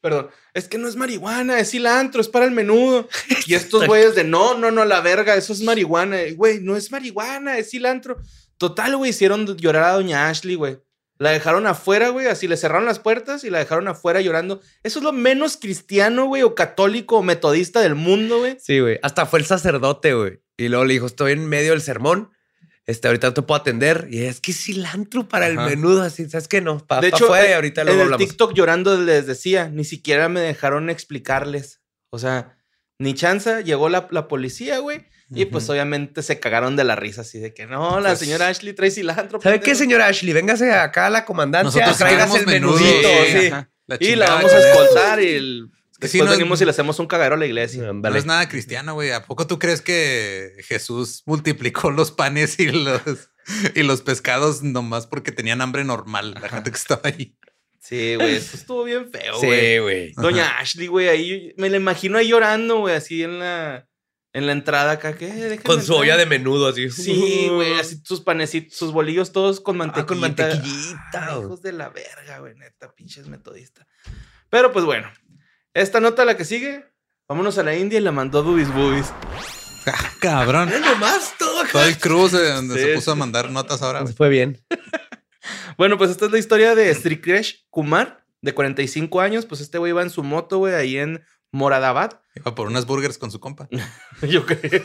Perdón, 0.07 0.31
es 0.55 0.69
que 0.69 0.79
no 0.79 0.87
es 0.87 0.95
marihuana, 0.95 1.59
es 1.59 1.73
cilantro, 1.73 2.21
es 2.21 2.29
para 2.29 2.45
el 2.45 2.53
menudo. 2.53 3.09
Y 3.49 3.55
estos 3.55 3.89
güeyes 3.89 4.15
de 4.15 4.23
no, 4.23 4.57
no, 4.57 4.71
no, 4.71 4.85
la 4.85 5.01
verga, 5.01 5.35
eso 5.35 5.53
es 5.53 5.63
marihuana. 5.63 6.19
Güey, 6.37 6.61
no 6.61 6.77
es 6.77 6.93
marihuana, 6.93 7.59
es 7.59 7.71
cilantro. 7.71 8.19
Total, 8.57 8.97
güey, 8.97 9.11
hicieron 9.11 9.57
llorar 9.57 9.83
a 9.83 9.93
doña 9.95 10.29
Ashley, 10.29 10.55
güey. 10.55 10.79
La 11.19 11.31
dejaron 11.31 11.67
afuera, 11.67 12.11
güey, 12.11 12.29
así 12.29 12.47
le 12.47 12.57
cerraron 12.57 12.85
las 12.85 13.01
puertas 13.01 13.43
y 13.43 13.51
la 13.51 13.59
dejaron 13.59 13.89
afuera 13.89 14.21
llorando. 14.21 14.61
Eso 14.85 15.01
es 15.01 15.05
lo 15.05 15.13
menos 15.13 15.57
cristiano, 15.57 16.27
güey, 16.27 16.45
o 16.45 16.55
católico 16.55 17.17
o 17.17 17.23
metodista 17.25 17.81
del 17.81 17.97
mundo, 17.97 18.39
güey. 18.39 18.57
Sí, 18.61 18.79
güey. 18.79 19.01
Hasta 19.03 19.27
fue 19.27 19.41
el 19.41 19.47
sacerdote, 19.47 20.15
güey. 20.15 20.41
Y 20.57 20.69
luego 20.69 20.85
le 20.85 20.95
dijo, 20.95 21.07
estoy 21.07 21.33
en 21.33 21.49
medio 21.49 21.73
del 21.73 21.81
sermón. 21.83 22.31
Este, 22.87 23.09
ahorita 23.09 23.29
no 23.29 23.35
te 23.35 23.43
puedo 23.43 23.61
atender. 23.61 24.07
Y 24.11 24.23
es 24.25 24.41
que 24.41 24.53
es 24.53 24.63
cilantro 24.63 25.29
para 25.29 25.49
el 25.49 25.57
menudo, 25.57 26.03
así, 26.03 26.29
¿sabes 26.31 26.47
qué? 26.47 26.61
No, 26.61 26.79
para 26.87 27.01
de 27.01 27.11
pa 27.11 27.17
hecho, 27.17 27.35
ahorita 27.35 27.83
en 27.83 27.89
el 27.89 28.01
hablamos. 28.01 28.19
TikTok 28.19 28.55
llorando 28.55 28.97
les 29.01 29.27
decía, 29.27 29.69
ni 29.69 29.85
siquiera 29.85 30.29
me 30.29 30.41
dejaron 30.41 30.89
explicarles. 30.89 31.81
O 32.11 32.19
sea, 32.19 32.57
ni 32.99 33.15
chanza, 33.15 33.61
llegó 33.61 33.89
la, 33.89 34.07
la 34.11 34.29
policía, 34.29 34.79
güey. 34.79 35.05
Y 35.29 35.47
pues 35.47 35.69
obviamente 35.69 36.23
se 36.23 36.39
cagaron 36.39 36.77
de 36.77 36.85
la 36.85 36.95
risa, 36.95 37.23
así 37.23 37.41
de 37.41 37.53
que 37.53 37.67
no, 37.67 37.99
la 37.99 38.11
Pues- 38.11 38.21
señora 38.21 38.47
Ashley 38.47 38.73
trae 38.75 38.93
cilantro. 38.93 39.41
¿Sabe 39.41 39.57
qué, 39.57 39.63
pendejo". 39.73 39.79
señora 39.81 40.07
Ashley? 40.07 40.33
Véngase 40.33 40.73
acá 40.73 41.07
a 41.07 41.11
la 41.11 41.25
comandancia, 41.25 41.85
Nosotros 41.85 41.99
traigas 41.99 42.33
el 42.37 42.47
menudito. 42.47 43.09
Sí, 43.27 43.39
Sí, 43.41 43.47
ajá. 43.49 43.69
La 43.89 43.97
Y 43.99 44.15
la 44.15 44.27
vamos 44.31 44.53
a 44.53 44.59
escoltar 44.71 45.21
y 45.23 45.29
el- 45.35 45.71
después 45.99 46.13
sí, 46.13 46.19
no- 46.19 46.31
venimos 46.31 46.61
y 46.61 46.65
le 46.65 46.71
hacemos 46.71 46.99
un 46.99 47.07
cagadero 47.07 47.35
a 47.37 47.39
la 47.39 47.47
iglesia. 47.47 47.93
No 47.93 48.15
es 48.17 48.27
nada 48.27 48.49
cristiano, 48.49 48.95
güey. 48.95 49.11
¿A 49.13 49.25
poco 49.25 49.47
tú 49.47 49.59
crees 49.59 49.81
que 49.83 50.53
Jesús 50.67 51.23
multiplicó 51.27 51.91
los 51.91 52.11
panes 52.13 52.59
y 52.61 52.67
los, 52.71 53.01
y 53.75 53.83
los 53.83 54.03
pescados 54.03 54.63
nomás 54.63 55.07
porque 55.07 55.33
tenían 55.33 55.61
hambre 55.61 55.85
normal? 55.85 56.35
La 56.41 56.49
gente 56.49 56.71
que 56.71 56.77
estaba 56.77 57.03
ahí. 57.05 57.37
Sí, 57.81 58.17
güey, 58.17 58.35
eso 58.35 58.57
estuvo 58.57 58.83
bien 58.83 59.11
feo, 59.13 59.39
Sí, 59.41 59.47
güey. 59.47 59.79
güey. 59.79 60.13
Doña 60.15 60.59
Ashley, 60.59 60.89
güey, 60.89 61.09
ahí 61.09 61.55
me 61.57 61.71
la 61.71 61.77
imagino 61.77 62.19
ahí 62.19 62.27
llorando, 62.29 62.79
güey, 62.81 62.97
así 62.97 63.23
en 63.23 63.39
la, 63.39 63.89
en 64.33 64.47
la 64.47 64.51
entrada 64.53 64.91
acá. 64.91 65.17
¿qué? 65.17 65.27
Déjenme 65.27 65.59
Con 65.59 65.77
su 65.77 65.93
entrar. 65.93 66.01
olla 66.01 66.17
de 66.17 66.27
menudo, 66.27 66.67
así. 66.67 66.91
Sí, 66.91 67.47
güey, 67.49 67.75
así 67.75 68.01
sus 68.05 68.23
panecitos, 68.23 68.77
sus 68.77 68.91
bolillos 68.91 69.31
todos 69.31 69.61
con 69.61 69.77
mantequilla. 69.77 70.03
Ah, 70.03 70.07
con 70.09 70.19
mantequillita, 70.21 70.99
Ay, 71.29 71.35
güey. 71.37 71.45
hijos 71.47 71.63
de 71.63 71.73
la 71.75 71.89
verga, 71.91 72.41
güey, 72.41 72.57
neta, 72.57 72.93
pinches 72.93 73.29
metodistas. 73.29 73.87
Pero 74.51 74.73
pues 74.73 74.85
bueno, 74.85 75.09
esta 75.83 76.01
nota 76.01 76.25
la 76.25 76.37
que 76.37 76.45
sigue, 76.45 76.85
vámonos 77.29 77.59
a 77.59 77.63
la 77.63 77.77
India 77.77 77.99
y 77.99 78.03
la 78.03 78.13
mandó 78.13 78.43
Dubis 78.43 78.73
Bubis. 78.73 79.13
Ah, 79.87 80.11
Cabrón. 80.21 80.71
Nomás 80.81 81.35
todo. 81.39 81.65
Todo 81.71 81.85
el 81.85 81.99
cruz 81.99 82.33
de 82.33 82.51
donde 82.51 82.75
Sí, 82.75 82.81
se 82.81 82.95
puso 82.95 83.13
a 83.13 83.15
mandar 83.15 83.51
notas 83.51 83.83
ahora, 83.83 84.01
güey. 84.01 84.15
Fue 84.15 84.29
bien. 84.29 84.63
Bueno, 85.79 85.97
pues 85.99 86.11
esta 86.11 86.25
es 86.27 86.33
la 86.33 86.39
historia 86.39 86.75
de 86.75 86.93
Strikresh 86.93 87.67
Kumar, 87.71 88.25
de 88.41 88.53
45 88.55 89.21
años. 89.21 89.45
Pues 89.47 89.61
este 89.61 89.77
güey 89.79 89.91
iba 89.91 90.01
en 90.03 90.09
su 90.11 90.25
moto, 90.25 90.57
güey, 90.59 90.75
ahí 90.75 90.97
en 90.97 91.23
Moradabad. 91.53 92.21
Iba 92.35 92.55
por 92.55 92.67
unas 92.67 92.87
burgers 92.87 93.19
con 93.19 93.31
su 93.31 93.39
compa. 93.41 93.69
Yo 94.23 94.45
creo. 94.47 94.83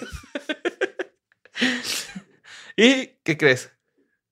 ¿Y 2.76 3.08
qué 3.24 3.38
crees? 3.38 3.72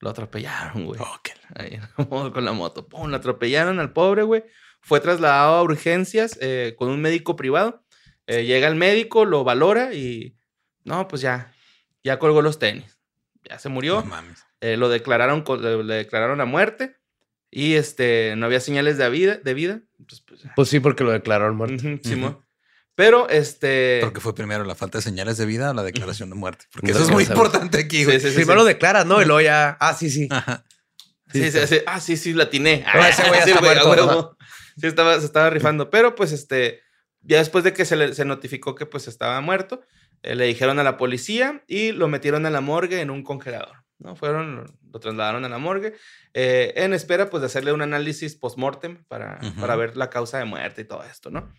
Lo 0.02 0.10
atropellaron, 0.10 0.86
güey. 0.86 1.00
Oh, 1.02 1.20
qué- 1.24 1.34
Ahí, 1.56 1.80
con 2.10 2.46
la 2.46 2.52
moto. 2.52 2.88
Pum, 2.88 3.10
lo 3.10 3.18
atropellaron 3.18 3.80
al 3.80 3.92
pobre, 3.94 4.24
güey. 4.24 4.44
Fue 4.82 5.00
trasladado 5.00 5.56
a 5.56 5.64
urgencias 5.64 6.38
eh, 6.42 6.76
con 6.78 6.90
un 6.90 7.02
médico 7.02 7.36
privado. 7.36 7.84
Eh, 8.28 8.46
llega 8.46 8.68
el 8.68 8.76
médico, 8.76 9.26
lo 9.26 9.44
valora 9.44 9.94
y. 9.94 10.36
No, 10.84 11.08
pues 11.08 11.22
ya. 11.22 11.54
Ya 12.04 12.18
colgó 12.20 12.42
los 12.42 12.60
tenis. 12.60 12.98
Ya 13.50 13.60
se 13.60 13.70
murió. 13.70 13.96
No 14.02 14.06
mames. 14.06 14.44
Eh, 14.62 14.78
lo 14.78 14.90
declararon, 14.90 15.44
le, 15.62 15.94
declararon 15.96 16.42
a 16.42 16.46
muerte. 16.46 16.98
Y 17.52 17.74
este, 17.76 18.36
no 18.38 18.46
había 18.46 18.60
señales 18.60 18.98
de 18.98 19.10
vida. 19.10 19.36
De 19.38 19.54
vida 19.54 19.82
Entonces, 20.00 20.24
pues, 20.28 20.42
Pues 20.56 20.70
sí, 20.70 20.80
porque 20.80 21.04
lo 21.04 21.12
declararon 21.12 21.56
muerto. 21.56 21.76
ujú, 21.76 22.00
Simón. 22.04 22.46
Pero 22.96 23.30
este. 23.30 24.00
Porque 24.02 24.20
fue 24.20 24.36
primero 24.36 24.64
la 24.66 24.76
falta 24.76 24.98
de 24.98 25.02
señales 25.02 25.38
de 25.38 25.46
vida 25.46 25.72
o 25.72 25.74
la 25.74 25.84
declaración 25.84 26.30
de 26.30 26.36
muerte. 26.36 26.66
Porque 26.74 26.88
No 26.92 26.94
eso 26.98 27.04
es 27.06 27.12
muy 27.12 27.24
sabes. 27.26 27.38
importante 27.38 27.80
aquí, 27.80 28.04
güey. 28.04 28.20
Sí, 28.20 28.28
sí, 28.28 28.30
sí, 28.32 28.36
Primero 28.36 28.60
sí. 28.60 28.64
lo 28.64 28.68
declaras, 28.68 29.06
¿no? 29.06 29.22
Y 29.22 29.26
luego 29.26 29.42
ya. 29.42 29.78
Ah, 29.80 29.94
sí, 29.94 30.10
sí. 30.10 30.28
Ajá. 30.30 30.66
Sí, 31.32 31.50
sí, 31.52 31.60
sí. 31.68 31.78
Ah, 31.86 32.00
sí, 32.00 32.18
sí, 32.18 32.34
la 32.34 32.46
atiné. 32.46 32.84
Pero 32.92 33.06
ese 33.06 33.28
güey 33.30 33.40
ya 33.40 33.46
Sí, 33.46 33.52
está 33.52 33.62
muerto. 33.62 34.38
Sí, 34.80 34.88
estaba, 34.88 35.20
se 35.20 35.26
estaba 35.26 35.50
rifando. 35.50 35.90
Pero 35.90 36.16
pues 36.16 36.32
este, 36.32 36.82
ya 37.22 37.38
después 37.38 37.64
de 37.64 37.74
que 37.74 37.86
se 37.86 37.96
le 37.96 38.14
se 38.14 38.26
notificó 38.26 38.76
que 38.76 38.86
pues 38.86 39.08
estaba 39.08 39.40
muerto, 39.42 39.82
eh, 40.24 40.36
le 40.36 40.46
dijeron 40.46 40.80
a 40.80 40.84
la 40.84 40.98
policía 40.98 41.64
y 41.68 41.92
lo 41.92 42.08
metieron 42.08 42.46
a 42.46 42.50
la 42.50 42.62
morgue 42.62 43.02
en 43.02 43.10
un 43.10 43.24
congelador. 43.24 43.84
¿no? 44.00 44.16
Fueron, 44.16 44.66
lo, 44.92 45.00
trasladaron 45.00 45.44
a 45.46 45.50
la 45.50 45.58
morgue 45.58 45.94
eh, 46.34 46.74
en 46.78 46.94
espera 46.94 47.30
pues 47.30 47.42
de 47.42 47.48
hacerle 47.48 47.74
un 47.74 47.82
análisis 47.82 48.36
post-mortem 48.36 49.04
para, 49.08 49.40
Ujú. 49.42 49.60
para 49.60 49.76
ver 49.76 49.98
la 49.98 50.10
causa 50.10 50.38
de 50.38 50.46
muerte 50.46 50.82
y 50.82 50.86
todo 50.86 51.04
esto, 51.04 51.30
¿no? 51.30 51.54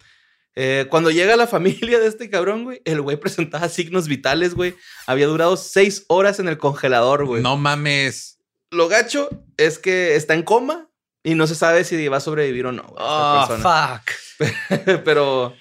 Eh, 0.57 0.87
cuando 0.91 1.11
llega 1.11 1.37
la 1.37 1.47
familia 1.47 2.01
de 2.01 2.09
este 2.09 2.29
cabrón, 2.29 2.65
güey, 2.65 2.83
el 2.85 3.01
güey 3.01 3.17
presentaba 3.21 3.69
signos 3.69 4.09
vitales, 4.09 4.55
güey. 4.55 4.75
Había 5.07 5.27
durado 5.27 5.57
seis 5.57 6.05
horas 6.09 6.41
en 6.41 6.49
el 6.49 6.59
congelador, 6.59 7.25
güey. 7.25 7.43
No 7.43 7.57
mames. 7.57 8.41
Lo 8.71 8.89
gacho 8.89 9.29
es 9.57 9.79
que 9.79 10.17
está 10.17 10.35
en 10.35 10.43
coma 10.43 10.90
y 11.23 11.35
no 11.35 11.47
se 11.47 11.55
sabe 11.55 11.85
si 11.85 12.09
va 12.09 12.19
a 12.19 12.21
sobrevivir 12.21 12.67
o 12.67 12.73
no. 12.73 12.85
Oh, 12.97 13.45
persona. 13.49 14.03
fuck. 14.39 14.49
Pero 15.05 15.55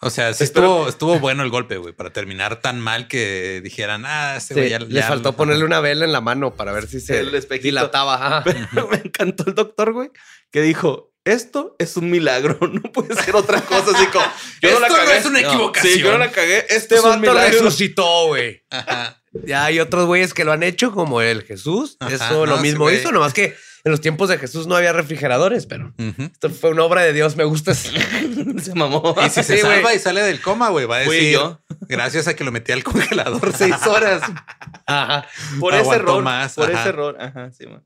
O 0.00 0.10
sea, 0.10 0.32
sí 0.34 0.44
estuvo, 0.44 0.88
estuvo 0.88 1.18
bueno 1.20 1.42
el 1.42 1.50
golpe, 1.50 1.76
güey, 1.76 1.94
para 1.94 2.10
terminar 2.12 2.60
tan 2.60 2.80
mal 2.80 3.08
que 3.08 3.60
dijeran, 3.62 4.04
ah, 4.06 4.36
este 4.36 4.54
güey 4.54 4.66
Sí, 4.66 4.70
ya 4.70 4.78
le 4.80 4.88
ya- 4.88 5.06
faltó 5.08 5.36
ponerle 5.36 5.64
una 5.64 5.80
vela 5.80 6.04
en 6.04 6.12
la 6.12 6.20
mano 6.20 6.54
para 6.56 6.72
ver 6.72 6.86
si 6.88 7.00
se 7.00 7.20
El 7.20 7.30
dilataba. 7.62 8.42
Pero 8.74 8.88
me 8.88 8.96
encantó 8.96 9.44
el 9.46 9.54
doctor, 9.54 9.92
güey, 9.92 10.10
que 10.50 10.60
dijo, 10.62 11.12
esto 11.24 11.76
es 11.78 11.96
un 11.96 12.10
milagro, 12.10 12.58
no 12.72 12.80
puede 12.90 13.14
ser 13.14 13.36
otra 13.36 13.60
cosa. 13.60 13.92
Así 13.94 14.06
como, 14.06 14.24
yo 14.60 14.70
no 14.72 14.80
la 14.80 14.86
Esto 14.88 14.98
no 14.98 15.04
cagué. 15.04 15.18
es 15.18 15.26
una 15.26 15.40
equivocación. 15.40 15.92
Sí, 15.92 16.00
yo 16.00 16.10
no 16.12 16.18
la 16.18 16.30
cagué. 16.32 16.66
Este 16.68 16.96
es 16.96 17.02
vato 17.02 17.18
milagro. 17.20 17.58
resucitó, 17.60 18.26
güey. 18.28 18.64
Ya 19.44 19.64
hay 19.66 19.78
otros 19.78 20.06
güeyes 20.06 20.34
que 20.34 20.44
lo 20.44 20.52
han 20.52 20.62
hecho, 20.64 20.90
como 20.92 21.20
el 21.20 21.42
Jesús. 21.44 21.96
Ajá, 22.00 22.12
Eso 22.14 22.44
lo 22.44 22.56
mismo 22.58 22.88
sí, 22.90 22.96
hizo, 22.96 23.12
nomás 23.12 23.32
que 23.32 23.54
en 23.84 23.90
los 23.90 24.00
tiempos 24.00 24.28
de 24.28 24.38
Jesús 24.38 24.66
no 24.66 24.76
había 24.76 24.92
refrigeradores, 24.92 25.66
pero 25.66 25.92
esto 26.18 26.50
fue 26.50 26.70
una 26.70 26.84
obra 26.84 27.02
de 27.02 27.12
Dios. 27.12 27.36
Me 27.36 27.44
gusta. 27.44 27.74
Se 27.74 28.74
mamó. 28.74 29.14
Y 29.24 29.28
si 29.30 29.42
se 29.42 29.56
Sí, 29.56 29.62
salva 29.62 29.92
y 29.94 29.98
sale 29.98 30.22
del 30.22 30.40
coma, 30.40 30.68
güey, 30.70 30.86
va 30.86 30.98
a 31.00 31.04
Fui 31.04 31.16
decir, 31.16 31.32
yo. 31.34 31.60
gracias 31.88 32.28
a 32.28 32.34
que 32.36 32.44
lo 32.44 32.52
metí 32.52 32.72
al 32.72 32.84
congelador 32.84 33.52
seis 33.56 33.74
horas. 33.86 34.22
Ajá. 34.86 35.26
Por 35.58 35.74
ese 35.74 35.94
error. 35.96 36.22
más, 36.22 36.54
por 36.54 36.70
ajá. 36.70 36.80
ese 36.80 36.88
error. 36.90 37.16
Ajá, 37.20 37.50
sí, 37.52 37.66
man. 37.66 37.84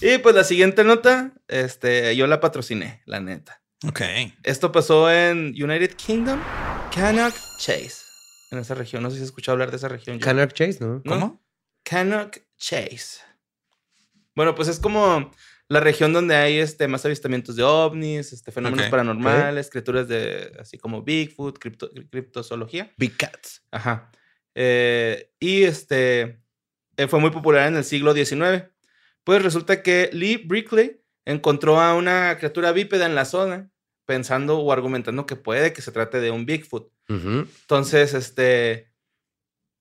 Y 0.00 0.18
pues 0.18 0.34
la 0.34 0.44
siguiente 0.44 0.84
nota, 0.84 1.32
este, 1.48 2.16
yo 2.16 2.26
la 2.26 2.40
patrociné, 2.40 3.02
la 3.06 3.20
neta. 3.20 3.62
Ok. 3.86 4.00
Esto 4.42 4.70
pasó 4.72 5.10
en 5.10 5.48
United 5.60 5.94
Kingdom, 5.96 6.40
Cannock 6.94 7.34
Chase. 7.58 7.96
En 8.50 8.58
esa 8.58 8.74
región. 8.74 9.02
No 9.02 9.10
sé 9.10 9.16
si 9.16 9.22
has 9.22 9.26
escuchado 9.28 9.54
hablar 9.54 9.70
de 9.70 9.76
esa 9.78 9.88
región. 9.88 10.18
Canard 10.18 10.52
Chase, 10.52 10.78
¿no? 10.80 10.96
¿No? 10.96 11.02
¿Cómo? 11.06 11.42
Cannock 11.84 12.38
Chase. 12.58 13.18
Bueno, 14.34 14.54
pues 14.54 14.68
es 14.68 14.78
como 14.78 15.30
la 15.68 15.80
región 15.80 16.12
donde 16.12 16.34
hay 16.36 16.58
este, 16.58 16.88
más 16.88 17.04
avistamientos 17.04 17.56
de 17.56 17.62
ovnis, 17.62 18.32
este, 18.32 18.52
fenómenos 18.52 18.86
Ok, 18.86 18.90
paranormales, 18.90 19.70
criaturas 19.70 20.08
de 20.08 20.52
así 20.60 20.78
como 20.78 21.02
Bigfoot, 21.02 21.58
cripto- 21.58 21.90
criptozoología. 22.10 22.92
Big 22.96 23.16
Cats. 23.16 23.62
Ajá. 23.70 24.10
Eh, 24.54 25.30
y 25.40 25.62
este 25.62 26.42
eh, 26.96 27.08
fue 27.08 27.20
muy 27.20 27.30
popular 27.30 27.68
en 27.68 27.76
el 27.76 27.84
siglo 27.84 28.12
XIX. 28.14 28.64
Pues 29.24 29.42
resulta 29.42 29.82
que 29.82 30.10
Lee 30.12 30.36
Brickley 30.36 31.00
encontró 31.24 31.80
a 31.80 31.94
una 31.94 32.36
criatura 32.36 32.72
bípeda 32.72 33.06
en 33.06 33.14
la 33.14 33.24
zona, 33.24 33.70
pensando 34.04 34.58
o 34.58 34.72
argumentando 34.72 35.24
que 35.26 35.36
puede 35.36 35.72
que 35.72 35.80
se 35.80 35.92
trate 35.92 36.20
de 36.20 36.30
un 36.30 36.44
Bigfoot. 36.44 36.90
Ujú. 37.08 37.46
Entonces, 37.62 38.12
este. 38.14 38.91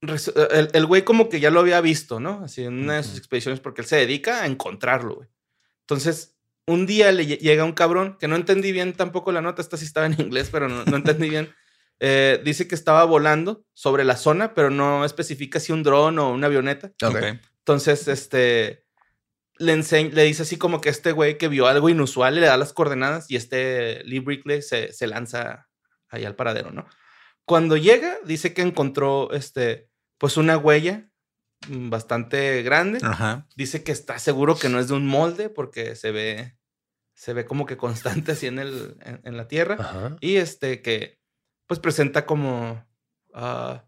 Resu- 0.02 0.34
El, 0.52 0.70
el 0.74 0.86
güey 0.86 1.04
como 1.04 1.30
que 1.30 1.40
ya 1.40 1.50
lo 1.52 1.60
había 1.60 1.82
visto, 1.82 2.20
¿no? 2.20 2.42
Así 2.44 2.64
en 2.64 2.74
una 2.84 2.96
de 2.98 3.04
sus 3.04 3.18
expediciones, 3.18 3.60
porque 3.60 3.82
él 3.82 3.88
se 3.88 3.98
dedica 3.98 4.42
a 4.44 4.46
encontrarlo, 4.48 5.16
güey. 5.16 5.30
Entonces, 5.82 6.36
un 6.68 6.86
día 6.86 7.12
le 7.12 7.24
lle- 7.26 7.40
llega 7.40 7.64
un 7.64 7.74
cabrón, 7.74 8.18
que 8.20 8.28
no 8.28 8.36
entendí 8.36 8.72
bien 8.72 8.94
tampoco 8.94 9.32
la 9.32 9.42
nota, 9.42 9.62
esta 9.62 9.78
sí 9.78 9.86
estaba 9.86 10.06
en 10.06 10.20
inglés, 10.20 10.50
pero 10.52 10.68
no, 10.70 10.84
no 10.86 10.96
entendí 10.98 11.30
bien. 11.30 11.54
Eh, 12.04 12.42
dice 12.44 12.68
que 12.68 12.74
estaba 12.74 13.04
volando 13.06 13.64
sobre 13.76 14.04
la 14.04 14.18
zona, 14.18 14.56
pero 14.56 14.72
no 14.72 15.06
especifica 15.06 15.60
si 15.60 15.72
un 15.72 15.84
dron 15.84 16.18
o 16.18 16.32
una 16.32 16.48
avioneta. 16.48 16.88
Ok. 17.04 17.16
Ok. 17.16 17.24
Entonces, 17.60 18.08
este. 18.08 18.86
Le, 19.60 19.76
enseñ- 19.76 20.10
le 20.12 20.24
dice 20.24 20.42
así 20.42 20.58
como 20.58 20.82
que 20.82 20.90
este 20.90 21.12
güey 21.12 21.38
que 21.38 21.48
vio 21.48 21.68
algo 21.68 21.90
inusual 21.90 22.34
le 22.34 22.48
da 22.48 22.58
las 22.58 22.74
coordenadas 22.74 23.30
y 23.30 23.36
este 23.36 24.04
Lee 24.06 24.18
Brickley 24.18 24.64
se, 24.64 24.92
se 24.94 25.06
lanza 25.06 25.70
ahí 26.10 26.26
al 26.26 26.36
paradero, 26.36 26.72
¿no? 26.72 26.88
Cuando 27.46 27.78
llega, 27.78 28.18
dice 28.26 28.56
que 28.56 28.64
encontró 28.64 29.32
este, 29.34 29.91
pues 30.22 30.38
una 30.38 30.56
huella 30.56 31.10
mm, 31.68 31.90
bastante 31.90 32.62
grande. 32.62 33.00
Ajá. 33.02 33.48
Dice 33.56 33.84
que 33.84 33.92
está 33.92 34.20
seguro 34.20 34.56
que 34.56 34.70
no 34.70 34.80
es 34.80 34.88
de 34.88 34.94
un 34.94 35.08
molde 35.08 35.50
porque 35.50 35.96
se 35.96 36.12
ve, 36.12 36.56
se 37.16 37.34
ve 37.34 37.44
como 37.44 37.66
que 37.66 37.76
constante 37.76 38.34
así 38.34 38.46
en, 38.46 38.60
el, 38.60 38.98
en, 39.02 39.20
en 39.24 39.36
la 39.36 39.48
tierra. 39.48 39.78
Ajá. 39.80 40.18
Y 40.22 40.36
este 40.36 40.84
que, 40.84 41.20
pues 41.66 41.80
presenta 41.80 42.28
como, 42.28 42.86
ah, 43.34 43.84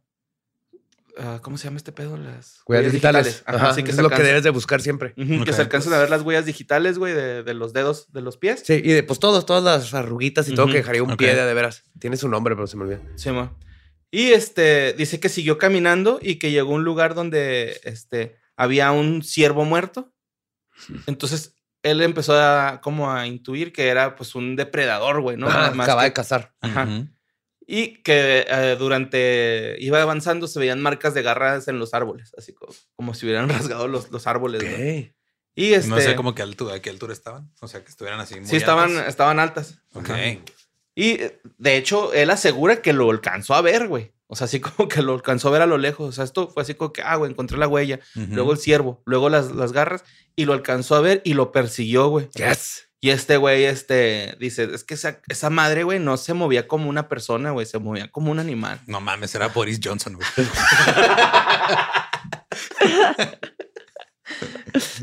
ah, 1.20 1.40
¿cómo 1.44 1.60
se 1.60 1.66
llama 1.66 1.78
este 1.78 1.92
pedo? 1.92 2.18
Las 2.18 2.64
Huellas 2.66 2.92
digitales. 2.92 3.44
Ajá, 3.46 3.58
Ajá, 3.58 3.74
sí, 3.76 3.84
que 3.84 3.92
es 3.92 3.98
lo 3.98 4.10
que 4.10 4.24
debes 4.24 4.42
de 4.42 4.50
buscar 4.50 4.82
siempre. 4.82 5.14
Que 5.14 5.54
se 5.54 5.62
alcanzan 5.62 5.94
a 5.94 6.00
ver 6.00 6.10
las 6.10 6.24
huellas 6.24 6.48
digitales, 6.48 6.98
güey, 6.98 7.14
de, 7.14 7.44
de 7.44 7.54
los 7.54 7.74
dedos 7.74 8.12
de 8.12 8.22
los 8.22 8.38
pies. 8.38 8.64
Sí, 8.66 8.82
y 8.84 8.92
de, 8.92 9.04
pues 9.04 9.20
todos, 9.20 9.46
todas 9.46 9.64
las 9.64 9.94
arruguitas 9.94 10.50
y 10.50 10.56
todo 10.56 10.66
Ujú. 10.66 10.72
que 10.72 10.78
dejaría 10.80 11.04
un 11.04 11.16
pie 11.16 11.36
de, 11.36 11.46
de 11.46 11.54
veras. 11.54 11.84
Tiene 12.00 12.18
su 12.18 12.28
nombre, 12.28 12.56
pero 12.56 12.66
se 12.66 12.76
me 12.76 12.86
olvida. 12.86 13.02
Sí, 13.18 13.30
mo. 13.30 13.56
Y 14.16 14.32
este, 14.34 14.94
dice 14.94 15.20
que 15.20 15.28
siguió 15.28 15.58
caminando 15.58 16.20
y 16.22 16.36
que 16.38 16.52
llegó 16.52 16.74
a 16.74 16.76
un 16.76 16.84
lugar 16.84 17.16
donde 17.16 17.82
este, 17.84 18.38
había 18.56 18.92
un 18.92 19.24
ciervo 19.24 19.66
muerto. 19.66 20.14
Entonces, 21.08 21.56
él 21.82 22.00
empezó 22.04 22.40
a 22.40 22.80
como 22.84 23.12
a 23.12 23.26
intuir 23.26 23.74
que 23.74 23.88
era 23.88 24.16
pues 24.16 24.36
un 24.36 24.56
depredador, 24.56 25.22
güey, 25.22 25.36
¿no? 25.36 25.48
Más 25.48 25.74
acaba 25.90 26.02
que- 26.04 26.10
de 26.10 26.14
cazar. 26.14 26.54
Ajá. 26.62 26.88
Y 27.66 28.04
que 28.04 28.46
eh, 28.48 28.76
durante, 28.78 29.78
iba 29.80 30.00
avanzando, 30.00 30.48
se 30.48 30.60
veían 30.60 30.80
marcas 30.80 31.16
de 31.16 31.24
garras 31.24 31.68
en 31.68 31.80
los 31.80 31.96
árboles, 31.96 32.34
así 32.38 32.54
como, 32.54 32.72
como 32.96 33.14
si 33.16 33.26
hubieran 33.26 33.50
rasgado 33.50 33.88
los, 33.88 34.12
los 34.12 34.28
árboles. 34.28 34.64
Y 35.56 35.74
este, 35.74 35.90
No 35.90 36.00
sé 36.00 36.16
cómo 36.16 36.36
que 36.36 36.44
altura, 36.44 36.76
a 36.76 36.82
qué 36.82 36.92
altura 36.92 37.14
estaban. 37.14 37.52
O 37.62 37.68
sea, 37.68 37.84
que 37.84 37.90
estuvieran 37.90 38.20
así. 38.20 38.36
Muy 38.40 38.46
sí, 38.48 38.58
estaban, 38.58 38.92
altas. 38.92 39.08
estaban 39.08 39.40
altas. 39.40 39.80
Ok. 39.94 40.10
Ajá. 40.12 40.22
Y 40.96 41.12
eh, 41.22 41.40
de 41.58 41.78
hecho, 41.78 42.14
él 42.14 42.30
asegura 42.30 42.82
que 42.82 42.94
lo 42.94 43.10
alcanzó 43.10 43.56
a 43.56 43.62
ver, 43.62 43.88
güey. 43.88 44.12
O 44.28 44.36
sea, 44.36 44.46
así 44.46 44.60
como 44.62 44.88
que 44.88 45.02
lo 45.02 45.14
alcanzó 45.14 45.50
a 45.50 45.52
ver 45.52 45.62
a 45.62 45.68
lo 45.68 45.78
lejos. 45.78 46.10
O 46.10 46.12
sea, 46.12 46.24
esto 46.24 46.48
fue 46.50 46.64
así 46.64 46.74
como 46.76 46.94
que, 46.94 47.02
ah, 47.02 47.16
güey, 47.16 47.32
encontré 47.32 47.58
la 47.58 47.68
huella. 47.68 48.00
Luego 48.16 48.52
el 48.52 48.58
ciervo, 48.58 49.02
luego 49.06 49.30
las, 49.30 49.52
las 49.52 49.72
garras. 49.72 50.04
Y 50.36 50.46
lo 50.46 50.54
alcanzó 50.54 50.96
a 50.96 51.02
ver 51.02 51.22
y 51.24 51.34
lo 51.34 51.52
persiguió, 51.52 52.08
güey. 52.08 52.30
Yes. 52.36 52.90
Y 53.02 53.10
este 53.10 53.36
güey, 53.36 53.66
este, 53.66 54.38
dice, 54.40 54.64
es 54.74 54.86
que 54.86 54.94
esa, 54.94 55.20
esa 55.28 55.50
madre, 55.50 55.84
güey, 55.84 56.00
no 56.00 56.16
se 56.16 56.34
movía 56.34 56.68
como 56.70 56.90
una 56.90 57.10
persona, 57.10 57.52
güey. 57.52 57.66
Se 57.66 57.78
movía 57.78 58.10
como 58.10 58.32
un 58.32 58.40
animal. 58.40 58.80
No 58.88 59.02
mames, 59.02 59.36
era 59.36 59.50
Boris 59.50 59.80
Johnson, 59.84 60.14
güey. 60.16 60.28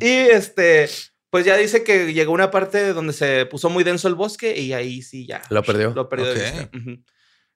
Y 0.00 0.08
este, 0.08 0.88
pues 1.30 1.44
ya 1.44 1.56
dice 1.56 1.84
que 1.84 2.12
llegó 2.12 2.32
una 2.32 2.50
parte 2.50 2.92
donde 2.92 3.12
se 3.12 3.46
puso 3.46 3.70
muy 3.70 3.84
denso 3.84 4.08
el 4.08 4.14
bosque 4.14 4.60
y 4.60 4.72
ahí 4.72 5.00
sí 5.02 5.26
ya. 5.26 5.42
Lo 5.48 5.62
perdió. 5.62 5.92
Lo 5.94 6.08
perdió 6.08 6.34
de 6.34 6.34
vista. 6.34 6.70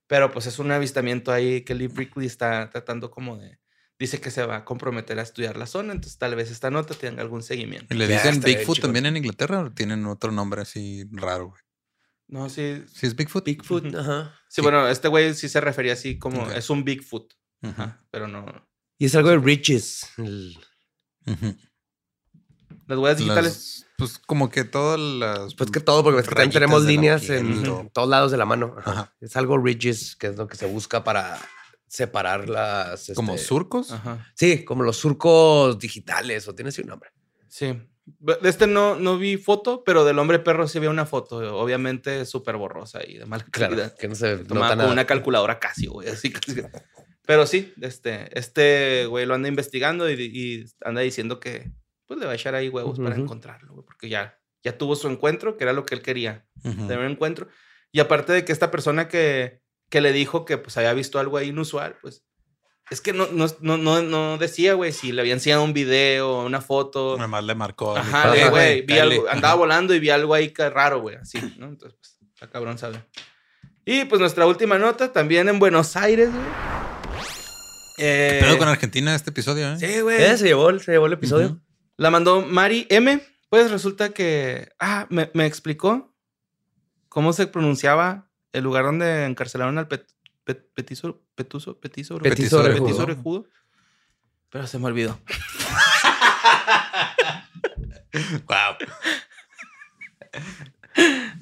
Pero 0.06 0.30
pues 0.30 0.46
es 0.46 0.58
un 0.58 0.70
avistamiento 0.70 1.32
ahí 1.32 1.62
que 1.62 1.74
Lee 1.74 1.88
Brickley 1.88 2.26
está 2.26 2.70
tratando 2.70 3.10
como 3.10 3.36
de. 3.36 3.58
Dice 3.98 4.20
que 4.20 4.30
se 4.30 4.44
va 4.44 4.56
a 4.56 4.64
comprometer 4.64 5.18
a 5.18 5.22
estudiar 5.22 5.56
la 5.56 5.66
zona, 5.66 5.92
entonces 5.92 6.18
tal 6.18 6.34
vez 6.34 6.50
esta 6.50 6.68
nota 6.68 6.94
tenga 6.94 7.22
algún 7.22 7.42
seguimiento. 7.42 7.94
¿Y 7.94 7.98
¿Le 7.98 8.08
dicen 8.08 8.40
Bigfoot 8.40 8.80
también 8.80 9.06
en 9.06 9.16
Inglaterra 9.16 9.60
o 9.60 9.70
tienen 9.70 10.04
otro 10.06 10.32
nombre 10.32 10.62
así 10.62 11.04
raro, 11.12 11.50
güey? 11.50 11.62
No, 12.26 12.48
sí. 12.48 12.82
¿Sí 12.92 13.06
es 13.06 13.14
Bigfoot? 13.14 13.44
Bigfoot, 13.44 13.94
ajá. 13.94 14.34
Sí, 14.48 14.62
bueno, 14.62 14.88
este 14.88 15.08
güey 15.08 15.34
sí 15.34 15.48
se 15.48 15.60
refería 15.60 15.92
así 15.92 16.18
como 16.18 16.50
es 16.50 16.70
un 16.70 16.84
Bigfoot. 16.84 17.32
Ajá, 17.62 18.04
pero 18.10 18.26
no. 18.28 18.68
Y 18.98 19.06
es 19.06 19.14
algo 19.14 19.30
de 19.30 19.38
Riches. 19.38 20.08
El-. 20.18 20.58
Las 22.86 22.98
huellas 22.98 23.18
digitales. 23.18 23.44
Las- 23.52 23.80
pues 23.96 24.18
como 24.18 24.50
que 24.50 24.64
todas 24.64 24.98
las... 24.98 25.54
Pues 25.54 25.70
que 25.70 25.78
todo, 25.80 26.02
porque 26.02 26.16
ves 26.16 26.28
que 26.28 26.34
también 26.34 26.50
tenemos 26.50 26.84
líneas 26.84 27.30
en 27.30 27.90
todos 27.90 28.08
lados 28.08 28.32
de 28.32 28.36
la 28.36 28.44
mano. 28.44 28.74
Ajá. 28.78 28.90
Ajá. 28.90 29.14
Es 29.20 29.36
algo 29.36 29.56
Ridges, 29.56 30.16
que 30.16 30.26
es 30.28 30.36
lo 30.36 30.48
que 30.48 30.56
se 30.56 30.66
busca 30.66 31.04
para 31.04 31.38
separar 31.86 32.48
las. 32.48 33.12
Como 33.14 33.34
este, 33.34 33.46
surcos. 33.46 33.92
Ajá. 33.92 34.26
Sí, 34.34 34.64
como 34.64 34.82
los 34.82 34.96
surcos 34.96 35.78
digitales, 35.78 36.48
o 36.48 36.54
tiene 36.56 36.70
así 36.70 36.82
un 36.82 36.88
nombre. 36.88 37.10
Sí. 37.48 37.72
De 38.04 38.48
este 38.48 38.66
no, 38.66 38.96
no 38.96 39.16
vi 39.16 39.36
foto, 39.36 39.82
pero 39.84 40.04
del 40.04 40.18
hombre 40.18 40.40
perro 40.40 40.66
sí 40.66 40.80
vi 40.80 40.88
una 40.88 41.06
foto. 41.06 41.36
Obviamente 41.56 42.26
súper 42.26 42.56
borrosa 42.56 42.98
y 43.06 43.18
de 43.18 43.26
mala 43.26 43.44
Claro, 43.50 43.76
calidad. 43.76 43.96
que 43.96 44.08
no 44.08 44.14
se 44.16 44.38
Tomada 44.38 44.70
con 44.70 44.78
nada. 44.78 44.92
una 44.92 45.06
calculadora 45.06 45.60
Casio, 45.60 45.92
güey. 45.92 46.08
Así 46.08 46.30
casi. 46.32 46.62
Pero 47.26 47.46
sí, 47.46 47.72
este, 47.80 48.36
este 48.38 49.06
güey 49.06 49.24
lo 49.24 49.34
anda 49.34 49.48
investigando 49.48 50.10
y, 50.10 50.14
y 50.20 50.64
anda 50.84 51.00
diciendo 51.00 51.38
que, 51.40 51.70
pues 52.06 52.18
le 52.20 52.26
va 52.26 52.32
a 52.32 52.34
echar 52.34 52.54
ahí 52.54 52.68
huevos 52.68 52.98
para 52.98 53.10
Ujú. 53.14 53.22
encontrarlo, 53.22 53.72
güey, 53.74 53.84
porque 53.84 54.08
ya, 54.08 54.38
ya 54.62 54.76
tuvo 54.78 54.96
su 54.96 55.08
encuentro, 55.08 55.56
que 55.56 55.64
era 55.64 55.72
lo 55.72 55.84
que 55.86 55.94
él 55.94 56.02
quería, 56.02 56.46
Ujú. 56.64 56.86
tener 56.86 56.98
un 56.98 57.12
encuentro. 57.12 57.48
Y 57.92 58.00
aparte 58.00 58.32
de 58.32 58.44
que 58.44 58.52
esta 58.52 58.70
persona 58.70 59.08
que, 59.08 59.60
que 59.90 60.00
le 60.00 60.12
dijo 60.12 60.44
que 60.44 60.58
pues 60.58 60.76
había 60.76 60.92
visto 60.94 61.18
algo 61.18 61.36
ahí 61.36 61.48
inusual, 61.48 61.96
pues 62.02 62.24
es 62.90 63.00
que 63.00 63.12
no, 63.14 63.26
no, 63.32 63.46
no, 63.60 63.78
no, 63.78 64.02
no 64.02 64.36
decía, 64.36 64.74
güey, 64.74 64.92
si 64.92 65.12
le 65.12 65.22
había 65.22 65.32
enseñado 65.32 65.62
un 65.64 65.72
video, 65.72 66.42
una 66.44 66.60
foto. 66.60 67.14
Nada 67.16 67.28
más 67.28 67.44
le 67.44 67.54
marcó. 67.54 67.96
Ajá, 67.96 68.50
güey, 68.50 68.82
vi 68.82 68.98
algo, 68.98 69.26
andaba 69.28 69.54
volando 69.54 69.94
y 69.94 70.00
vi 70.00 70.10
algo 70.10 70.34
ahí 70.34 70.50
que 70.50 70.68
raro, 70.68 71.00
güey, 71.00 71.16
así, 71.16 71.38
¿no? 71.58 71.66
Entonces, 71.66 71.98
pues, 71.98 72.18
está 72.34 72.50
cabrón 72.50 72.76
sabe. 72.76 73.02
Y 73.86 74.04
pues 74.06 74.20
nuestra 74.20 74.46
última 74.46 74.78
nota, 74.78 75.12
también 75.12 75.48
en 75.48 75.58
Buenos 75.58 75.96
Aires, 75.96 76.30
güey. 76.30 76.44
Eh, 77.98 78.38
¿Qué 78.40 78.46
pedo 78.46 78.58
con 78.58 78.68
Argentina 78.68 79.14
este 79.14 79.30
episodio, 79.30 79.72
eh? 79.72 79.76
Sí, 79.78 80.00
güey. 80.00 80.20
Eh, 80.22 80.36
se 80.36 80.46
llevó, 80.46 80.68
el- 80.70 80.80
se 80.80 80.92
llevó 80.92 81.06
el 81.06 81.12
episodio. 81.12 81.46
Ujú. 81.48 81.60
La 81.96 82.10
mandó 82.10 82.42
Mari 82.42 82.86
M. 82.90 83.20
Pues 83.48 83.70
resulta 83.70 84.10
que. 84.10 84.70
Ah, 84.80 85.06
me, 85.10 85.30
me 85.34 85.46
explicó 85.46 86.12
cómo 87.08 87.32
se 87.32 87.46
pronunciaba 87.46 88.28
el 88.52 88.64
lugar 88.64 88.84
donde 88.84 89.24
encarcelaron 89.26 89.78
al 89.78 89.86
pet, 89.88 90.06
pet- 90.44 90.66
petiso, 90.74 91.22
petuso, 91.34 91.78
petiso, 91.80 92.18
Petiso 92.18 92.58
orejudo. 92.60 92.84
petiso 92.86 93.02
orejudo. 93.04 93.46
Pero 94.50 94.66
se 94.66 94.78
me 94.78 94.86
olvidó. 94.86 95.18
Wow. 98.46 98.76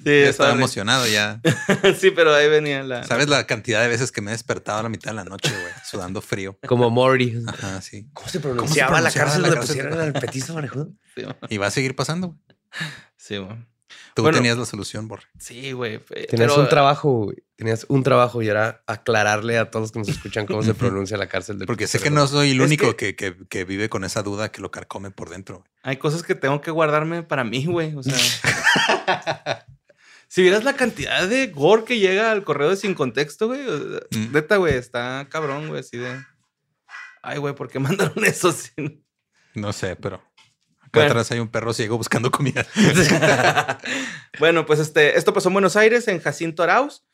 Sí, 0.04 0.10
Ya 0.22 0.28
estaba 0.28 0.52
emocionado 0.52 1.06
ya. 1.06 1.40
sí, 1.98 2.10
pero 2.10 2.34
ahí 2.34 2.48
venía 2.48 2.82
la. 2.82 3.04
¿Sabes 3.04 3.28
la 3.28 3.46
cantidad 3.46 3.80
de 3.82 3.88
veces 3.88 4.10
que 4.12 4.20
me 4.20 4.30
he 4.30 4.34
despertado 4.34 4.80
a 4.80 4.82
la 4.82 4.88
mitad 4.88 5.10
de 5.12 5.16
la 5.16 5.24
noche, 5.24 5.50
güey? 5.50 5.72
Sudando 5.88 6.20
frío. 6.20 6.58
Como 6.66 6.90
Morty. 6.90 7.34
Ajá, 7.46 7.80
sí. 7.80 8.08
¿Cómo 8.12 8.28
se 8.28 8.40
pronunciaba, 8.40 9.00
la 9.00 9.10
pronunciaba 9.10 9.24
cárcel 9.26 9.42
la 9.42 9.48
donde 9.48 9.60
cárcel? 9.60 9.76
pusieron 9.76 10.00
al 10.00 10.12
petiso 10.12 10.54
orejudo? 10.54 10.88
Sí. 11.14 11.26
Y 11.50 11.58
va 11.58 11.66
a 11.66 11.70
seguir 11.70 11.94
pasando, 11.94 12.28
güey. 12.28 12.38
sí, 13.16 13.38
mo. 13.38 13.66
Tú 14.14 14.22
Bueno. 14.22 14.38
tenías 14.38 14.56
la 14.56 14.64
solución, 14.64 15.08
Borre. 15.08 15.24
Sí, 15.38 15.72
güey. 15.72 15.96
eh, 16.10 16.26
Tenías 16.28 16.50
pero- 16.52 16.62
un 16.62 16.68
trabajo, 16.70 17.24
güey. 17.24 17.36
Tenías 17.56 17.84
un 17.88 18.02
trabajo 18.02 18.40
y 18.42 18.48
era 18.48 18.82
aclararle 18.86 19.58
a 19.58 19.70
todos 19.70 19.84
los 19.84 19.92
que 19.92 19.98
nos 20.00 20.08
escuchan 20.08 20.46
cómo 20.46 20.62
se 20.62 20.72
pronuncia 20.74 21.16
la 21.18 21.28
cárcel 21.28 21.58
del 21.58 21.66
Porque 21.66 21.86
sé 21.86 21.98
que 22.00 22.08
no 22.10 22.26
soy 22.26 22.50
el 22.52 22.60
Es 22.60 22.66
único 22.66 22.96
que- 22.96 23.14
que, 23.14 23.34
que- 23.34 23.46
que 23.48 23.64
vive 23.64 23.88
con 23.90 24.04
esa 24.04 24.22
duda 24.22 24.50
que 24.50 24.60
lo 24.62 24.70
carcome 24.70 25.10
por 25.10 25.28
dentro. 25.28 25.58
güey. 25.58 25.68
Hay 25.82 25.96
cosas 25.98 26.22
que 26.22 26.34
tengo 26.34 26.60
que 26.62 26.70
guardarme 26.70 27.22
para 27.22 27.44
mí, 27.44 27.66
güey. 27.66 27.94
O 27.94 28.02
sea. 28.02 28.16
Si 30.32 30.40
vieras 30.42 30.64
la 30.64 30.76
cantidad 30.76 31.28
de 31.28 31.48
gore 31.48 31.84
que 31.84 31.98
llega 31.98 32.32
al 32.32 32.42
correo 32.42 32.70
de 32.70 32.76
sin 32.76 32.94
contexto, 32.94 33.48
güey. 33.48 33.60
Mm. 34.10 34.32
Neta, 34.32 34.56
güey, 34.56 34.74
está 34.76 35.26
cabrón, 35.30 35.68
güey, 35.68 35.80
así 35.80 35.98
de. 35.98 36.24
Ay, 37.22 37.36
güey, 37.38 37.54
¿por 37.54 37.68
qué 37.68 37.78
mandaron 37.78 38.24
eso? 38.24 38.54
No 39.54 39.74
sé, 39.74 39.94
pero 39.96 40.16
acá 40.80 40.90
Bueno. 40.94 41.10
atrás 41.10 41.30
hay 41.32 41.38
un 41.40 41.48
perro 41.48 41.74
ciego 41.74 41.98
buscando 41.98 42.30
comida. 42.30 42.66
bueno, 44.38 44.64
pues 44.66 44.80
este, 44.80 45.18
esto 45.18 45.32
pasó 45.34 45.48
en 45.48 45.52
Buenos 45.54 45.76
Aires, 45.76 46.08
en 46.08 46.20
Jacinto 46.20 46.62
Arauz. 46.62 47.04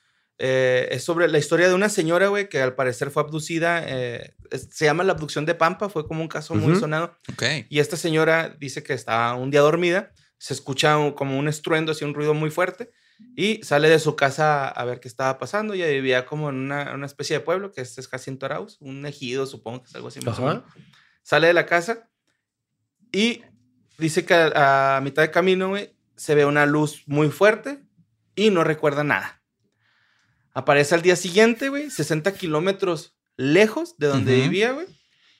Eh, 0.40 0.88
es 0.92 1.02
sobre 1.02 1.26
la 1.26 1.38
historia 1.38 1.66
de 1.66 1.74
una 1.74 1.88
señora, 1.88 2.28
güey, 2.28 2.48
que 2.48 2.62
al 2.62 2.76
parecer 2.76 3.10
fue 3.10 3.22
abducida. 3.24 3.82
eh, 3.84 4.36
es- 4.52 4.68
se 4.72 4.84
llama 4.84 5.02
la 5.02 5.12
abducción 5.12 5.44
de 5.44 5.56
Pampa, 5.56 5.88
fue 5.88 6.06
como 6.06 6.22
un 6.22 6.28
caso 6.28 6.54
muy 6.54 6.76
sonado. 6.78 7.18
ok. 7.32 7.42
Y 7.68 7.80
esta 7.80 7.96
señora 7.96 8.54
dice 8.60 8.84
que 8.84 8.92
estaba 8.94 9.34
un 9.34 9.50
día 9.50 9.60
dormida, 9.62 10.12
se 10.38 10.54
escucha 10.54 10.96
un- 10.96 11.10
como 11.12 11.36
un 11.36 11.48
estruendo, 11.48 11.90
así 11.90 12.04
un 12.04 12.14
ruido 12.14 12.34
muy 12.34 12.50
fuerte, 12.50 12.92
y 13.36 13.62
sale 13.62 13.88
de 13.88 13.98
su 13.98 14.16
casa 14.16 14.68
a 14.68 14.84
ver 14.84 15.00
qué 15.00 15.08
estaba 15.08 15.38
pasando. 15.38 15.74
Ella 15.74 15.86
vivía 15.88 16.26
como 16.26 16.48
en 16.50 16.56
una, 16.56 16.94
una 16.94 17.06
especie 17.06 17.38
de 17.38 17.44
pueblo, 17.44 17.72
que 17.72 17.80
es, 17.82 17.96
es 17.98 18.08
Jacinto 18.08 18.46
Arauz, 18.46 18.76
un 18.80 19.04
ejido, 19.06 19.46
supongo 19.46 19.82
que 19.82 19.88
es 19.88 19.94
algo 19.94 20.08
así. 20.08 20.20
más 20.20 20.38
o 20.38 20.42
Ajá. 20.42 20.54
menos. 20.54 20.72
Sale 21.22 21.46
de 21.48 21.52
la 21.52 21.66
casa 21.66 22.08
y 23.12 23.42
dice 23.98 24.24
que 24.24 24.34
a, 24.34 24.96
a 24.96 25.00
mitad 25.00 25.22
de 25.22 25.30
camino, 25.30 25.68
güey, 25.70 25.94
se 26.16 26.34
ve 26.34 26.44
una 26.44 26.66
luz 26.66 27.02
muy 27.06 27.30
fuerte 27.30 27.82
y 28.34 28.50
no 28.50 28.64
recuerda 28.64 29.04
nada. 29.04 29.42
Aparece 30.52 30.94
al 30.94 31.02
día 31.02 31.16
siguiente, 31.16 31.68
güey, 31.68 31.90
60 31.90 32.32
kilómetros 32.34 33.16
lejos 33.36 33.96
de 33.98 34.08
donde 34.08 34.32
Ujú. 34.32 34.42
vivía, 34.42 34.72
güey, 34.72 34.86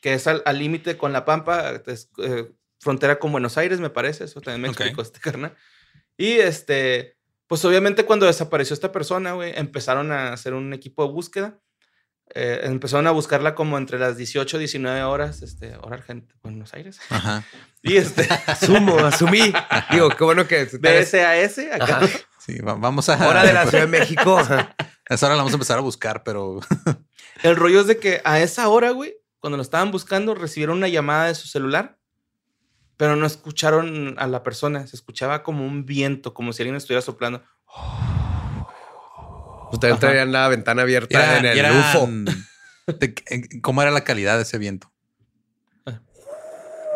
que 0.01 0.15
es 0.15 0.27
al 0.29 0.43
límite 0.59 0.97
con 0.97 1.13
La 1.13 1.25
Pampa, 1.25 1.83
es, 1.87 2.11
eh, 2.19 2.53
frontera 2.79 3.19
con 3.19 3.33
Buenos 3.33 3.59
Aires, 3.59 3.81
me 3.81 3.91
parece, 3.91 4.25
eso 4.25 4.41
también 4.41 4.61
me 4.63 4.69
Ok. 4.69 4.77
explicó 4.81 5.03
este 5.03 5.19
carnal. 5.21 5.57
Y 6.17 6.35
este, 6.35 7.18
pues 7.49 7.65
obviamente 7.65 8.05
cuando 8.05 8.27
desapareció 8.27 8.75
esta 8.75 8.93
persona, 8.93 9.33
güey, 9.33 9.53
empezaron 9.57 10.13
a 10.13 10.33
hacer 10.33 10.55
un 10.55 10.73
equipo 10.73 11.05
de 11.05 11.13
búsqueda. 11.13 11.59
Eh, 12.35 12.61
empezaron 12.65 13.07
a 13.07 13.11
buscarla 13.11 13.55
como 13.55 13.79
entre 13.79 13.99
las 13.99 14.19
18 14.19 14.59
19 14.59 15.03
horas, 15.03 15.41
este, 15.41 15.77
hora 15.79 15.97
Argentina, 15.97 16.35
Buenos 16.43 16.75
Aires. 16.75 17.01
Ajá. 17.11 17.43
Y 17.83 17.97
este, 17.97 18.29
Asumo, 18.47 18.99
asumí. 18.99 19.53
Digo, 19.93 20.11
qué 20.11 20.25
bueno 20.25 20.47
que... 20.47 20.65
BSAS, 20.81 21.59
acá. 21.73 21.99
Ajá. 21.99 22.09
Sí, 22.39 22.59
va- 22.59 22.75
vamos 22.75 23.09
a. 23.09 23.27
Hora 23.29 23.45
de 23.45 23.53
la 23.53 23.67
Ciudad 23.67 23.85
de 23.85 23.91
México. 23.91 24.39
Ajá. 24.39 24.75
A 25.09 25.15
esa 25.15 25.27
hora 25.27 25.37
la 25.37 25.43
vamos 25.43 25.53
a 25.53 25.57
empezar 25.57 25.79
a 25.79 25.83
buscar, 25.83 26.23
pero. 26.25 26.61
El 27.45 27.55
rollo 27.57 27.81
es 27.81 27.87
de 27.87 27.99
que 27.99 28.21
a 28.25 28.41
esa 28.41 28.69
hora, 28.69 28.91
güey, 28.91 29.15
cuando 29.39 29.57
lo 29.57 29.63
estaban 29.63 29.91
buscando, 29.93 30.35
recibieron 30.35 30.77
una 30.79 30.89
llamada 30.89 31.27
de 31.29 31.35
su 31.37 31.47
celular, 31.47 31.99
pero 32.99 33.17
no 33.17 33.25
escucharon 33.27 34.15
a 34.19 34.27
la 34.27 34.43
persona. 34.43 34.87
Se 34.87 34.97
escuchaba 34.97 35.43
como 35.43 35.65
un 35.67 35.87
viento, 35.87 36.35
como 36.35 36.53
si 36.53 36.63
alguien 36.63 36.77
estuviera 36.77 37.01
soplando. 37.01 37.43
Ustedes 39.73 39.93
Ajá. 39.95 40.01
traían 40.01 40.33
la 40.33 40.49
ventana 40.49 40.83
abierta 40.83 41.19
Era- 41.19 41.39
en 41.39 41.45
el 41.47 41.59
eran- 41.59 41.79
UFO. 41.79 42.05
en- 42.05 43.61
¿Cómo 43.63 43.81
era 43.83 43.91
la 43.91 44.03
calidad 44.05 44.37
de 44.37 44.43
ese 44.43 44.59
viento? 44.59 44.93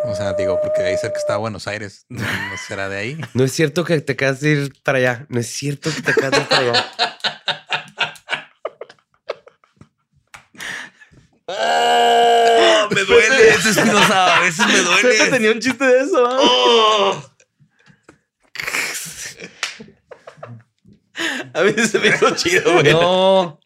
O 0.05 0.17
sea, 0.17 0.33
digo, 0.33 0.59
porque 0.61 0.83
ahí 0.83 0.97
cerca 0.97 1.17
está 1.19 1.37
Buenos 1.37 1.69
Aires. 1.69 2.07
¿No 2.09 2.19
no 2.51 2.57
será 2.67 2.89
de 2.89 2.97
ahí? 2.99 3.21
No 3.35 3.45
es 3.45 3.53
cierto 3.53 3.85
que 3.85 4.01
te 4.01 4.15
acabas 4.15 4.41
de 4.41 4.51
ir 4.51 4.73
para 4.83 4.99
allá. 4.99 5.27
No 5.29 5.39
es 5.39 5.47
cierto 5.47 5.91
que 5.95 6.03
te 6.03 6.11
acabas 6.11 6.33
de 6.33 6.39
ir 6.41 6.49
para 6.49 6.63
allá. 6.63 6.93
Me 12.95 13.05
duele, 13.05 13.49
ese 13.51 13.71
Espinosa. 13.71 14.37
A 14.37 14.41
veces 14.41 14.67
me 14.67 14.79
duele. 14.79 15.31
tenía 15.31 15.51
un 15.53 15.61
chiste 15.61 15.85
de 15.85 16.01
eso, 16.01 16.27
¿ah? 16.27 16.39
¡Oh! 16.41 17.23
A 21.55 21.63
mí 21.63 21.73
se 21.87 21.99
me 21.99 22.09
hizo 22.09 22.31
chido, 22.35 22.73
güey. 22.73 22.93
No. 22.93 23.61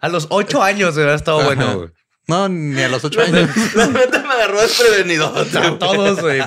A 0.00 0.08
los 0.08 0.26
ocho 0.30 0.62
años 0.62 0.94
hubiera 0.94 1.14
estado 1.14 1.38
Ajá. 1.38 1.46
bueno, 1.46 1.78
güey. 1.78 1.90
No, 2.28 2.48
ni 2.48 2.80
a 2.80 2.88
los 2.88 3.04
ocho 3.04 3.20
años. 3.20 3.50
La 3.74 3.86
neta 3.88 4.22
me 4.22 4.32
agarró 4.34 4.60
desprevenido. 4.60 5.26
A 5.36 5.78
todos, 5.78 6.20
güey. 6.20 6.40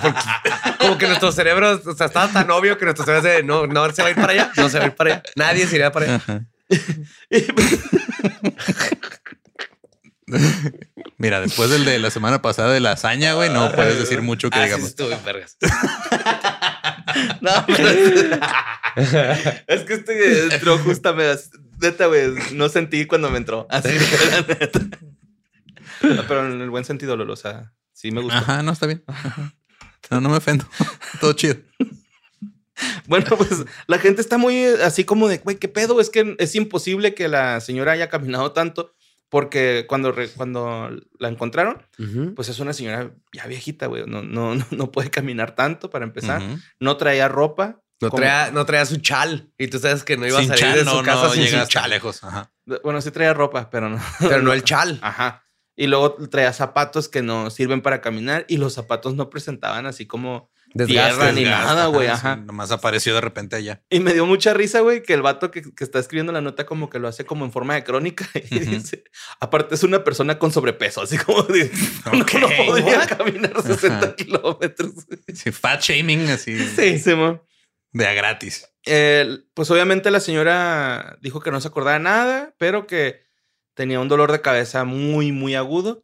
Como 0.79 0.97
que 0.97 1.07
nuestro 1.07 1.31
cerebro, 1.31 1.81
o 1.85 1.93
sea, 1.93 2.07
estaba 2.07 2.27
tan 2.31 2.49
obvio 2.51 2.77
que 2.77 2.85
nuestro 2.85 3.05
cerebro 3.05 3.29
de 3.29 3.43
no, 3.43 3.67
no 3.67 3.91
se 3.91 4.01
va 4.01 4.07
a 4.07 4.11
ir 4.11 4.15
para 4.15 4.33
allá, 4.33 4.51
no 4.55 4.69
se 4.69 4.77
va 4.77 4.85
a 4.85 4.87
ir 4.87 4.95
para 4.95 5.15
allá. 5.15 5.23
Nadie 5.35 5.67
se 5.67 5.75
iría 5.75 5.91
para 5.91 6.15
allá. 6.15 6.21
Mira, 11.17 11.39
después 11.39 11.69
del 11.69 11.85
de 11.85 11.99
la 11.99 12.09
semana 12.09 12.41
pasada 12.41 12.73
de 12.73 12.79
la 12.79 12.93
hazaña, 12.93 13.33
güey, 13.33 13.49
no 13.51 13.71
puedes 13.71 13.99
decir 13.99 14.21
mucho 14.21 14.49
que 14.49 14.57
Ah, 14.57 14.61
sí, 14.61 14.65
digamos. 14.65 14.89
estuvo 14.89 15.07
bien 15.07 15.19
vergas. 15.25 15.57
No, 17.39 17.51
pero 17.67 17.87
es 19.67 19.83
que 19.83 19.93
este 19.93 20.53
entró 20.55 20.77
justamente. 20.79 21.43
Neta, 21.79 22.07
güey. 22.07 22.31
No 22.53 22.67
sentí 22.67 23.05
cuando 23.05 23.29
me 23.29 23.37
entró. 23.37 23.67
Así 23.69 23.89
que, 23.89 24.25
la 24.31 24.41
neta. 24.41 24.79
No, 26.01 26.27
pero 26.27 26.45
en 26.51 26.59
el 26.61 26.69
buen 26.69 26.83
sentido, 26.83 27.15
Lolo. 27.15 27.33
O 27.33 27.37
sea, 27.37 27.71
sí 27.93 28.11
me 28.11 28.21
gustó. 28.21 28.37
Ajá, 28.37 28.63
no 28.63 28.71
está 28.71 28.85
bien. 28.87 29.03
No, 30.09 30.19
no 30.19 30.29
me 30.29 30.37
ofendo. 30.37 30.67
Todo 31.21 31.33
chido. 31.33 31.55
Bueno, 33.07 33.25
pues 33.37 33.63
la 33.87 33.99
gente 33.99 34.21
está 34.21 34.37
muy 34.37 34.55
eh, 34.57 34.75
así 34.83 35.05
como 35.05 35.29
de, 35.29 35.37
güey, 35.37 35.55
¿qué 35.57 35.69
pedo? 35.69 36.01
Es 36.01 36.09
que 36.09 36.35
es 36.39 36.55
imposible 36.55 37.13
que 37.13 37.29
la 37.29 37.61
señora 37.61 37.93
haya 37.93 38.09
caminado 38.09 38.51
tanto 38.51 38.93
porque 39.35 39.83
cuando, 39.85 40.13
re- 40.13 40.29
cuando 40.29 40.89
la 41.19 41.27
encontraron, 41.27 41.85
pues 42.37 42.47
es 42.47 42.59
una 42.59 42.71
señora 42.71 43.11
ya 43.33 43.45
viejita, 43.47 43.87
güey. 43.87 44.05
No, 44.07 44.21
no, 44.23 44.55
no, 44.55 44.65
no 44.71 44.91
puede 44.93 45.09
caminar 45.09 45.55
tanto 45.55 45.89
para 45.89 46.05
empezar. 46.05 46.41
No 46.79 46.95
traía 46.95 47.27
ropa. 47.27 47.81
No 47.99 48.09
traía, 48.11 48.51
no 48.51 48.65
traía 48.65 48.85
su 48.85 48.95
chal. 48.95 49.51
Y 49.57 49.67
tú 49.67 49.77
sabes 49.79 50.05
que 50.05 50.15
no 50.15 50.25
iba 50.25 50.39
Sin 50.39 50.53
a 50.53 50.55
salir 50.55 50.73
chal, 50.75 50.85
de 50.85 50.89
su 50.89 50.95
no, 50.95 51.03
casa 51.03 51.23
no 51.23 51.29
sin 51.33 51.47
su 51.49 51.67
chal. 51.67 51.89
lejos. 51.89 52.23
Ajá. 52.23 52.49
Bueno, 52.81 53.01
sí 53.01 53.11
traía 53.11 53.33
ropa, 53.33 53.69
pero 53.69 53.89
no. 53.89 53.99
Pero 54.21 54.41
no 54.41 54.53
el 54.53 54.63
chal. 54.63 54.99
Ajá. 55.01 55.43
Y 55.75 55.87
luego 55.87 56.13
traía 56.29 56.53
zapatos 56.53 57.09
que 57.09 57.21
no 57.21 57.49
sirven 57.49 57.81
para 57.81 57.99
caminar 57.99 58.45
y 58.47 58.55
los 58.55 58.71
zapatos 58.73 59.15
no 59.15 59.29
presentaban 59.29 59.85
así 59.85 60.05
como 60.05 60.49
Desgaste, 60.77 61.15
tierra 61.17 61.31
ni 61.31 61.43
nada, 61.45 61.85
güey. 61.87 62.07
sí, 62.07 62.13
Ajá. 62.13 62.35
nomás 62.35 62.69
apareció 62.71 63.15
de 63.15 63.21
repente 63.21 63.55
allá. 63.55 63.81
Y 63.89 64.01
me 64.01 64.13
dio 64.13 64.25
mucha 64.25 64.53
risa, 64.53 64.81
güey, 64.81 65.01
que 65.01 65.13
el 65.13 65.21
vato 65.21 65.49
que, 65.49 65.61
que 65.61 65.83
está 65.85 65.99
escribiendo 65.99 66.33
la 66.33 66.41
nota 66.41 66.65
como 66.65 66.89
que 66.89 66.99
lo 66.99 67.07
hace 67.07 67.25
como 67.25 67.45
en 67.45 67.51
forma 67.53 67.75
de 67.75 67.83
crónica. 67.83 68.27
Y 68.51 68.59
dice, 68.59 69.05
aparte 69.39 69.75
es 69.75 69.83
una 69.83 70.03
persona 70.03 70.37
con 70.37 70.51
sobrepeso, 70.51 71.01
así 71.01 71.17
como 71.17 71.43
de, 71.43 71.71
no- 72.13 72.25
podría 72.67 72.99
what? 72.99 73.07
caminar 73.17 73.61
60 73.61 73.97
Ajá. 73.97 74.15
kilómetros. 74.15 74.91
Sí, 75.33 75.51
fat 75.51 75.81
shaming 75.81 76.29
así 76.29 76.59
Sí, 76.59 76.99
Simón. 76.99 77.41
de 77.93 78.07
a 78.07 78.13
gratis. 78.13 78.67
Eh, 78.85 79.39
pues 79.53 79.71
obviamente 79.71 80.11
la 80.11 80.19
señora 80.19 81.17
dijo 81.21 81.39
que 81.39 81.51
no 81.51 81.61
se 81.61 81.69
acordaba 81.69 81.97
de 81.97 82.03
nada, 82.03 82.53
pero 82.59 82.85
que 82.85 83.23
tenía 83.75 83.99
un 83.99 84.07
dolor 84.09 84.31
de 84.31 84.41
cabeza 84.41 84.83
muy, 84.83 85.31
muy 85.31 85.55
agudo. 85.55 86.03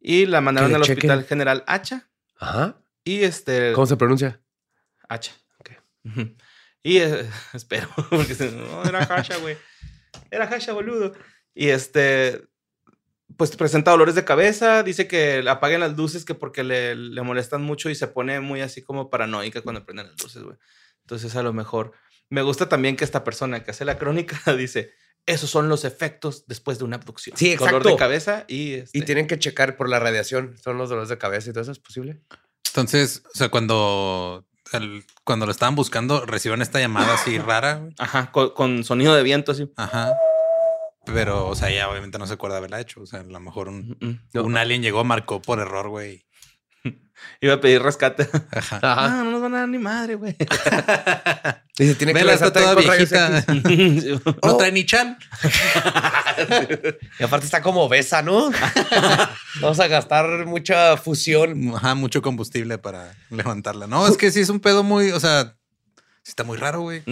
Y 0.00 0.26
la 0.26 0.40
mandaron 0.40 0.74
al 0.74 0.82
chequen. 0.82 1.10
Hospital 1.10 1.24
General 1.24 1.64
Hacha. 1.66 2.08
Ajá. 2.38 2.76
Y 3.04 3.22
este. 3.22 3.72
¿Cómo 3.72 3.86
se 3.86 3.96
pronuncia? 3.96 4.40
Hacha. 5.08 5.32
Y 6.82 6.98
eh, 6.98 7.28
espero, 7.52 7.88
porque 8.10 8.34
no, 8.52 8.84
era 8.84 9.00
Hacha, 9.02 9.36
güey. 9.38 9.56
Era 10.30 10.44
Hacha, 10.44 10.72
boludo. 10.72 11.12
Y 11.54 11.68
este, 11.68 12.46
pues 13.36 13.56
presenta 13.56 13.90
dolores 13.90 14.14
de 14.14 14.24
cabeza, 14.24 14.82
dice 14.82 15.06
que 15.06 15.44
apaguen 15.48 15.80
las 15.80 15.96
luces 15.96 16.24
que 16.24 16.34
porque 16.34 16.64
le, 16.64 16.94
le 16.94 17.22
molestan 17.22 17.62
mucho 17.62 17.90
y 17.90 17.94
se 17.94 18.08
pone 18.08 18.40
muy 18.40 18.60
así 18.60 18.82
como 18.82 19.10
paranoica 19.10 19.62
cuando 19.62 19.84
prenden 19.84 20.08
las 20.08 20.22
luces, 20.22 20.42
güey. 20.42 20.56
Entonces 21.02 21.36
a 21.36 21.42
lo 21.42 21.52
mejor 21.52 21.92
me 22.30 22.42
gusta 22.42 22.68
también 22.68 22.96
que 22.96 23.04
esta 23.04 23.24
persona 23.24 23.62
que 23.62 23.70
hace 23.70 23.84
la 23.84 23.98
crónica 23.98 24.38
dice, 24.56 24.92
esos 25.26 25.50
son 25.50 25.68
los 25.68 25.84
efectos 25.84 26.46
después 26.46 26.78
de 26.78 26.84
una 26.84 26.96
abducción. 26.96 27.36
Sí, 27.36 27.54
Dolor 27.54 27.68
exacto. 27.68 27.88
de 27.90 27.96
cabeza 27.96 28.44
y... 28.48 28.74
este, 28.74 28.98
Y 28.98 29.02
tienen 29.02 29.26
que 29.26 29.38
checar 29.38 29.76
por 29.76 29.88
la 29.88 30.00
radiación. 30.00 30.56
Son 30.58 30.76
los 30.76 30.90
dolores 30.90 31.08
de 31.08 31.18
cabeza 31.18 31.50
y 31.50 31.52
todo 31.52 31.62
eso. 31.62 31.72
¿Es 31.72 31.78
posible? 31.78 32.20
Entonces, 32.74 33.22
o 33.32 33.38
sea, 33.38 33.50
cuando, 33.50 34.44
el- 34.72 35.04
cuando 35.22 35.46
lo 35.46 35.52
estaban 35.52 35.76
buscando, 35.76 36.26
recibieron 36.26 36.60
esta 36.60 36.80
llamada 36.80 37.14
así 37.14 37.38
rara. 37.38 37.88
Ajá, 37.98 38.32
con, 38.32 38.50
con 38.50 38.82
sonido 38.82 39.14
de 39.14 39.22
viento 39.22 39.52
así. 39.52 39.70
Ajá. 39.76 40.12
Pero, 41.06 41.46
o 41.48 41.54
sea, 41.54 41.70
ya 41.70 41.88
obviamente 41.88 42.18
no 42.18 42.26
se 42.26 42.32
acuerda 42.34 42.56
haberla 42.56 42.80
hecho. 42.80 43.02
O 43.02 43.06
sea, 43.06 43.20
a 43.20 43.24
lo 43.24 43.38
mejor 43.38 43.68
un, 43.68 43.96
Mm, 44.00 44.38
mm. 44.38 44.44
Un 44.44 44.56
alien 44.56 44.82
llegó, 44.82 45.04
marcó 45.04 45.40
por 45.40 45.60
error, 45.60 45.88
güey. 45.88 46.23
Iba 47.40 47.54
a 47.54 47.60
pedir 47.60 47.82
rescate. 47.82 48.28
Ajá. 48.52 48.76
Ajá. 48.82 49.04
Ah, 49.20 49.22
no 49.24 49.30
nos 49.32 49.40
van 49.42 49.54
a 49.54 49.58
dar 49.60 49.68
ni 49.68 49.78
madre, 49.78 50.14
güey. 50.14 50.36
Dice, 51.78 51.94
tiene 51.96 52.12
que 52.12 52.18
Vela, 52.20 52.34
está 52.34 52.50
regresar 52.50 52.52
toda 52.52 52.74
viejita. 52.74 53.38
X. 53.38 54.20
No 54.24 54.34
Oh. 54.42 54.56
trae 54.56 54.70
ni 54.72 54.84
chan. 54.86 55.18
Y 57.18 57.22
aparte 57.24 57.46
está 57.46 57.62
como 57.62 57.82
obesa, 57.82 58.22
¿no? 58.22 58.50
Vamos 59.60 59.80
a 59.80 59.88
gastar 59.88 60.46
mucha 60.46 60.96
fusión. 60.96 61.72
Ajá, 61.74 61.94
mucho 61.94 62.22
combustible 62.22 62.78
para 62.78 63.14
levantarla. 63.30 63.86
No, 63.86 64.06
es 64.06 64.16
que 64.16 64.30
sí 64.30 64.40
es 64.40 64.48
un 64.48 64.60
pedo 64.60 64.82
muy, 64.82 65.10
o 65.10 65.20
sea, 65.20 65.56
sí 66.22 66.30
está 66.30 66.44
muy 66.44 66.56
raro, 66.58 66.82
güey. 66.82 67.02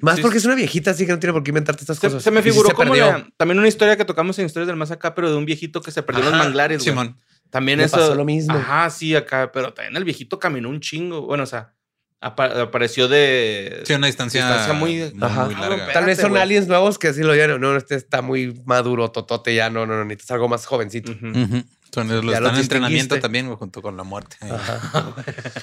Más 0.00 0.16
Sí, 0.16 0.22
porque 0.22 0.38
es 0.38 0.44
una 0.44 0.54
viejita, 0.54 0.92
así 0.92 1.06
que 1.06 1.12
no 1.12 1.18
tiene 1.18 1.32
por 1.32 1.42
qué 1.42 1.50
inventarte 1.50 1.82
estas 1.82 1.98
Se, 1.98 2.06
cosas. 2.08 2.22
se 2.22 2.30
me 2.30 2.42
figuró 2.42 2.68
se 2.68 2.74
como 2.74 2.94
la- 2.94 3.26
también 3.36 3.58
una 3.58 3.68
historia 3.68 3.96
que 3.96 4.04
tocamos 4.04 4.38
en 4.38 4.46
Historias 4.46 4.66
del 4.68 4.76
Más 4.76 4.90
Acá, 4.90 5.14
pero 5.14 5.30
de 5.30 5.36
un 5.36 5.44
viejito 5.44 5.80
que 5.82 5.90
se 5.90 6.02
perdió 6.02 6.24
en 6.24 6.30
los 6.30 6.38
manglares, 6.38 6.78
güey. 6.78 6.90
Simón. 6.90 7.16
También 7.52 7.78
Me 7.78 7.84
eso. 7.84 7.98
pasó 7.98 8.14
lo 8.16 8.24
mismo. 8.24 8.54
Ajá, 8.54 8.90
sí, 8.90 9.14
acá. 9.14 9.52
Pero 9.52 9.72
también 9.74 9.94
el 9.96 10.02
viejito 10.04 10.38
caminó 10.40 10.68
un 10.70 10.80
chingo. 10.80 11.20
Bueno, 11.22 11.44
o 11.44 11.46
sea, 11.46 11.74
apa- 12.20 12.62
apareció 12.62 13.06
de. 13.08 13.82
Sí, 13.86 13.92
una 13.92 14.06
distancia, 14.08 14.44
Distancia 14.44 14.72
muy- 14.72 15.02
Ajá. 15.20 15.44
muy 15.44 15.54
larga. 15.54 15.68
Espérate, 15.76 15.92
Tal 15.92 16.04
vez 16.06 16.18
son 16.18 16.36
aliens 16.38 16.66
nuevos 16.66 16.98
que 16.98 17.08
así 17.08 17.22
lo 17.22 17.34
dieron. 17.34 17.60
No, 17.60 17.76
este 17.76 17.94
está 17.94 18.22
muy 18.22 18.60
maduro, 18.64 19.10
totote, 19.10 19.54
ya 19.54 19.68
no, 19.70 19.84
no, 19.86 19.96
no, 19.96 20.04
necesitas 20.06 20.30
algo 20.32 20.48
más 20.48 20.64
jovencito. 20.66 21.12
Ujú. 21.12 21.62
Son, 21.94 22.08
los 22.08 22.24
Ya 22.24 22.40
lo 22.40 22.46
están 22.46 22.54
en 22.54 22.60
entrenamiento 22.62 23.20
también, 23.20 23.44
güey, 23.46 23.58
junto 23.58 23.82
con 23.82 23.98
la 23.98 24.02
muerte. 24.02 24.36
Ajá. 24.40 25.14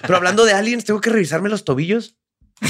Pero 0.03 0.15
hablando 0.15 0.45
de 0.45 0.53
aliens, 0.53 0.85
tengo 0.85 1.01
que 1.01 1.09
revisarme 1.09 1.49
los 1.49 1.65
tobillos. 1.65 2.15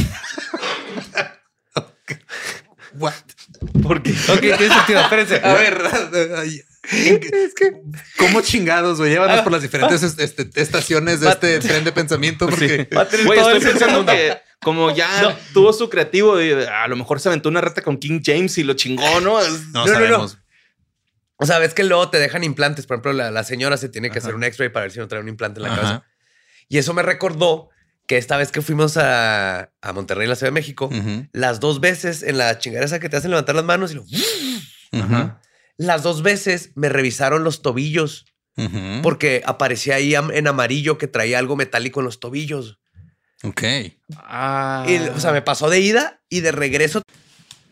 What? 2.98 3.14
¿Por 3.84 4.02
qué? 4.02 4.12
Ok, 4.32 4.40
tiene 4.40 4.58
sentido. 4.70 5.00
Espérense. 5.02 5.42
A 5.44 5.54
ver, 5.54 5.82
ay, 6.38 6.50
¿en 6.56 6.62
qué- 6.62 6.69
Es 6.92 7.54
que 7.54 7.82
¿cómo 8.18 8.42
chingados, 8.42 8.98
güey? 8.98 9.12
Llévanos 9.12 9.42
por 9.42 9.52
las 9.52 9.62
diferentes 9.62 10.02
este, 10.04 10.50
estaciones 10.62 11.20
de 11.20 11.30
este 11.30 11.60
tren 11.60 11.84
de 11.84 11.92
pensamiento 11.92 12.48
porque 12.48 12.88
Güey, 13.26 13.40
estoy 13.40 13.60
pensando 13.60 14.06
que 14.06 14.38
como 14.62 14.94
ya 14.94 15.38
tuvo 15.54 15.72
su 15.72 15.90
creativo, 15.90 16.42
y 16.42 16.52
a 16.52 16.88
lo 16.88 16.96
mejor 16.98 17.20
se 17.20 17.30
aventó 17.30 17.48
una 17.50 17.62
reta 17.62 17.82
con 17.82 17.98
King 17.98 18.22
James 18.24 18.58
y 18.58 18.64
lo 18.64 18.74
chingó, 18.74 19.22
¿no? 19.22 19.40
Es- 19.40 19.68
no, 19.68 19.86
No, 19.86 19.86
no, 19.86 19.86
no. 19.86 19.94
sabemos. 19.94 20.38
O 21.38 21.46
sea, 21.46 21.60
ves 21.60 21.74
que 21.74 21.86
luego 21.86 22.10
te 22.10 22.18
dejan 22.20 22.44
implantes. 22.44 22.86
Por 22.86 22.96
ejemplo, 22.96 23.14
la, 23.14 23.32
la 23.32 23.44
señora 23.46 23.78
se 23.78 23.88
tiene 23.88 24.10
que 24.12 24.20
hacer 24.20 24.36
un 24.36 24.44
x-ray 24.44 24.68
para 24.70 24.84
ver 24.84 24.92
si 24.92 25.00
no 25.00 25.08
trae 25.08 25.22
un 25.22 25.30
implante 25.30 25.60
en 25.60 25.64
la 25.64 25.72
Ajá. 25.74 25.82
cabeza. 25.82 26.04
Y 26.68 26.78
eso 26.80 26.94
me 26.94 27.02
recordó 27.04 27.70
que 28.08 28.18
esta 28.18 28.36
vez 28.36 28.52
que 28.52 28.62
fuimos 28.62 28.98
a, 28.98 29.72
a 29.82 29.94
Monterrey, 29.94 30.28
la 30.28 30.36
Ciudad 30.36 30.50
de 30.50 30.56
México, 30.56 30.90
las 31.32 31.60
dos 31.62 31.80
veces 31.80 32.24
en 32.24 32.38
la 32.38 32.58
chingadera 32.60 32.86
esa 32.86 33.00
que 33.00 33.08
te 33.08 33.16
hacen 33.16 33.30
levantar 33.30 33.56
las 33.56 33.64
manos 33.64 33.92
y 33.92 33.96
lo- 33.96 34.02
ujú, 34.02 35.32
las 35.80 36.04
dos 36.04 36.22
veces 36.22 36.72
me 36.76 36.90
revisaron 36.90 37.44
los 37.44 37.64
tobillos 37.64 38.26
porque 39.02 39.42
aparecía 39.46 39.96
ahí 39.96 40.14
en 40.16 40.48
amarillo 40.48 40.98
que 40.98 41.08
traía 41.08 41.40
algo 41.40 41.56
metálico 41.56 42.02
en 42.02 42.06
los 42.06 42.20
tobillos. 42.20 42.78
Ok. 43.44 43.64
Ah. 44.18 44.86
Y, 44.86 44.98
o 44.98 45.20
sea, 45.22 45.32
me 45.32 45.42
pasó 45.42 45.70
de 45.70 45.80
ida 45.80 46.20
y 46.30 46.42
de 46.42 46.52
regreso. 46.52 47.02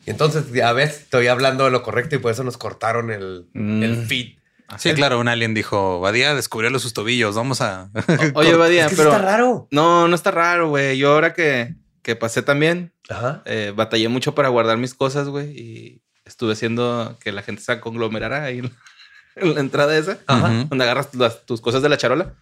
Y 0.06 0.10
entonces, 0.12 0.50
ya 0.54 0.72
ves, 0.72 1.02
estoy 1.02 1.28
hablando 1.28 1.66
de 1.66 1.72
lo 1.72 1.84
correcto 1.84 2.16
y 2.16 2.20
por 2.20 2.32
eso 2.32 2.46
nos 2.46 2.58
cortaron 2.58 3.12
el, 3.12 3.48
Mm. 3.54 3.84
el 3.84 4.06
feed. 4.08 4.38
Sí, 4.78 4.94
claro, 4.94 5.20
un 5.20 5.28
alien 5.28 5.54
dijo, 5.54 6.00
Badía 6.00 6.34
descubrió 6.36 6.78
sus 6.80 6.94
tobillos, 6.94 7.36
vamos 7.36 7.60
a... 7.62 7.90
Oye, 8.34 8.54
Badía, 8.56 8.86
es 8.86 8.92
que 8.92 8.96
pero. 8.98 9.12
está 9.12 9.22
raro. 9.22 9.68
No, 9.72 10.08
no 10.08 10.16
está 10.16 10.32
raro, 10.32 10.70
güey. 10.70 10.98
Yo 10.98 11.12
ahora 11.14 11.34
que, 11.34 11.76
que 12.02 12.16
pasé 12.16 12.42
también, 12.44 12.94
Ajá. 13.10 13.42
eh, 13.46 13.74
batallé 13.76 14.08
mucho 14.08 14.36
para 14.36 14.48
guardar 14.50 14.78
mis 14.78 14.94
cosas, 14.94 15.28
güey. 15.28 15.50
Y 15.58 16.02
estuve 16.28 16.54
haciendo 16.54 17.18
que 17.22 17.32
la 17.32 17.42
gente 17.42 17.62
se 17.62 17.80
conglomerara 17.80 18.44
ahí 18.44 18.60
en, 18.60 18.72
en 19.36 19.56
la 19.56 19.60
entrada 19.62 19.98
esa, 19.98 20.20
donde 20.28 20.84
agarras 20.84 21.14
las- 21.16 21.46
tus 21.46 21.62
cosas 21.62 21.82
de 21.82 21.90
la 21.90 21.98
charola. 21.98 22.36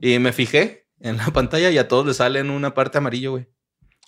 Y 0.00 0.18
me 0.18 0.32
fijé 0.32 0.86
en 1.00 1.16
la 1.16 1.26
pantalla 1.26 1.70
y 1.70 1.78
a 1.78 1.88
todos 1.88 2.06
les 2.06 2.16
sale 2.18 2.38
en 2.40 2.50
una 2.50 2.74
parte 2.74 2.98
amarillo, 2.98 3.32
güey. 3.32 3.48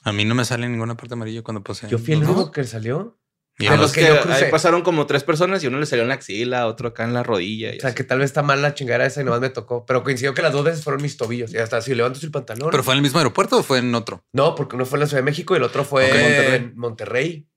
A 0.03 0.13
mí 0.13 0.25
no 0.25 0.35
me 0.35 0.45
sale 0.45 0.67
en 0.67 0.73
ninguna 0.73 0.97
parte 0.97 1.15
amarilla 1.15 1.43
cuando 1.43 1.63
pasé. 1.63 1.89
Yo 1.89 1.99
fui 1.99 2.15
el 2.15 2.21
¿No? 2.21 2.31
único 2.33 2.53
que 2.53 2.65
salió. 2.65 3.17
Y 3.59 3.67
a 3.67 3.77
los 3.77 3.93
que 3.93 4.01
que 4.01 4.07
yo 4.09 4.23
crucé. 4.23 4.47
ahí 4.47 4.51
pasaron 4.51 4.81
como 4.81 5.05
tres 5.05 5.23
personas 5.23 5.63
y 5.63 5.67
uno 5.67 5.79
le 5.79 5.85
salió 5.85 6.03
en 6.05 6.09
la 6.09 6.15
axila, 6.15 6.67
otro 6.67 6.89
acá 6.89 7.05
en 7.05 7.13
la 7.13 7.23
rodilla. 7.23 7.75
y 7.75 7.77
O 7.77 7.81
sea, 7.81 7.89
así. 7.91 7.97
que 7.97 8.05
tal 8.05 8.19
vez 8.21 8.31
está 8.31 8.43
mal 8.43 8.63
la 8.63 8.73
chingada 8.73 9.05
esa 9.05 9.21
y 9.21 9.25
nomás 9.25 9.41
me 9.43 9.51
tocó. 9.51 9.85
Pero 9.85 10.03
coincidió 10.03 10.33
que 10.33 10.41
las 10.41 10.55
dos 10.55 10.65
veces 10.65 10.83
fueron 10.83 11.03
mis 11.03 11.19
tobillos. 11.19 11.53
Y 11.53 11.59
hasta 11.59 11.83
si 11.83 11.95
levantas 11.95 12.23
el 12.23 12.31
pantalón. 12.31 12.71
¿Pero 12.71 12.83
fue 12.83 12.95
en 12.95 12.99
el 12.99 13.03
mismo 13.03 13.19
aeropuerto 13.19 13.59
o 13.59 13.63
fue 13.63 13.79
en 13.81 13.95
otro? 13.95 14.25
No, 14.33 14.55
porque 14.55 14.77
uno 14.77 14.87
fue 14.87 14.97
en 14.97 15.01
la 15.01 15.07
Ciudad 15.09 15.21
de 15.23 15.27
México 15.27 15.53
y 15.53 15.59
el 15.59 15.65
otro 15.65 15.85
fue 15.85 16.55
en 16.57 16.73
Monterrey. 16.77 17.50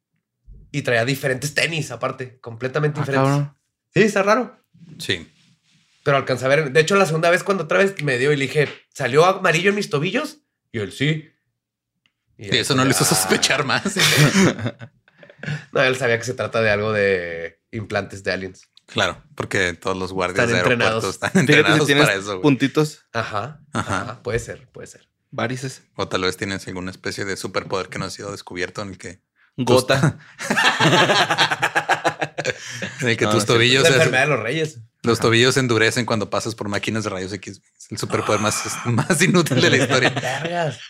Y 0.74 0.82
traía 0.82 1.06
diferentes 1.06 1.54
tenis 1.54 1.90
aparte, 1.92 2.40
completamente 2.42 3.00
Ah, 3.00 3.04
diferentes. 3.04 3.30
cabrón. 3.30 3.58
Sí, 3.94 4.02
está 4.02 4.24
raro. 4.24 4.60
Sí. 5.00 5.32
Pero 6.04 6.18
alcancé 6.18 6.44
a 6.44 6.50
ver. 6.50 6.72
De 6.74 6.80
hecho, 6.82 6.96
la 6.98 7.06
segunda 7.06 7.30
vez 7.30 7.44
cuando 7.44 7.64
otra 7.64 7.78
vez 7.78 8.04
me 8.04 8.18
dio 8.18 8.34
y 8.34 8.36
le 8.36 8.48
dije, 8.48 8.68
¿salió 8.94 9.24
amarillo 9.24 9.70
en 9.70 9.76
mis 9.76 9.90
tobillos? 9.90 10.40
Y 10.74 10.80
él 10.80 10.92
sí. 10.92 11.30
Y 12.38 12.58
eso 12.58 12.76
no 12.76 12.84
lo 12.84 12.92
hizo 12.92 13.06
Ah. 13.06 13.08
sospechar 13.08 13.64
más. 13.64 13.84
No, 15.74 15.82
él 15.82 15.96
sabía 15.98 16.18
que 16.18 16.24
se 16.24 16.34
trata 16.34 16.62
de 16.62 16.70
algo 16.72 16.94
de 16.94 17.60
implantes 17.72 18.24
de 18.24 18.32
aliens. 18.32 18.70
Claro, 18.86 19.22
porque 19.36 19.74
todos 19.74 19.98
los 19.98 20.14
guardias 20.14 20.46
Están 20.46 20.54
de 20.54 20.60
entrenados. 20.60 21.04
aeropuertos 21.04 21.16
están 21.16 21.32
si 21.34 21.40
entrenados 21.40 21.86
tienes 21.86 22.06
para 22.06 22.18
eso. 22.18 22.42
puntitos, 22.42 23.06
Ajá. 23.12 23.60
Ajá. 23.74 24.02
Ajá. 24.04 24.24
Puede 24.24 24.40
ser, 24.40 24.68
puede 24.72 24.88
ser. 24.88 25.10
varices, 25.32 25.82
O 25.96 26.08
tal 26.08 26.22
vez 26.22 26.38
tienes 26.38 26.66
alguna 26.68 26.92
especie 26.92 27.26
de 27.26 27.36
superpoder 27.38 27.88
que 27.90 27.98
no 28.00 28.06
ha 28.06 28.10
sido 28.10 28.32
descubierto 28.32 28.82
en 28.84 28.90
el 28.90 28.98
que, 28.98 29.20
gota. 29.58 30.18
en 33.02 33.08
el 33.10 33.18
que 33.18 33.26
No, 33.26 33.32
tus 33.32 33.42
sí, 33.44 33.48
tobillos 33.48 33.84
la 33.84 33.90
se- 33.90 33.96
enfermedad 33.96 34.24
de 34.24 34.30
los 34.30 34.40
reyes. 34.40 34.80
los 35.04 35.20
tobillos 35.20 35.54
se 35.56 35.60
endurecen 35.60 36.06
cuando 36.06 36.30
pasas 36.30 36.56
por 36.56 36.70
máquinas 36.70 37.04
de 37.04 37.10
rayos 37.10 37.34
X. 37.34 37.60
güey. 37.60 37.72
Es 37.78 37.92
el 37.92 37.98
superpoder 37.98 38.40
más, 38.42 38.64
más 38.86 39.22
inútil 39.22 39.62
de 39.62 39.70
la 39.70 39.78
historia. 39.78 40.14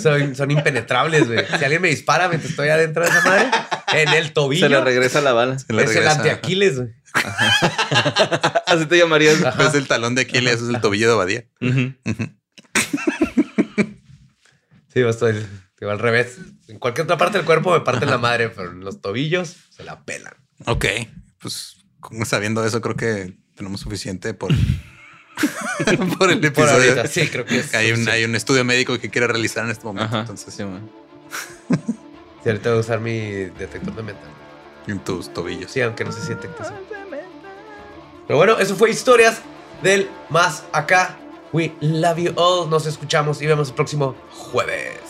Son, 0.00 0.36
son 0.36 0.50
impenetrables, 0.52 1.26
güey. 1.26 1.44
Si 1.58 1.64
alguien 1.64 1.82
me 1.82 1.88
dispara 1.88 2.28
mientras 2.28 2.50
estoy 2.52 2.68
adentro 2.68 3.02
de 3.02 3.08
esa 3.10 3.20
madre, 3.24 3.50
en 3.94 4.08
el 4.10 4.32
tobillo. 4.32 4.64
Se 4.66 4.68
le 4.68 4.80
regresa 4.80 5.20
la 5.20 5.32
bala. 5.32 5.58
Se 5.58 5.72
le 5.72 5.82
es 5.82 5.88
el 5.90 5.94
regresa. 5.96 6.16
antiaquiles, 6.18 6.76
güey. 6.76 6.90
Así 8.66 8.86
te 8.86 8.96
llamarías. 8.96 9.38
Es 9.58 9.74
el 9.74 9.88
talón 9.88 10.14
de 10.14 10.22
Aquiles, 10.22 10.60
es 10.62 10.68
el 10.68 10.80
tobillo 10.80 11.08
de 11.08 11.14
Badía. 11.16 11.44
Ujú. 11.60 11.94
Sí, 14.94 15.00
yo 15.00 15.08
digo, 15.80 15.92
al 15.92 15.98
revés. 15.98 16.38
En 16.68 16.78
cualquier 16.78 17.04
otra 17.04 17.18
parte 17.18 17.38
del 17.38 17.46
cuerpo 17.46 17.72
me 17.72 17.80
parten 17.80 18.10
la 18.10 18.18
madre, 18.18 18.48
pero 18.50 18.70
en 18.72 18.80
los 18.80 19.00
tobillos 19.00 19.56
se 19.70 19.84
la 19.84 20.04
pelan. 20.04 20.34
Ok, 20.66 20.86
pues 21.40 21.76
sabiendo 22.24 22.64
eso, 22.64 22.80
creo 22.80 22.96
que 22.96 23.36
tenemos 23.54 23.80
suficiente 23.80 24.34
por, 24.34 24.52
por 26.18 26.30
el 26.30 26.38
Por 26.40 26.44
episodio. 26.44 26.72
ahorita, 26.90 27.06
sí, 27.08 27.28
creo 27.28 27.44
que 27.44 27.58
es. 27.58 27.74
Hay 27.74 27.92
un, 27.92 28.04
sí. 28.04 28.10
hay 28.10 28.24
un 28.24 28.34
estudio 28.34 28.64
médico 28.64 28.98
que 28.98 29.10
quiere 29.10 29.26
realizar 29.26 29.64
en 29.64 29.70
este 29.70 29.84
momento. 29.84 30.06
Ajá. 30.08 30.20
Entonces, 30.20 30.52
sí, 30.54 30.64
man. 30.64 30.88
Sí, 32.42 32.50
ahorita 32.50 32.68
voy 32.70 32.78
a 32.78 32.80
usar 32.80 33.00
mi 33.00 33.18
detector 33.58 33.92
de 33.96 34.04
metal. 34.04 34.30
en 34.86 35.00
tus 35.00 35.32
tobillos. 35.34 35.68
Sí, 35.72 35.80
aunque 35.80 36.04
no 36.04 36.12
sé 36.12 36.20
si 36.20 36.28
detecta 36.28 36.62
eso. 36.62 36.74
Pero 38.28 38.36
bueno, 38.36 38.56
eso 38.60 38.76
fue 38.76 38.88
historias 38.88 39.40
del 39.82 40.08
más 40.30 40.62
acá. 40.72 41.18
We 41.52 41.72
love 41.80 42.18
you 42.18 42.32
all. 42.36 42.70
Nos 42.70 42.86
escuchamos 42.86 43.42
y 43.42 43.46
vemos 43.46 43.70
el 43.70 43.74
próximo 43.74 44.14
jueves. 44.30 45.00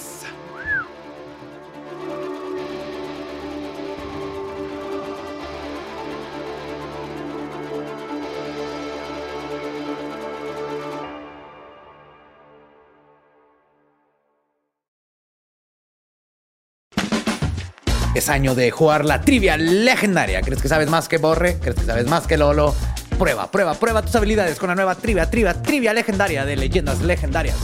Es 18.17 18.31
año 18.31 18.55
de 18.55 18.71
jugar 18.71 19.05
la 19.05 19.21
trivia 19.21 19.59
legendaria. 19.59 20.41
¿Crees 20.41 20.63
que 20.63 20.69
sabes 20.69 20.89
más 20.89 21.07
que 21.07 21.19
Borre? 21.19 21.59
¿Crees 21.61 21.77
que 21.77 21.85
sabes 21.85 22.07
más 22.07 22.27
que 22.27 22.39
Lolo? 22.39 22.75
Prueba, 23.19 23.51
prueba, 23.51 23.75
prueba 23.75 24.01
tus 24.01 24.17
habilidades 24.17 24.59
con 24.59 24.71
la 24.71 24.75
nueva 24.75 24.95
trivia, 24.95 25.29
trivia, 25.29 25.61
trivia 25.61 25.93
legendaria 25.93 26.47
de 26.47 26.57
leyendas 26.57 27.03
legendarias. 27.03 27.59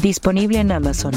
Disponible 0.00 0.58
en 0.58 0.72
Amazon. 0.72 1.12